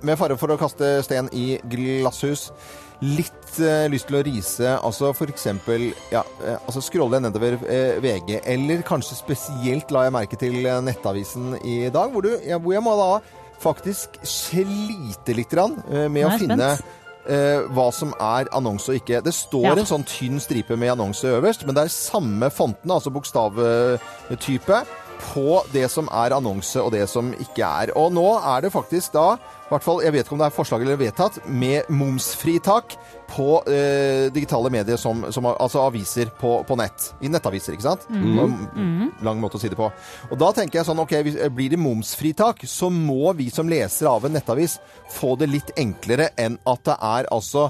med 0.02 0.18
fare 0.20 0.36
for 0.38 0.52
å 0.54 0.58
kaste 0.60 0.98
sten 1.06 1.28
i 1.36 1.58
glasshus, 1.70 2.48
litt 3.02 3.58
eh, 3.62 3.86
lyst 3.90 4.08
til 4.08 4.18
å 4.18 4.22
rise, 4.26 4.72
altså 4.82 5.12
eksempel, 5.30 5.92
ja, 6.10 6.24
eh, 6.44 6.56
altså 6.66 6.82
scrolle 6.82 7.20
nedover 7.22 7.58
eh, 7.70 7.98
VG, 8.02 8.40
eller 8.44 8.82
kanskje 8.86 9.14
spesielt 9.20 9.90
la 9.94 10.06
jeg 10.08 10.14
merke 10.16 10.38
til 10.40 10.60
eh, 10.66 10.80
nettavisen 10.82 11.56
i 11.62 11.88
dag, 11.94 12.10
hvor, 12.10 12.22
du, 12.26 12.32
ja, 12.46 12.58
hvor 12.58 12.74
jeg 12.74 12.82
må 12.82 12.96
da 12.98 13.10
faktisk 13.62 14.18
slite 14.26 15.34
litt 15.34 15.50
grann, 15.50 15.78
eh, 15.90 16.06
med 16.10 16.24
Nå 16.26 16.28
er 16.28 16.34
å 16.34 16.42
finne 16.42 16.70
eh, 17.28 17.66
hva 17.74 17.88
som 17.94 18.12
er 18.18 18.48
annonse 18.56 18.90
og 18.90 18.98
ikke. 19.00 19.22
Det 19.26 19.34
står 19.34 19.66
Ja. 19.66 19.76
en 19.76 19.86
sånn 19.90 20.06
tynn 20.08 20.38
stripe 20.42 20.76
med 20.78 20.94
annonse 20.94 21.26
øverst, 21.38 21.66
men 21.66 21.74
det 21.78 21.84
er 21.86 21.94
samme 21.94 22.50
fontene, 22.54 22.94
altså 22.98 23.10
bokstavtype, 23.14 24.82
på 25.20 25.60
det 25.72 25.86
som 25.92 26.08
er 26.14 26.34
annonse 26.36 26.80
og 26.82 26.92
det 26.94 27.04
som 27.10 27.30
ikke 27.36 27.66
er. 27.66 27.92
Og 27.98 28.12
nå 28.14 28.26
er 28.38 28.64
det 28.64 28.72
faktisk 28.74 29.14
da, 29.16 29.34
i 29.68 29.72
hvert 29.72 29.84
fall, 29.84 30.00
jeg 30.04 30.14
vet 30.14 30.24
ikke 30.24 30.36
om 30.36 30.40
det 30.40 30.48
er 30.48 30.56
forslag 30.56 30.84
eller 30.84 31.00
vedtatt, 31.00 31.38
med 31.46 31.90
momsfritak 31.92 32.96
på 33.28 33.58
eh, 33.68 34.30
digitale 34.32 34.70
medier, 34.72 34.96
som, 35.00 35.26
som, 35.34 35.50
altså 35.50 35.82
aviser 35.84 36.32
på, 36.40 36.54
på 36.64 36.78
nett. 36.80 37.10
I 37.20 37.28
nettaviser, 37.32 37.76
ikke 37.76 37.88
sant? 37.90 38.08
Mm. 38.08 39.12
Lang 39.26 39.42
måte 39.42 39.60
å 39.60 39.62
si 39.62 39.68
det 39.68 39.78
på. 39.78 39.90
Og 40.30 40.40
da 40.40 40.50
tenker 40.56 40.80
jeg 40.80 40.88
sånn, 40.88 41.04
ok, 41.04 41.14
hvis, 41.26 41.38
blir 41.52 41.74
det 41.74 41.82
momsfritak, 41.82 42.64
så 42.68 42.88
må 42.92 43.34
vi 43.36 43.50
som 43.52 43.68
lesere 43.68 44.14
av 44.14 44.28
en 44.28 44.36
nettavis 44.38 44.78
få 45.12 45.36
det 45.40 45.50
litt 45.52 45.74
enklere 45.76 46.32
enn 46.40 46.56
at 46.68 46.84
det 46.88 46.96
er 47.12 47.32
altså 47.34 47.68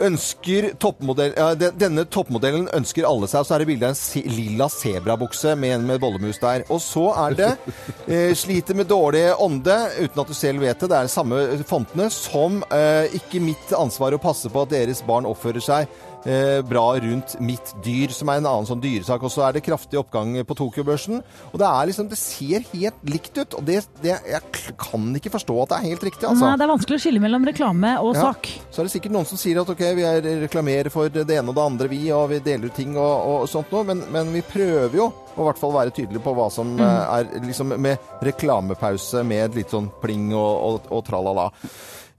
Ønsker 0.00 0.70
toppmodell, 0.80 1.34
ja, 1.36 1.50
denne 1.54 2.06
toppmodellen 2.08 2.68
ønsker 2.76 3.04
alle 3.08 3.28
seg, 3.30 3.44
så 3.44 3.56
er 3.56 3.62
det 3.62 3.68
bilde 3.68 3.88
av 3.88 3.94
en 3.94 3.98
se, 3.98 4.22
lilla 4.24 4.68
sebrabukse 4.72 5.54
med 5.60 5.74
en 5.76 5.86
med 5.90 6.00
bollemus 6.02 6.40
der. 6.40 6.64
Og 6.72 6.80
så 6.84 7.06
er 7.26 7.36
det 7.38 7.50
eh, 8.08 8.30
sliter 8.38 8.78
med 8.78 8.88
dårlig 8.90 9.26
ånde, 9.36 9.76
uten 10.00 10.22
at 10.24 10.30
du 10.30 10.36
selv 10.36 10.64
vet 10.64 10.80
det. 10.80 10.90
Det 10.90 10.98
er 10.98 11.10
de 11.10 11.12
samme 11.12 11.42
fontene 11.68 12.08
som 12.14 12.62
eh, 12.72 13.12
ikke 13.20 13.42
mitt 13.44 13.74
ansvar 13.76 14.16
å 14.16 14.22
passe 14.22 14.50
på 14.52 14.64
at 14.64 14.72
deres 14.72 15.04
barn 15.06 15.28
oppfører 15.28 15.64
seg 15.64 16.00
eh, 16.26 16.60
bra 16.66 16.86
rundt 17.00 17.36
mitt 17.40 17.72
dyr, 17.84 18.12
som 18.12 18.28
er 18.32 18.40
en 18.40 18.46
annen 18.50 18.66
sånn 18.68 18.80
dyresak. 18.82 19.22
Og 19.22 19.30
så 19.32 19.44
er 19.48 19.52
det 19.56 19.62
kraftig 19.66 19.98
oppgang 20.00 20.34
på 20.44 20.56
Tokyo-børsen. 20.58 21.22
Og 21.52 21.56
det 21.60 21.66
er 21.68 21.86
liksom, 21.90 22.08
det 22.10 22.18
ser 22.20 22.64
helt 22.74 23.00
likt 23.08 23.38
ut. 23.38 23.54
Og 23.60 23.64
det, 23.68 23.80
det, 24.02 24.16
jeg 24.28 24.74
kan 24.80 25.06
ikke 25.16 25.32
forstå 25.34 25.56
at 25.62 25.72
det 25.74 25.78
er 25.80 25.88
helt 25.90 26.04
riktig, 26.10 26.26
altså. 26.28 26.44
Nei, 26.48 26.56
det 26.60 26.66
er 26.66 26.72
vanskelig 26.74 26.98
å 27.00 27.04
skille 27.06 27.22
mellom 27.24 27.46
reklame 27.48 27.94
og 28.02 28.14
Ja. 28.14 28.30
sak. 28.30 28.50
Så 28.70 28.80
er 28.82 28.88
det 28.90 28.92
sikkert 28.96 29.12
noen 29.16 29.26
som 29.30 29.38
sier 29.40 29.60
at 29.62 29.68
ok, 29.72 29.82
vi 29.96 30.04
er 30.08 30.20
reklamerer 30.46 30.90
for 30.92 31.08
det 31.08 31.26
ene 31.30 31.48
og 31.50 31.56
det 31.56 31.64
andre, 31.64 31.88
vi, 31.88 32.02
og 32.12 32.28
vi 32.30 32.38
deler 32.44 32.66
ut 32.70 32.74
ting 32.76 32.96
og, 32.96 33.42
og 33.44 33.48
sånt 33.50 33.70
noe, 33.72 33.84
men, 33.88 34.02
men 34.12 34.32
vi 34.34 34.42
prøver 34.46 34.96
jo 34.96 35.08
å 35.10 35.40
i 35.40 35.46
hvert 35.46 35.60
fall 35.60 35.72
være 35.72 35.92
tydelige 35.94 36.22
på 36.24 36.34
hva 36.36 36.48
som 36.52 36.74
Mm. 36.76 36.80
eh, 36.84 37.14
er 37.20 37.46
liksom 37.46 37.72
med 37.80 37.98
reklamepause, 38.22 39.22
med 39.26 39.54
litt 39.56 39.70
sånn 39.72 39.88
pling 40.02 40.28
og, 40.34 40.52
og, 40.66 40.90
og 40.94 41.04
tralala. 41.06 41.48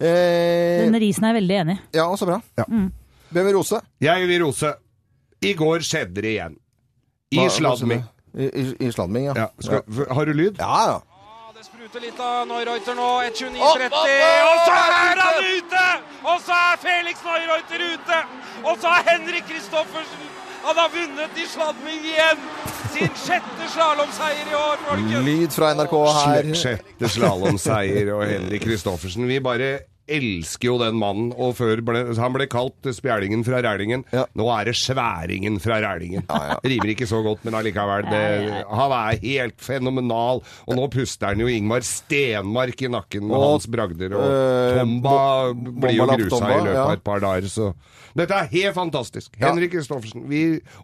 Eh, 0.01 0.81
Denne 0.87 0.99
risen 1.03 1.23
er 1.27 1.33
jeg 1.35 1.41
veldig 1.43 1.59
enig 1.61 1.77
i. 1.77 1.81
ja, 1.99 2.07
så 2.17 2.25
bra. 2.29 2.41
Hvem 3.31 3.45
vil 3.47 3.55
rose? 3.55 3.79
Jeg 4.03 4.27
vil 4.27 4.43
rose. 4.45 4.73
I 5.41 5.53
går 5.57 5.85
skjedde 5.87 6.21
det 6.21 6.33
igjen. 6.35 6.57
I 7.31 7.45
sladming. 7.49 8.03
I, 8.35 8.43
i, 8.47 8.65
i 8.87 8.91
sladming, 8.91 9.29
ja. 9.31 9.33
Ja, 9.35 9.47
skal, 9.59 9.81
Har 10.11 10.25
du 10.27 10.33
lyd? 10.35 10.59
Ja, 10.59 10.81
ja. 10.91 10.99
Det 11.55 11.65
spruter 11.67 12.01
litt 12.03 12.19
av 12.19 12.47
Neureuter 12.49 12.95
nå. 12.97 13.07
1.29,30. 13.29 13.61
Og 13.61 14.61
så 14.65 14.75
er 14.75 15.21
han 15.21 15.47
ute! 15.47 15.83
Og 16.25 16.37
så 16.45 16.55
er 16.57 16.79
Felix 16.81 17.21
Neureuter 17.25 17.83
ute! 17.93 18.21
Og 18.65 18.79
så 18.81 18.93
er 18.97 19.07
Henrik 19.11 19.45
Kristoffersen 19.49 20.27
Han 20.65 20.77
har 20.77 20.89
vunnet 20.93 21.37
i 21.37 21.45
sladming 21.49 22.03
igjen! 22.11 22.41
Sin 22.91 23.13
sjette 23.15 23.69
slalåmseier 23.71 24.49
i 24.51 24.57
år, 24.57 24.81
folkens! 24.87 25.25
Lyd 25.25 25.55
fra 25.55 25.71
NRK 25.77 25.95
her. 26.17 26.49
Sjette 26.63 27.11
slalåmseier 27.15 28.11
og 28.17 28.25
Henrik 28.27 28.65
Kristoffersen. 28.67 29.29
Vi 29.29 29.39
bare 29.43 29.71
elsker 30.17 30.69
jo 30.69 30.77
den 30.81 30.97
mannen. 30.99 31.31
Og 31.37 31.55
før 31.59 31.81
ble, 31.85 32.03
han 32.17 32.35
ble 32.35 32.47
kalt 32.51 32.89
spjælingen 32.97 33.45
fra 33.47 33.61
Rælingen. 33.65 34.05
Ja. 34.13 34.25
Nå 34.37 34.47
er 34.53 34.69
det 34.71 34.75
sværingen 34.79 35.59
fra 35.63 35.79
Rælingen. 35.83 36.27
Rimer 36.65 36.93
ikke 36.93 37.07
så 37.09 37.21
godt, 37.25 37.45
men 37.47 37.57
allikevel. 37.57 38.07
Det, 38.11 38.25
han 38.71 38.95
er 38.97 39.21
helt 39.23 39.57
fenomenal. 39.61 40.43
Og 40.67 40.77
nå 40.77 40.87
puster 40.93 41.33
han 41.33 41.43
jo 41.43 41.49
Ingmar 41.51 41.85
Stenmark 41.85 42.81
i 42.81 42.91
nakken 42.91 43.27
med 43.27 43.37
Og, 43.37 43.47
hans 43.53 43.69
bragder. 43.71 44.17
Og 44.17 44.27
øh, 44.27 44.79
Tomba 44.79 45.17
blir 45.53 45.97
jo 45.97 46.09
grusa 46.11 46.29
Tomba, 46.35 46.51
i 46.51 46.61
løpet 46.65 46.77
ja. 46.77 46.85
av 46.85 46.93
et 46.97 47.05
par 47.05 47.23
dager, 47.23 47.49
så 47.51 47.71
dette 48.17 48.35
er 48.35 48.49
helt 48.51 48.75
fantastisk. 48.75 49.31
Ja. 49.39 49.47
Henrik 49.47 49.71
Kristoffersen. 49.71 50.25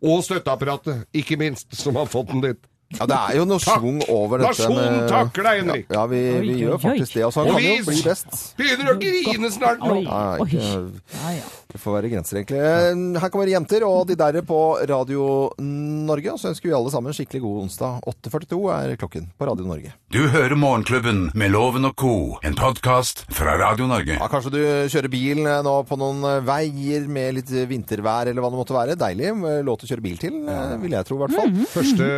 Og 0.02 0.24
støtteapparatet, 0.24 1.06
ikke 1.14 1.38
minst, 1.40 1.68
som 1.76 1.98
har 2.00 2.08
fått 2.08 2.32
den 2.32 2.44
dit. 2.46 2.62
Ja, 2.96 3.04
det 3.10 3.16
er 3.20 3.36
jo 3.42 3.46
noe 3.50 3.60
schwung 3.60 3.98
over 4.08 4.40
dette. 4.40 4.64
Nasjonen 4.64 5.10
takker 5.12 5.44
deg, 5.44 5.58
Henrik. 5.64 5.90
Ja, 5.92 6.00
ja 6.00 6.06
vi, 6.08 6.22
vi 6.40 6.54
Oi, 6.54 6.60
gjør 6.62 6.78
oi, 6.78 6.82
faktisk 6.86 7.18
det. 7.18 7.24
Altså, 7.28 7.44
han 7.44 7.50
Og 7.52 7.58
kan 7.58 7.66
jo 7.68 7.88
bli 7.90 8.04
best. 8.06 8.38
Begynner 8.60 8.92
å 8.94 8.98
grine 9.02 9.52
snart 9.52 9.84
nå. 9.84 9.98
Ja, 10.08 11.48
det 11.68 11.82
får 11.84 11.98
være 11.98 12.10
grenser, 12.14 12.40
egentlig. 12.40 12.62
Eh, 12.64 13.20
Her 13.20 13.32
kommer 13.34 13.50
jenter 13.52 13.84
og 13.84 14.08
de 14.08 14.16
der 14.20 14.40
på 14.48 14.60
Radio 14.88 15.26
Norge. 15.60 16.32
Og 16.32 16.40
så 16.40 16.54
ønsker 16.54 16.70
vi 16.70 16.76
alle 16.78 16.94
sammen 16.94 17.16
skikkelig 17.16 17.42
god 17.44 17.58
onsdag. 17.66 17.98
8.42 18.08 18.60
er 18.78 18.94
klokken 19.02 19.28
på 19.36 19.50
Radio 19.50 19.68
Norge. 19.68 19.92
Du 20.16 20.22
hører 20.32 20.56
Morgenklubben 20.56 21.26
med 21.38 21.52
Loven 21.52 21.90
og 21.90 21.98
co., 22.00 22.14
en 22.48 22.56
podkast 22.56 23.26
fra 23.36 23.58
Radio 23.60 23.90
Norge. 23.92 24.16
Ja, 24.16 24.30
kanskje 24.32 24.54
du 24.56 24.62
kjører 24.94 25.12
bil 25.12 25.44
eh, 25.44 25.60
nå 25.68 25.76
på 25.90 26.00
noen 26.00 26.24
eh, 26.24 26.40
veier 26.48 27.10
med 27.12 27.36
litt 27.42 27.52
vintervær 27.68 28.32
eller 28.32 28.40
hva 28.46 28.54
det 28.56 28.62
måtte 28.64 28.78
være. 28.78 28.96
Deilig 29.04 29.28
eh, 29.36 29.60
låt 29.68 29.84
å 29.84 29.92
kjøre 29.92 30.06
bil 30.08 30.18
til, 30.24 30.40
eh, 30.48 30.78
vil 30.86 30.96
jeg 30.96 31.10
tro 31.12 31.20
i 31.20 31.24
hvert 31.26 31.36
fall. 31.36 31.54
Første, 31.76 32.10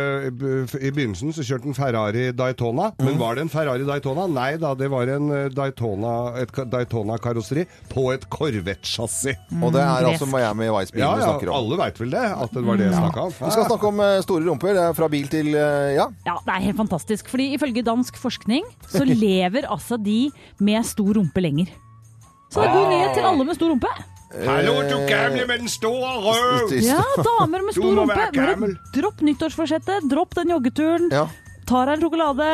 I 0.80 0.90
begynnelsen 0.94 1.32
så 1.36 1.44
kjørte 1.46 1.68
en 1.70 1.76
Ferrari 1.76 2.28
Daytona. 2.36 2.90
Men 3.00 3.18
var 3.20 3.34
det 3.38 3.44
en 3.46 3.52
Ferrari 3.52 3.84
Daytona? 3.88 4.26
Nei 4.30 4.56
da, 4.60 4.74
det 4.78 4.88
var 4.92 5.08
en 5.14 5.30
eh, 5.34 5.48
Daytona, 5.54 6.12
et 6.42 6.52
ka- 6.54 6.66
Daytona-karosseri 6.70 7.64
på 7.92 8.06
et 8.14 8.26
Corvette-chassis. 8.32 9.36
Og 9.62 9.72
det 9.74 9.82
er 9.82 10.08
altså 10.10 10.28
Miami 10.30 10.68
Vice-bilen 10.70 11.04
Ja, 11.06 11.14
vi 11.16 11.24
ja, 11.24 11.28
snakker 11.32 11.50
om. 11.52 11.58
alle 11.60 11.80
veit 11.82 12.00
vel 12.02 12.14
det, 12.14 12.24
at 12.46 12.54
det 12.56 12.64
var 12.66 12.80
det 12.80 12.86
jeg 12.90 12.98
snakka 12.98 13.26
om. 13.28 13.34
Vi 13.40 13.52
skal 13.56 13.68
snakke 13.70 13.90
om 13.92 14.00
eh, 14.06 14.16
store 14.26 14.46
rumper. 14.48 14.74
Det 14.76 14.84
er 14.88 14.96
fra 15.00 15.08
bil 15.12 15.28
til 15.32 15.52
eh, 15.54 15.94
ja. 15.98 16.08
Ja, 16.26 16.36
det 16.46 16.54
er 16.56 16.66
helt 16.68 16.80
fantastisk. 16.80 17.28
Fordi 17.32 17.50
ifølge 17.56 17.84
dansk 17.86 18.16
forskning 18.20 18.66
så 18.90 19.04
lever 19.08 19.66
altså 19.70 19.96
de 20.00 20.30
med 20.60 20.84
stor 20.86 21.14
rumpe 21.20 21.40
lenger. 21.44 21.70
Så 22.50 22.60
det 22.64 22.66
er 22.70 22.74
god 22.74 22.88
nyhet 22.90 23.12
til 23.14 23.26
alle 23.28 23.44
med 23.46 23.54
stor 23.54 23.70
rumpe. 23.70 23.90
Hallo, 24.30 24.76
du 24.86 24.94
gamle 25.10 25.42
med 25.48 25.58
den 25.64 25.68
store 25.70 26.10
røv! 26.22 26.70
Ja, 26.86 27.00
damer 27.18 27.64
med 27.66 27.74
stor 27.74 27.96
rumpe. 27.98 28.14
Bare 28.14 28.74
dropp 28.94 29.24
nyttårsforsettet, 29.26 30.06
dropp 30.10 30.36
den 30.38 30.52
joggeturen, 30.54 31.08
ja. 31.10 31.24
ta 31.66 31.80
deg 31.88 31.96
en 31.98 32.04
sjokolade, 32.04 32.46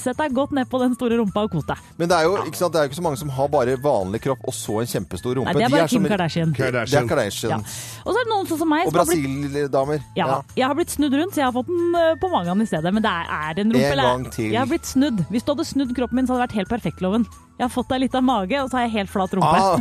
sett 0.00 0.16
deg 0.16 0.32
godt 0.32 0.54
ned 0.56 0.70
på 0.72 0.80
den 0.80 0.94
store 0.96 1.18
rumpa 1.20 1.42
og 1.44 1.52
kos 1.52 1.66
deg. 1.68 1.82
Men 2.00 2.08
det 2.08 2.16
er 2.16 2.24
jo 2.24 2.38
ikke, 2.46 2.56
sant, 2.56 2.72
det 2.72 2.80
er 2.80 2.86
jo 2.86 2.92
ikke 2.94 2.98
så 3.02 3.04
mange 3.04 3.20
som 3.20 3.32
har 3.36 3.50
bare 3.52 3.74
vanlig 3.84 4.22
kropp 4.24 4.48
og 4.48 4.56
så 4.56 4.78
en 4.80 4.88
kjempestor 4.94 5.36
rumpe. 5.36 5.52
Nei, 5.52 5.58
det 5.58 5.66
er 5.66 5.68
De 5.68 5.76
bare 5.76 5.90
Kim 5.92 6.00
som- 6.00 6.08
Kardashian. 6.14 6.54
Det 6.56 6.64
er 6.64 6.70
Kardashian. 6.70 7.12
Kardashian. 7.12 7.50
Ja. 7.52 8.00
Og 8.06 8.14
så 8.14 8.16
er 8.16 8.24
det 8.24 8.32
noen 8.32 8.48
sånn 8.48 8.62
som 8.64 8.72
meg 8.72 8.86
Og 8.86 8.92
som 8.94 8.98
Brasil-damer. 9.02 10.00
ja, 10.16 10.40
jeg 10.56 10.66
har 10.70 10.74
blitt 10.80 10.96
snudd 10.96 11.12
rundt, 11.20 11.34
så 11.36 11.44
jeg 11.44 11.48
har 11.50 11.52
fått 11.52 11.68
den 11.68 12.00
eh, 12.00 12.14
på 12.16 12.32
magen 12.32 12.64
i 12.64 12.70
stedet. 12.72 12.94
Men 12.96 13.04
det 13.04 13.12
er, 13.12 13.28
er 13.28 13.60
en 13.60 13.76
rumpe. 13.76 13.92
En 13.92 14.04
gang 14.08 14.26
til. 14.32 14.48
Jeg 14.56 14.58
har 14.64 14.72
blitt 14.72 14.88
snudd. 14.88 15.20
Hvis 15.28 15.44
du 15.44 15.52
hadde 15.52 15.68
snudd 15.68 15.92
kroppen 16.00 16.16
min, 16.16 16.24
så 16.26 16.32
hadde 16.32 16.48
det 16.48 16.48
vært 16.48 16.58
helt 16.64 16.72
perfekt, 16.72 17.04
Loven. 17.04 17.28
Jeg 17.60 17.66
har 17.66 17.72
fått 17.74 17.90
deg 17.92 18.00
litt 18.06 18.14
av 18.16 18.22
mage, 18.24 18.56
og 18.64 18.70
så 18.72 18.78
har 18.78 18.86
jeg 18.86 18.92
helt 18.94 19.10
flat 19.12 19.34
rumpe. 19.36 19.50
Ah, 19.52 19.76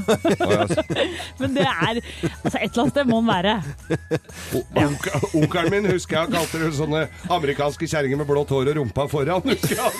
Men 1.39 1.53
det 1.55 1.63
er 1.63 1.99
Altså, 2.43 2.57
et 2.59 2.65
eller 2.73 2.81
annet 2.83 2.91
sted 2.91 3.07
må 3.07 3.19
den 3.21 3.29
være. 3.29 3.53
Onk- 4.83 5.07
Onkelen 5.39 5.71
min 5.71 5.87
husker 5.93 6.17
jeg 6.19 6.33
kalte 6.33 6.59
det 6.59 6.71
sånne 6.75 7.05
amerikanske 7.31 7.87
kjerringer 7.87 8.19
med 8.19 8.27
blått 8.27 8.51
hår 8.51 8.71
og 8.73 8.79
rumpa 8.81 9.05
foran. 9.11 9.45
husker 9.47 9.79
jeg. 9.79 9.91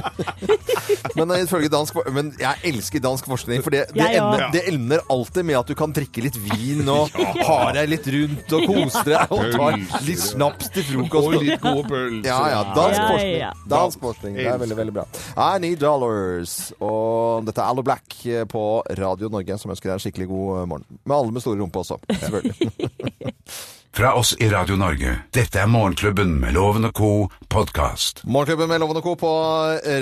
men, 1.18 1.30
eh, 1.36 1.44
ifølge 1.44 1.68
dansk, 1.72 2.00
men 2.16 2.32
jeg 2.40 2.62
elsker 2.72 3.02
dansk 3.04 3.28
forskning, 3.28 3.60
for 3.66 3.74
det, 3.74 3.84
det, 3.92 4.00
Jeg 4.00 4.20
ender, 4.22 4.46
det 4.54 4.62
ender 4.72 5.04
alltid 5.12 5.44
med 5.50 5.58
at 5.60 5.68
du 5.70 5.76
kan 5.78 5.92
drikke 5.96 6.24
litt 6.24 6.38
vin 6.48 6.88
og 6.88 7.12
ha 7.44 7.58
deg 7.76 7.90
litt 7.92 8.08
rundt 8.14 8.56
og 8.56 8.66
kose 8.70 9.04
deg 9.08 9.36
og 9.36 9.44
ta 9.52 9.70
litt 10.06 10.22
snaps 10.22 10.72
til 10.74 10.86
frokost. 10.94 11.28
Og 11.34 11.36
litt 11.44 11.60
gode 11.60 11.84
pølser. 11.90 12.28
Ja, 12.30 12.40
ja. 12.54 12.62
Dansk 12.76 13.00
forskning. 13.04 13.66
Dansk 13.76 14.04
forskning. 14.08 14.38
Det 14.40 14.48
er 14.54 14.60
veldig, 14.64 14.78
veldig 14.80 14.96
bra. 15.00 15.06
I 15.36 15.58
Need 15.62 15.80
Dollars. 15.84 16.69
Og 16.78 17.44
dette 17.48 17.60
er 17.60 17.72
Allo 17.72 17.82
Black 17.86 18.20
på 18.52 18.64
Radio 18.98 19.30
Norge, 19.32 19.58
som 19.58 19.74
ønsker 19.74 19.90
deg 19.90 19.98
en 19.98 20.04
skikkelig 20.06 20.30
god 20.30 20.70
morgen. 20.70 20.86
Med 21.02 21.16
alle 21.16 21.34
med 21.34 21.44
store 21.44 21.60
rumpe 21.62 21.82
også, 21.82 21.98
selvfølgelig. 22.22 22.70
Fra 24.00 24.12
oss 24.14 24.36
i 24.38 24.46
Radio 24.52 24.76
Norge. 24.78 25.16
Dette 25.34 25.58
er 25.58 25.66
Morgenklubben 25.66 26.36
med 26.38 26.54
Loven 26.54 26.86
og 26.86 26.94
co. 26.94 27.10
podkast. 27.50 28.22
Morgenklubben 28.22 28.70
med 28.70 28.78
Loven 28.84 29.00
og 29.00 29.02
Co. 29.02 29.16
på 29.18 29.32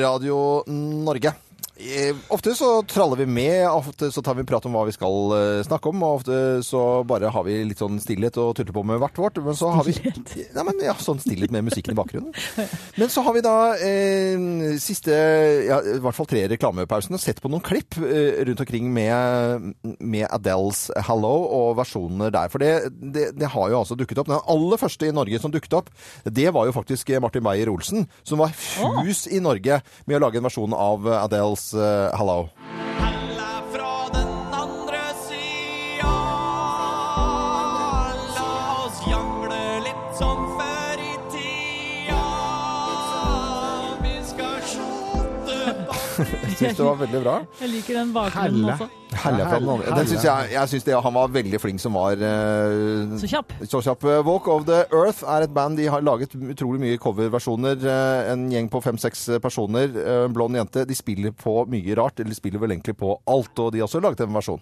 Radio 0.04 0.40
Norge. 0.68 1.32
Eh, 1.78 2.16
Ofte 2.28 2.54
så 2.58 2.82
traller 2.82 3.16
vi 3.16 3.26
med, 3.26 3.68
ofte 3.70 4.10
så 4.12 4.22
tar 4.22 4.34
vi 4.34 4.42
en 4.42 4.46
prat 4.50 4.64
om 4.66 4.74
hva 4.74 4.82
vi 4.88 4.94
skal 4.96 5.34
eh, 5.36 5.60
snakke 5.62 5.92
om, 5.92 6.00
og 6.02 6.16
ofte 6.18 6.38
så 6.66 6.80
bare 7.06 7.30
har 7.30 7.44
vi 7.46 7.60
litt 7.68 7.78
sånn 7.78 8.00
stillhet 8.02 8.34
og 8.42 8.56
tuller 8.58 8.74
på 8.74 8.82
med 8.82 8.98
hvert 8.98 9.20
vårt. 9.20 9.38
Men 9.44 9.54
så 9.54 9.70
har 9.76 9.86
vi 9.86 9.94
Nei, 10.02 10.64
men 10.66 10.82
ja, 10.82 10.96
sånn 10.98 11.20
stillhet 11.22 11.54
med 11.54 11.68
musikken 11.68 11.94
i 11.94 11.98
bakgrunnen. 11.98 12.34
Men 12.98 13.12
så 13.14 13.22
har 13.22 13.36
vi 13.36 13.42
da 13.46 13.54
eh, 13.78 14.74
siste, 14.82 15.14
ja, 15.68 15.78
i 15.94 16.00
hvert 16.02 16.18
fall 16.18 16.28
tre 16.30 16.42
reklamepausene, 16.50 17.20
sett 17.22 17.38
på 17.44 17.52
noen 17.52 17.62
klipp 17.62 17.94
eh, 18.02 18.42
rundt 18.48 18.64
omkring 18.66 18.90
med, 18.94 19.70
med 20.02 20.26
Adeles 20.34 20.88
'Hello' 21.06 21.46
og 21.60 21.78
versjonene 21.78 22.32
der. 22.34 22.50
For 22.50 22.58
det, 22.64 22.72
det, 22.98 23.28
det 23.38 23.52
har 23.54 23.70
jo 23.70 23.84
altså 23.84 23.94
dukket 23.98 24.18
opp. 24.18 24.32
Den 24.32 24.42
aller 24.42 24.82
første 24.82 25.06
i 25.06 25.14
Norge 25.14 25.38
som 25.38 25.54
dukket 25.54 25.78
opp, 25.78 25.94
det 26.26 26.50
var 26.54 26.66
jo 26.66 26.74
faktisk 26.74 27.14
Martin 27.22 27.46
Beyer-Olsen, 27.46 28.10
som 28.26 28.42
var 28.42 28.50
fus 28.50 29.28
i 29.30 29.38
Norge 29.38 29.78
med 30.10 30.18
å 30.18 30.24
lage 30.26 30.42
en 30.42 30.48
versjon 30.50 30.74
av 30.74 31.06
Adeles 31.22 31.67
'Hello'. 31.72 32.50
Syns 46.58 46.78
det 46.78 46.84
var 46.86 46.98
veldig 47.00 47.20
bra. 47.24 47.34
Jeg 47.62 47.70
liker 47.72 47.98
den 48.00 48.12
bakgrunnen 48.14 48.70
også. 48.74 48.88
Helle 49.08 49.46
fra 49.48 49.58
den 49.62 49.70
andre. 49.72 49.94
Den 49.96 50.08
synes 50.10 50.24
jeg, 50.26 50.50
jeg 50.52 50.68
syns 50.68 50.88
han 51.06 51.14
var 51.16 51.30
veldig 51.32 51.60
flink 51.62 51.80
som 51.80 51.94
var 51.96 52.20
uh, 52.20 53.14
Så 53.16 53.30
kjapp. 53.30 53.54
Så 53.64 53.80
kjapp. 53.86 54.04
Eh, 54.04 54.20
Walk 54.26 54.50
of 54.52 54.66
the 54.68 54.82
Earth 54.92 55.22
er 55.24 55.46
et 55.46 55.54
band. 55.56 55.78
De 55.80 55.88
har 55.88 56.04
laget 56.04 56.36
utrolig 56.36 56.82
mye 56.82 57.00
coverversjoner. 57.00 57.80
Eh, 57.88 58.32
En 58.34 58.50
gjeng 58.52 58.68
på 58.68 58.82
fem-seks 58.84 59.24
personer. 59.40 59.96
En 60.26 60.36
blond 60.36 60.60
jente. 60.60 60.84
De 60.84 60.98
spiller 60.98 61.32
på 61.32 61.62
mye 61.72 61.96
rart. 61.96 62.20
Eller 62.20 62.36
de 62.36 62.40
spiller 62.42 62.60
vel 62.60 62.76
egentlig 62.76 62.98
på 63.00 63.16
alt. 63.24 63.54
Og 63.56 63.72
de 63.72 63.80
har 63.80 63.88
også 63.88 64.04
laget 64.04 64.26
en 64.26 64.36
versjon. 64.36 64.60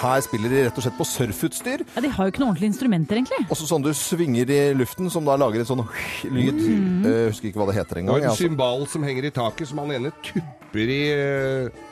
Her 0.00 0.24
spiller 0.24 0.52
de 0.52 0.64
rett 0.66 0.80
og 0.80 0.86
slett 0.86 0.98
på 0.98 1.06
surfutstyr. 1.08 1.84
Ja, 1.94 2.04
De 2.04 2.12
har 2.14 2.26
jo 2.26 2.32
ikke 2.32 2.42
noen 2.42 2.54
ordentlige 2.54 2.72
instrumenter, 2.72 3.20
egentlig. 3.20 3.42
Også 3.52 3.68
sånn 3.68 3.84
du 3.84 3.92
svinger 3.96 4.50
i 4.50 4.60
luften, 4.76 5.10
som 5.12 5.26
da 5.28 5.36
lager 5.40 5.62
en 5.62 5.68
sånn 5.68 5.84
lyd. 6.30 6.60
Mm. 6.60 7.04
Uh, 7.04 7.20
husker 7.28 7.50
ikke 7.50 7.62
hva 7.62 7.70
det 7.70 7.78
heter 7.80 8.02
engang. 8.02 8.16
Og 8.16 8.24
en 8.24 8.36
cymbal 8.38 8.40
altså. 8.40 8.48
symbal 8.48 8.88
som 8.94 9.06
henger 9.08 9.28
i 9.28 9.34
taket, 9.40 9.70
som 9.70 9.82
han 9.82 9.94
ene 9.98 10.12
tupper 10.24 10.92
i 10.94 11.00
eh, 11.14 11.86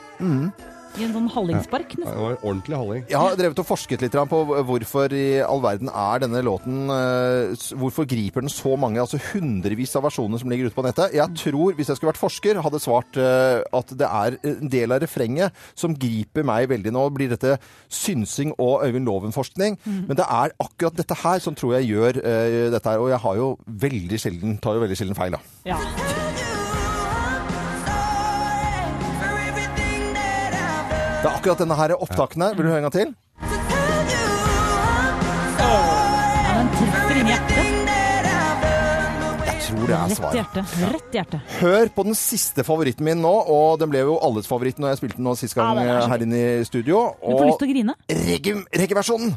I 0.97 1.05
en 1.05 1.13
sånn 1.13 1.27
hallingspark. 1.31 1.93
Det 1.99 2.05
var 2.07 2.33
en 2.33 2.41
ordentlig 2.41 2.77
halling. 2.79 3.03
Jeg 3.09 3.21
har 3.21 3.37
drevet 3.39 3.61
og 3.61 3.67
forsket 3.67 4.03
litt 4.03 4.17
på 4.29 4.39
hvorfor 4.67 5.13
i 5.15 5.25
all 5.45 5.61
verden 5.63 5.91
er 5.93 6.23
denne 6.23 6.41
låten 6.45 6.89
eh, 6.93 7.53
Hvorfor 7.79 8.07
griper 8.09 8.43
den 8.43 8.51
så 8.51 8.75
mange, 8.79 8.99
altså 9.01 9.19
hundrevis 9.29 9.95
av 9.99 10.05
versjoner 10.07 10.41
som 10.41 10.51
ligger 10.51 10.69
ute 10.69 10.77
på 10.77 10.85
nettet? 10.85 11.15
Jeg 11.15 11.35
tror, 11.39 11.75
hvis 11.77 11.91
jeg 11.91 11.99
skulle 11.99 12.11
vært 12.13 12.21
forsker, 12.21 12.61
hadde 12.65 12.81
svart 12.83 13.19
eh, 13.21 13.61
at 13.79 13.95
det 13.99 14.09
er 14.09 14.39
en 14.51 14.71
del 14.73 14.95
av 14.95 15.03
refrenget 15.03 15.55
som 15.77 15.95
griper 15.95 16.47
meg 16.47 16.69
veldig. 16.71 16.93
Nå 16.95 17.05
blir 17.15 17.31
dette 17.31 17.57
synsing 17.87 18.55
og 18.57 18.85
Øyvind 18.87 19.07
Loven-forskning, 19.09 19.79
men 19.85 20.15
det 20.17 20.25
er 20.25 20.55
akkurat 20.59 20.97
dette 20.97 21.17
her 21.23 21.41
som 21.43 21.57
tror 21.57 21.77
jeg 21.77 21.91
gjør 21.93 22.21
eh, 22.23 22.69
dette 22.73 22.89
her. 22.89 23.01
Og 23.01 23.13
jeg 23.13 23.23
har 23.25 23.39
jo 23.39 23.51
veldig 23.87 24.21
sjelden, 24.21 24.57
tar 24.63 24.79
jo 24.79 24.87
veldig 24.87 24.99
sjelden 24.99 25.19
feil, 25.19 25.37
da. 25.37 25.43
Ja. 25.69 26.57
Det 31.19 31.27
er 31.27 31.33
akkurat 31.35 31.59
denne 31.59 31.75
her 31.75 31.91
opptakene. 31.99 32.53
Vil 32.55 32.65
du 32.65 32.69
høre 32.71 32.79
en 32.83 32.87
gang 32.87 32.95
til? 32.95 33.09
ja, 35.59 35.73
den 36.59 36.69
treffer 36.77 37.19
inn 37.19 37.27
i 37.27 37.33
hjertet. 37.33 37.75
Jeg 39.49 39.75
tror 39.75 39.83
det 39.85 39.95
er 39.95 39.99
Rett 39.99 40.11
i 40.11 40.17
svaret. 40.17 40.37
hjertet. 40.39 40.77
Rett 40.93 41.09
i 41.13 41.19
hjertet. 41.19 41.51
Hør 41.59 41.91
på 41.97 42.05
den 42.07 42.15
siste 42.17 42.63
favoritten 42.65 43.05
min 43.05 43.21
nå, 43.21 43.33
og 43.51 43.75
den 43.83 43.91
ble 43.91 44.01
jo 44.07 44.15
alles 44.25 44.47
favoritt 44.49 44.79
når 44.81 44.93
jeg 44.95 45.01
spilte 45.03 45.19
den 45.19 45.27
nå 45.29 45.35
sist 45.37 45.53
gang 45.59 45.75
Ja, 45.75 45.83
den 45.83 45.91
er 45.91 46.01
så 46.07 46.09
her 46.15 46.23
inne 46.25 46.39
i 46.39 46.63
studio. 46.65 47.03
Du 47.19 47.35
får 47.35 47.45
lyst 47.45 47.53
Og 47.53 47.59
til 47.59 47.67
å 47.69 47.73
grine. 47.75 47.93
reggae- 48.09 48.65
reggae-versjonen! 48.81 49.35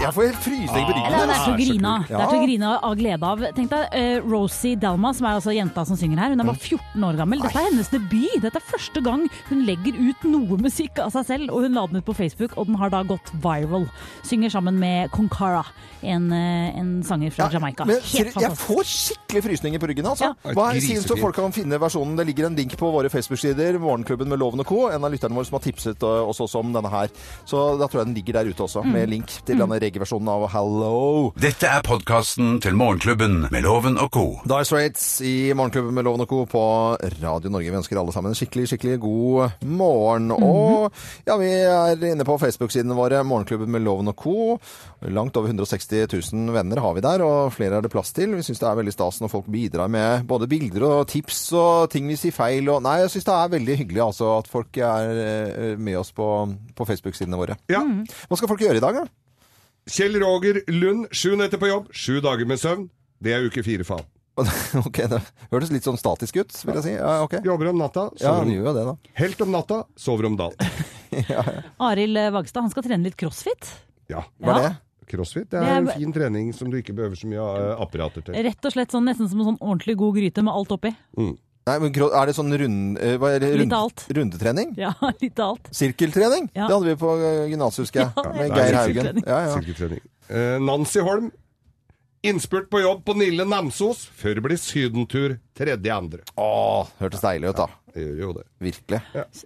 Jeg 0.00 0.14
får 0.14 0.22
helt 0.22 0.42
frysning 0.44 0.86
på. 0.88 0.92
Ja, 0.96 1.01
det 1.28 1.36
er 1.36 1.44
til 1.44 1.54
å 1.54 1.60
grine 1.60 1.92
av. 1.92 2.06
Det 2.08 2.18
er 2.18 2.32
til 2.32 2.38
å 2.38 2.46
grine 2.46 2.72
av 2.88 2.96
glede 2.98 3.30
av. 3.32 3.44
Tenk 3.56 3.72
deg 3.72 3.96
uh, 3.96 4.28
Rosie 4.28 4.78
Delma, 4.80 5.12
som 5.16 5.28
er 5.28 5.38
altså 5.38 5.54
jenta 5.56 5.84
som 5.88 5.98
synger 5.98 6.22
her. 6.22 6.34
Hun 6.34 6.44
er 6.44 6.50
bare 6.50 6.62
14 6.62 7.06
år 7.08 7.20
gammel. 7.20 7.42
Dette 7.44 7.62
er 7.62 7.68
hennes 7.70 7.92
debut. 7.92 8.36
Dette 8.42 8.60
er 8.60 8.66
første 8.66 9.02
gang 9.04 9.26
hun 9.50 9.64
legger 9.68 9.98
ut 9.98 10.26
noe 10.28 10.58
musikk 10.62 11.00
av 11.02 11.12
seg 11.14 11.28
selv. 11.28 11.54
Og 11.54 11.66
hun 11.66 11.78
la 11.78 11.86
den 11.90 12.02
ut 12.02 12.08
på 12.08 12.16
Facebook, 12.16 12.56
og 12.56 12.68
den 12.70 12.78
har 12.80 12.92
da 12.92 13.02
gått 13.06 13.32
viral. 13.44 13.86
Synger 14.28 14.52
sammen 14.56 14.78
med 14.82 15.12
Konkara, 15.14 15.64
en, 16.02 16.30
eh, 16.32 16.78
en 16.78 16.92
sanger 17.06 17.30
fra 17.30 17.48
Jamaica. 17.52 17.86
Men 17.86 18.00
Helt 18.00 18.32
fantastisk. 18.34 18.42
jeg 18.42 18.58
får 18.58 18.84
skikkelig 18.92 19.42
frysninger 19.48 19.82
på 19.82 19.90
ryggen. 19.90 20.06
altså. 20.06 20.32
Ja. 20.32 20.52
Hva 20.56 20.68
er 20.72 20.80
sies 20.80 21.06
så 21.06 21.18
folk 21.18 21.36
kan 21.36 21.54
finne 21.54 21.78
versjonen? 21.78 22.16
Det 22.16 22.26
ligger 22.26 22.46
en 22.46 22.56
link 22.56 22.76
på 22.76 22.90
våre 22.92 23.10
Facebook-sider. 23.12 23.78
Morgenklubben 23.78 24.28
med 24.28 24.38
Loven 24.38 24.60
og 24.60 24.66
Co. 24.66 24.88
En 24.90 25.04
av 25.04 25.12
lytterne 25.12 25.34
våre 25.34 25.46
som 25.46 25.58
har 25.58 25.64
tipset 25.64 26.02
uh, 26.02 26.28
oss 26.28 26.40
også 26.42 26.62
om 26.62 26.72
denne 26.74 26.90
her. 26.90 27.08
Så 27.44 27.78
da 27.78 27.86
tror 27.86 28.02
jeg 28.02 28.10
den 28.10 28.18
ligger 28.18 28.40
der 28.40 28.50
ute 28.50 28.66
også, 28.66 28.84
med 28.86 29.10
link 29.12 29.30
til 29.46 29.60
denne 29.62 29.78
reggae-versjonen 29.82 30.28
av 30.32 30.48
Hello. 30.52 30.96
Dette 31.42 31.68
er 31.68 31.82
podkasten 31.84 32.56
til 32.62 32.76
Morgenklubben 32.78 33.48
med 33.52 33.64
Loven 33.64 33.98
og 34.00 34.08
co. 34.14 34.24
Dire 34.48 34.64
Straits 34.66 35.04
i 35.26 35.52
Morgenklubben 35.56 35.94
med 35.96 36.06
Loven 36.06 36.24
og 36.24 36.30
Co. 36.30 36.38
på 36.48 36.62
Radio 37.20 37.50
Norge. 37.52 37.70
Vi 37.70 37.78
ønsker 37.80 38.00
alle 38.00 38.14
sammen 38.14 38.32
en 38.32 38.38
skikkelig, 38.38 38.70
skikkelig 38.70 38.98
god 39.02 39.64
morgen. 39.68 40.30
Og 40.32 40.88
ja, 41.28 41.36
vi 41.40 41.50
er 41.52 42.04
inne 42.08 42.26
på 42.26 42.38
Facebook-sidene 42.40 42.96
våre, 42.96 43.22
Morgenklubben 43.28 43.70
med 43.74 43.84
Loven 43.84 44.08
og 44.12 44.16
Co. 44.18 44.58
Langt 45.12 45.36
over 45.36 45.52
160 45.52 46.06
000 46.32 46.54
venner 46.56 46.80
har 46.80 46.96
vi 46.96 47.04
der, 47.04 47.24
og 47.26 47.52
flere 47.56 47.80
er 47.80 47.84
det 47.84 47.92
plass 47.92 48.14
til. 48.16 48.36
Vi 48.38 48.44
syns 48.46 48.62
det 48.62 48.70
er 48.70 48.78
veldig 48.80 48.96
stas 48.96 49.22
når 49.22 49.32
folk 49.32 49.50
bidrar 49.52 49.92
med 49.92 50.24
både 50.30 50.48
bilder 50.48 50.88
og 50.88 51.08
tips 51.12 51.44
og 51.58 51.90
ting 51.92 52.08
vi 52.08 52.18
sier 52.20 52.36
feil. 52.36 52.68
Og, 52.72 52.80
nei, 52.86 53.02
jeg 53.04 53.16
syns 53.16 53.28
det 53.28 53.38
er 53.38 53.56
veldig 53.58 53.80
hyggelig 53.84 54.06
altså, 54.10 54.36
at 54.40 54.52
folk 54.52 54.80
er 54.80 55.24
eh, 55.26 55.74
med 55.76 56.00
oss 56.00 56.14
på, 56.16 56.28
på 56.78 56.88
Facebook-sidene 56.88 57.40
våre. 57.40 57.58
Ja. 57.72 57.84
Hva 58.28 58.38
skal 58.38 58.50
folk 58.54 58.64
gjøre 58.64 58.80
i 58.80 58.84
dag, 58.84 59.02
da? 59.02 59.21
Kjell 59.90 60.14
Roger 60.22 60.62
Lund, 60.70 61.08
sju 61.10 61.34
netter 61.36 61.58
på 61.58 61.66
jobb, 61.66 61.88
sju 61.90 62.20
dager 62.22 62.46
med 62.46 62.60
søvn. 62.62 62.84
Det 63.22 63.32
er 63.34 63.46
uke 63.46 63.64
fire 63.66 63.86
faen. 63.86 64.06
Ok, 64.86 65.02
det 65.10 65.18
hørtes 65.50 65.72
litt 65.74 65.84
sånn 65.84 65.98
statisk 66.00 66.38
ut, 66.40 66.54
vil 66.64 66.78
jeg 66.78 66.84
si. 66.86 66.92
Ja, 66.94 67.18
okay. 67.24 67.42
Jobber 67.44 67.72
om 67.72 67.80
natta, 67.82 68.06
sover 68.16 68.48
ja, 68.48 68.62
om 68.62 68.78
det, 68.78 68.84
da. 68.86 68.94
Helt 69.18 69.42
om 69.44 69.50
natta, 69.52 69.82
sover 69.98 70.30
om 70.30 70.38
dagen. 70.38 70.72
Arild 71.90 72.22
Vagstad 72.32 72.64
han 72.64 72.72
skal 72.72 72.86
trene 72.86 73.10
litt 73.10 73.18
crossfit. 73.20 73.68
Ja. 74.12 74.24
Hva 74.40 74.54
er 74.54 74.66
det? 74.68 74.72
Crossfit 75.12 75.50
det 75.50 75.60
Det 75.60 75.68
er 75.68 75.80
en 75.82 75.90
fin 75.90 76.14
trening 76.14 76.52
som 76.56 76.70
du 76.72 76.78
ikke 76.78 76.94
behøver 76.96 77.18
så 77.18 77.28
mye 77.28 77.42
eh, 77.42 77.72
apparater 77.82 78.24
til. 78.24 78.38
Rett 78.46 78.68
og 78.68 78.74
slett 78.74 78.94
sånn, 78.94 79.04
nesten 79.10 79.28
som 79.28 79.42
en 79.42 79.50
sånn 79.50 79.60
ordentlig 79.60 79.98
god 80.00 80.16
gryte 80.20 80.46
med 80.46 80.54
alt 80.54 80.72
oppi. 80.78 80.94
Nei, 81.62 81.76
men 81.78 81.94
Er 81.94 82.26
det 82.26 82.34
sånn 82.34 82.50
rund, 82.58 82.96
eh, 82.98 83.14
hva 83.22 83.36
er 83.36 83.42
det? 83.44 83.52
Rund, 83.60 83.74
rundetrening? 84.18 84.72
Ja, 84.80 84.94
litt 85.22 85.38
av 85.38 85.54
alt. 85.54 85.68
Sirkeltrening? 85.70 86.48
Ja. 86.56 86.66
Det 86.66 86.74
hadde 86.74 86.88
vi 86.90 86.96
på 86.98 87.12
eh, 87.20 87.44
gymnaset, 87.52 87.84
husker 87.84 88.02
jeg. 88.02 88.10
Ja, 88.16 88.32
med 88.34 88.56
Geir 88.56 88.78
Haugen. 88.80 89.22
Ja, 89.22 89.38
ja. 89.46 89.54
Sirkeltrening. 89.54 90.02
Eh, 90.26 90.56
Nancy 90.62 91.04
Holm. 91.06 91.30
Innspurt 92.22 92.68
på 92.70 92.78
jobb 92.82 93.00
på 93.06 93.16
Nille 93.18 93.42
Namsos 93.50 94.04
før 94.14 94.36
det 94.38 94.42
blir 94.44 94.58
sydentur 94.62 95.32
tredje 95.58 95.94
andre. 95.94 96.24
Åh, 96.40 96.92
hørtes 97.02 97.24
deilig 97.24 97.52
ut, 97.52 97.62
da. 97.64 97.68
Det 97.92 98.00
gjør 98.06 98.20
jo 98.22 98.30
det. 98.38 98.42
Virkelig. 98.62 98.98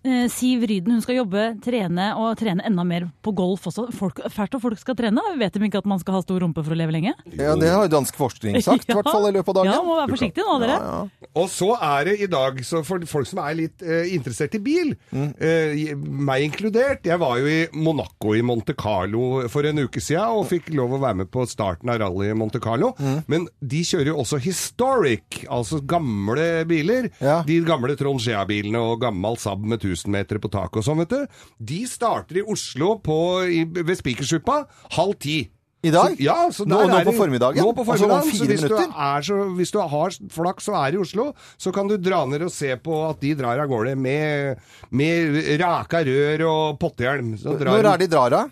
Eh, 0.07 0.26
Siv 0.30 0.62
Ryden 0.70 0.94
hun 0.94 1.02
skal 1.02 1.16
jobbe, 1.18 1.46
trene 1.64 2.12
og 2.20 2.36
trene 2.38 2.62
enda 2.68 2.84
mer 2.86 3.09
på 3.24 3.32
golf 3.34 3.64
også. 3.66 3.88
Folk, 3.96 4.20
fælt 4.30 4.54
at 4.54 4.62
folk 4.62 4.78
skal 4.78 4.94
trene. 4.98 5.22
Vet 5.40 5.57
de 5.57 5.66
ikke 5.66 5.80
at 5.82 5.88
man 5.90 5.98
skal 5.98 6.18
ha 6.18 6.20
stor 6.22 6.38
rumpe 6.44 6.62
for 6.62 6.76
å 6.76 6.78
leve 6.78 6.94
lenge? 6.94 7.14
Ja, 7.34 7.57
Det 7.59 7.72
har 7.72 7.88
jo 7.88 7.92
dansk 7.96 8.14
forskning 8.18 8.61
sagt, 8.62 8.86
i 8.90 8.94
hvert 8.94 9.09
fall 9.11 9.26
i 9.26 9.32
løpet 9.34 9.50
av 9.50 9.59
dagen. 9.59 9.72
Ja, 9.74 9.80
må 9.82 9.96
være 9.98 10.12
forsiktig 10.14 10.46
nå, 10.46 10.59
dere. 10.62 10.76
Ja, 10.78 11.00
ja. 11.26 11.30
Og 11.42 11.50
så 11.52 11.72
er 11.74 12.07
det 12.11 12.14
i 12.22 12.28
dag, 12.30 12.61
så 12.68 12.84
for 12.86 13.02
folk 13.11 13.26
som 13.32 13.42
er 13.42 13.59
litt 13.59 13.82
eh, 13.82 14.12
interessert 14.14 14.54
i 14.54 14.62
bil, 14.62 14.94
eh, 15.12 15.90
meg 15.96 16.46
inkludert 16.46 17.04
Jeg 17.07 17.18
var 17.20 17.40
jo 17.40 17.50
i 17.50 17.59
Monaco 17.74 18.32
i 18.36 18.44
Monte 18.46 18.76
Carlo 18.78 19.42
for 19.52 19.66
en 19.66 19.82
uke 19.82 20.00
siden 20.02 20.38
og 20.38 20.46
fikk 20.52 20.70
lov 20.76 20.94
å 20.96 21.02
være 21.02 21.22
med 21.24 21.32
på 21.34 21.42
starten 21.50 21.90
av 21.90 21.98
rally 22.04 22.30
i 22.30 22.38
Monte 22.38 22.62
Carlo. 22.62 22.92
Men 23.26 23.48
de 23.59 23.82
kjører 23.86 24.12
jo 24.12 24.20
også 24.22 24.38
historic, 24.44 25.42
altså 25.50 25.82
gamle 25.97 26.47
biler. 26.68 27.11
Ja. 27.20 27.40
De 27.47 27.59
gamle 27.66 27.97
Trond 27.99 28.20
Skjea-bilene 28.22 28.78
og 28.92 29.01
gammel 29.03 29.36
Saab 29.40 29.64
med 29.66 29.80
1000 29.82 30.12
meter 30.12 30.38
på 30.42 30.51
taket 30.53 30.80
og 30.82 30.86
sånn, 30.86 31.03
vet 31.05 31.12
du. 31.16 31.42
De 31.72 31.82
starter 31.88 32.40
i 32.42 32.47
Oslo 32.53 32.97
på, 33.05 33.18
i, 33.49 33.64
ved 33.64 33.97
Spikersuppa 33.99 34.64
halv 34.97 35.16
ti. 35.22 35.38
I 35.86 35.90
dag? 35.92 36.16
Så, 36.16 36.22
ja, 36.24 36.34
så 36.51 36.64
Nå- 36.66 36.80
nå 36.88 36.99
på 37.07 37.12
formiddagen? 37.14 37.62
Nå 37.62 37.70
på 37.76 37.84
Altså 37.84 38.09
formiddagen. 38.09 38.30
fire 38.32 38.38
så 38.38 38.47
hvis 38.49 38.62
du, 38.66 38.76
er 39.07 39.26
så, 39.28 39.36
hvis 39.55 39.70
du 39.74 39.78
har 39.78 40.16
flaks 40.34 40.68
og 40.72 40.78
er 40.80 40.97
i 40.97 40.99
Oslo, 40.99 41.26
så 41.61 41.72
kan 41.76 41.86
du 41.86 41.94
dra 42.01 42.24
ned 42.26 42.42
og 42.42 42.51
se 42.51 42.72
på 42.80 42.97
at 43.11 43.20
de 43.22 43.34
drar 43.38 43.61
av 43.62 43.68
gårde 43.70 43.92
med, 43.94 44.57
med 44.90 45.36
raka 45.61 46.01
rør 46.09 46.47
og 46.49 46.78
pottehjelm. 46.82 47.36
Så 47.38 47.55
drar 47.61 47.76
Når 47.76 47.90
er 47.92 48.03
de 48.03 48.09
drar 48.11 48.38
av? 48.40 48.51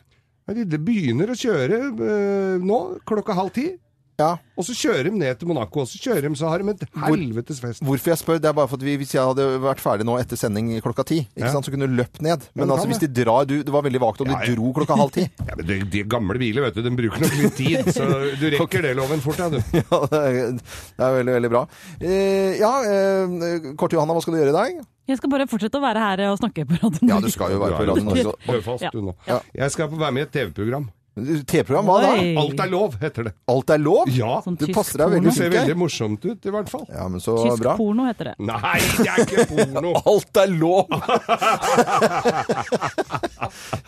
De, 0.52 0.66
de 0.68 0.78
begynner 0.78 1.32
å 1.32 1.38
kjøre 1.40 1.80
øh, 1.88 2.58
nå, 2.62 2.78
klokka 3.08 3.34
halv 3.34 3.50
ti. 3.56 3.70
Ja. 4.20 4.36
Og 4.54 4.62
så 4.62 4.74
kjører 4.78 5.08
de 5.08 5.18
ned 5.18 5.38
til 5.40 5.48
Monaco, 5.50 5.80
og 5.82 5.88
så 5.90 5.98
kjører 5.98 6.28
de, 6.28 6.36
så 6.38 6.46
har 6.46 6.62
de 6.62 6.70
et 6.70 6.82
helvetes 7.02 7.58
fest. 7.58 7.82
Hvorfor 7.82 8.12
jeg 8.12 8.20
spør, 8.20 8.38
det 8.38 8.46
er 8.46 8.54
bare 8.54 8.70
for 8.70 8.78
at 8.78 8.84
vi, 8.86 8.94
hvis 9.00 9.14
jeg 9.16 9.24
hadde 9.26 9.46
vært 9.64 9.80
ferdig 9.82 10.06
nå 10.06 10.14
etter 10.20 10.38
sending 10.38 10.68
klokka 10.84 11.02
ti, 11.08 11.18
ikke 11.34 11.48
Ja. 11.48 11.50
sant, 11.56 11.66
så 11.66 11.72
kunne 11.74 11.88
du 11.90 11.96
løpt 11.98 12.22
ned. 12.22 12.46
Men 12.54 12.70
altså, 12.70 12.86
hvis 12.92 13.02
de 13.02 13.08
drar 13.10 13.48
du, 13.50 13.56
Det 13.64 13.72
var 13.74 13.82
veldig 13.82 14.00
vagt 14.04 14.20
om 14.22 14.30
Ja, 14.30 14.38
de 14.44 14.54
dro 14.54 14.70
klokka 14.76 14.94
halv 15.00 15.10
ti. 15.16 15.26
Ja, 15.48 15.56
men 15.58 15.66
de, 15.66 15.80
de 15.90 16.04
gamle 16.06 16.38
biler, 16.38 16.62
vet 16.68 16.78
du, 16.78 16.82
de 16.86 16.94
bruker 16.94 17.20
nok 17.26 17.34
litt 17.42 17.56
tid, 17.58 17.90
så 17.90 18.06
du 18.40 18.46
rekker 18.54 18.86
det 18.86 18.94
loven 18.96 19.20
fort, 19.24 19.38
ja, 19.42 19.50
du. 19.50 19.58
Ja, 19.82 20.00
det 20.14 20.22
er, 20.22 20.58
det 20.62 21.06
er 21.10 21.18
veldig, 21.18 21.34
veldig 21.40 21.50
bra. 21.56 21.66
Eh, 22.00 22.54
ja, 22.62 22.72
eh, 22.86 23.70
Kort 23.80 23.92
Johanna, 23.98 24.14
hva 24.14 24.22
skal 24.22 24.38
du 24.38 24.42
gjøre 24.44 24.54
i 24.54 24.58
dag? 24.62 24.82
Jeg 25.10 25.18
skal 25.20 25.28
bare 25.34 25.44
fortsette 25.50 25.76
å 25.76 25.82
være 25.84 26.00
her 26.00 26.22
og 26.30 26.38
snakke 26.40 26.64
på 26.70 26.78
radioen. 26.80 27.10
Ja, 27.10 27.18
du 27.20 27.28
skal 27.34 27.52
jo 27.52 27.58
være 27.60 27.76
på 27.76 27.88
Radio 27.90 28.04
Norge. 28.06 28.36
Hør 28.46 28.62
fast, 28.64 28.86
du 28.94 29.02
nå. 29.04 29.12
Ja. 29.28 29.42
Jeg 29.52 29.74
skal 29.74 29.90
være 29.90 30.14
med 30.16 30.22
i 30.22 30.24
et 30.30 30.32
TV-program. 30.38 30.86
TV-program, 31.14 31.86
hva 31.86 32.00
da? 32.02 32.08
Oi. 32.18 32.32
Alt 32.42 32.58
er 32.64 32.70
lov, 32.72 32.96
heter 32.98 33.22
det. 33.28 33.32
Alt 33.52 33.68
er 33.70 33.78
lov? 33.78 34.08
Ja. 34.10 34.40
Sånn 34.42 34.56
Du 34.58 34.64
passer 34.74 34.98
deg 34.98 35.12
veldig 35.14 35.30
Det 35.30 35.34
ser 35.36 35.52
veldig 35.54 35.76
morsomt 35.78 36.24
ut, 36.26 36.42
i 36.42 36.50
hvert 36.54 36.66
fall. 36.72 36.82
Ja, 36.90 37.04
men 37.12 37.22
så 37.22 37.36
Tysk 37.38 37.62
bra. 37.62 37.76
porno 37.78 38.02
heter 38.08 38.32
det. 38.32 38.36
Nei, 38.48 38.78
det 38.98 39.06
er 39.12 39.18
ikke 39.22 39.44
porno! 39.52 39.92
Alt 40.10 40.34
er 40.42 40.50
lov! 40.58 40.90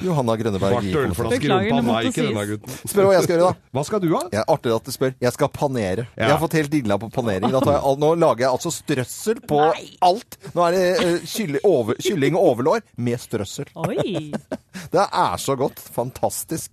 Johanna 0.07 0.37
Grønneberg. 0.39 0.71
Svart 0.77 0.87
i 0.87 0.95
ølflaske 1.01 1.35
i 1.35 1.37
Beklager, 1.41 1.67
rumpa, 1.67 1.67
det 1.67 1.73
nei, 1.83 1.91
måtte 1.91 2.07
ikke 2.13 2.27
denne 2.29 2.45
gutten. 2.51 2.71
Spør 2.93 3.05
hva 3.09 3.15
jeg 3.17 3.25
skal 3.27 3.35
gjøre, 3.37 3.47
da. 3.51 3.55
Hva 3.77 3.83
skal 3.89 3.99
du 4.05 4.09
ha? 4.13 4.21
Er 4.37 4.43
artig 4.55 4.71
at 4.77 4.85
du 4.87 4.93
spør. 4.95 5.13
Jeg 5.27 5.33
skal 5.37 5.49
panere. 5.57 6.03
Ja. 6.15 6.21
Jeg 6.27 6.33
har 6.35 6.41
fått 6.43 6.57
helt 6.61 6.71
dilla 6.73 6.95
på 7.03 7.09
panering. 7.15 7.51
Da 7.55 7.61
tar 7.65 7.75
jeg, 7.79 7.83
all- 7.91 8.01
nå 8.03 8.11
lager 8.21 8.43
jeg 8.47 8.53
altså 8.53 8.71
strøssel 8.77 9.39
på 9.51 9.59
alt. 10.07 10.31
Nå 10.55 10.61
er 10.69 10.73
det 10.77 10.85
eh, 11.03 11.19
kylling, 11.27 11.63
over, 11.67 11.93
kylling 12.07 12.35
og 12.39 12.43
overlår 12.53 12.81
med 13.09 13.19
strøssel. 13.23 13.69
Oi! 13.87 14.17
Det 14.93 15.03
er 15.03 15.37
så 15.41 15.55
godt. 15.59 15.79
Fantastisk. 15.97 16.71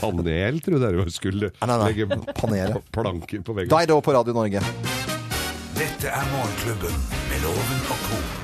Panel, 0.00 0.60
trodde 0.64 0.90
jeg 0.90 1.06
du 1.06 1.14
skulle 1.14 1.50
Nei, 1.60 1.68
nei, 1.70 1.78
nei. 1.78 1.88
legge 1.92 2.34
Panere. 2.34 2.82
planker 2.94 3.42
på 3.46 3.54
veggen. 3.56 3.72
Deg 3.76 3.88
da 3.92 4.00
på 4.00 4.14
Radio 4.16 4.32
Norge. 4.36 4.60
Dette 5.76 6.08
er 6.12 6.28
Morgenklubben 6.34 7.00
med 7.30 7.42
Loven 7.46 7.84
og 7.94 8.06
co. 8.08 8.39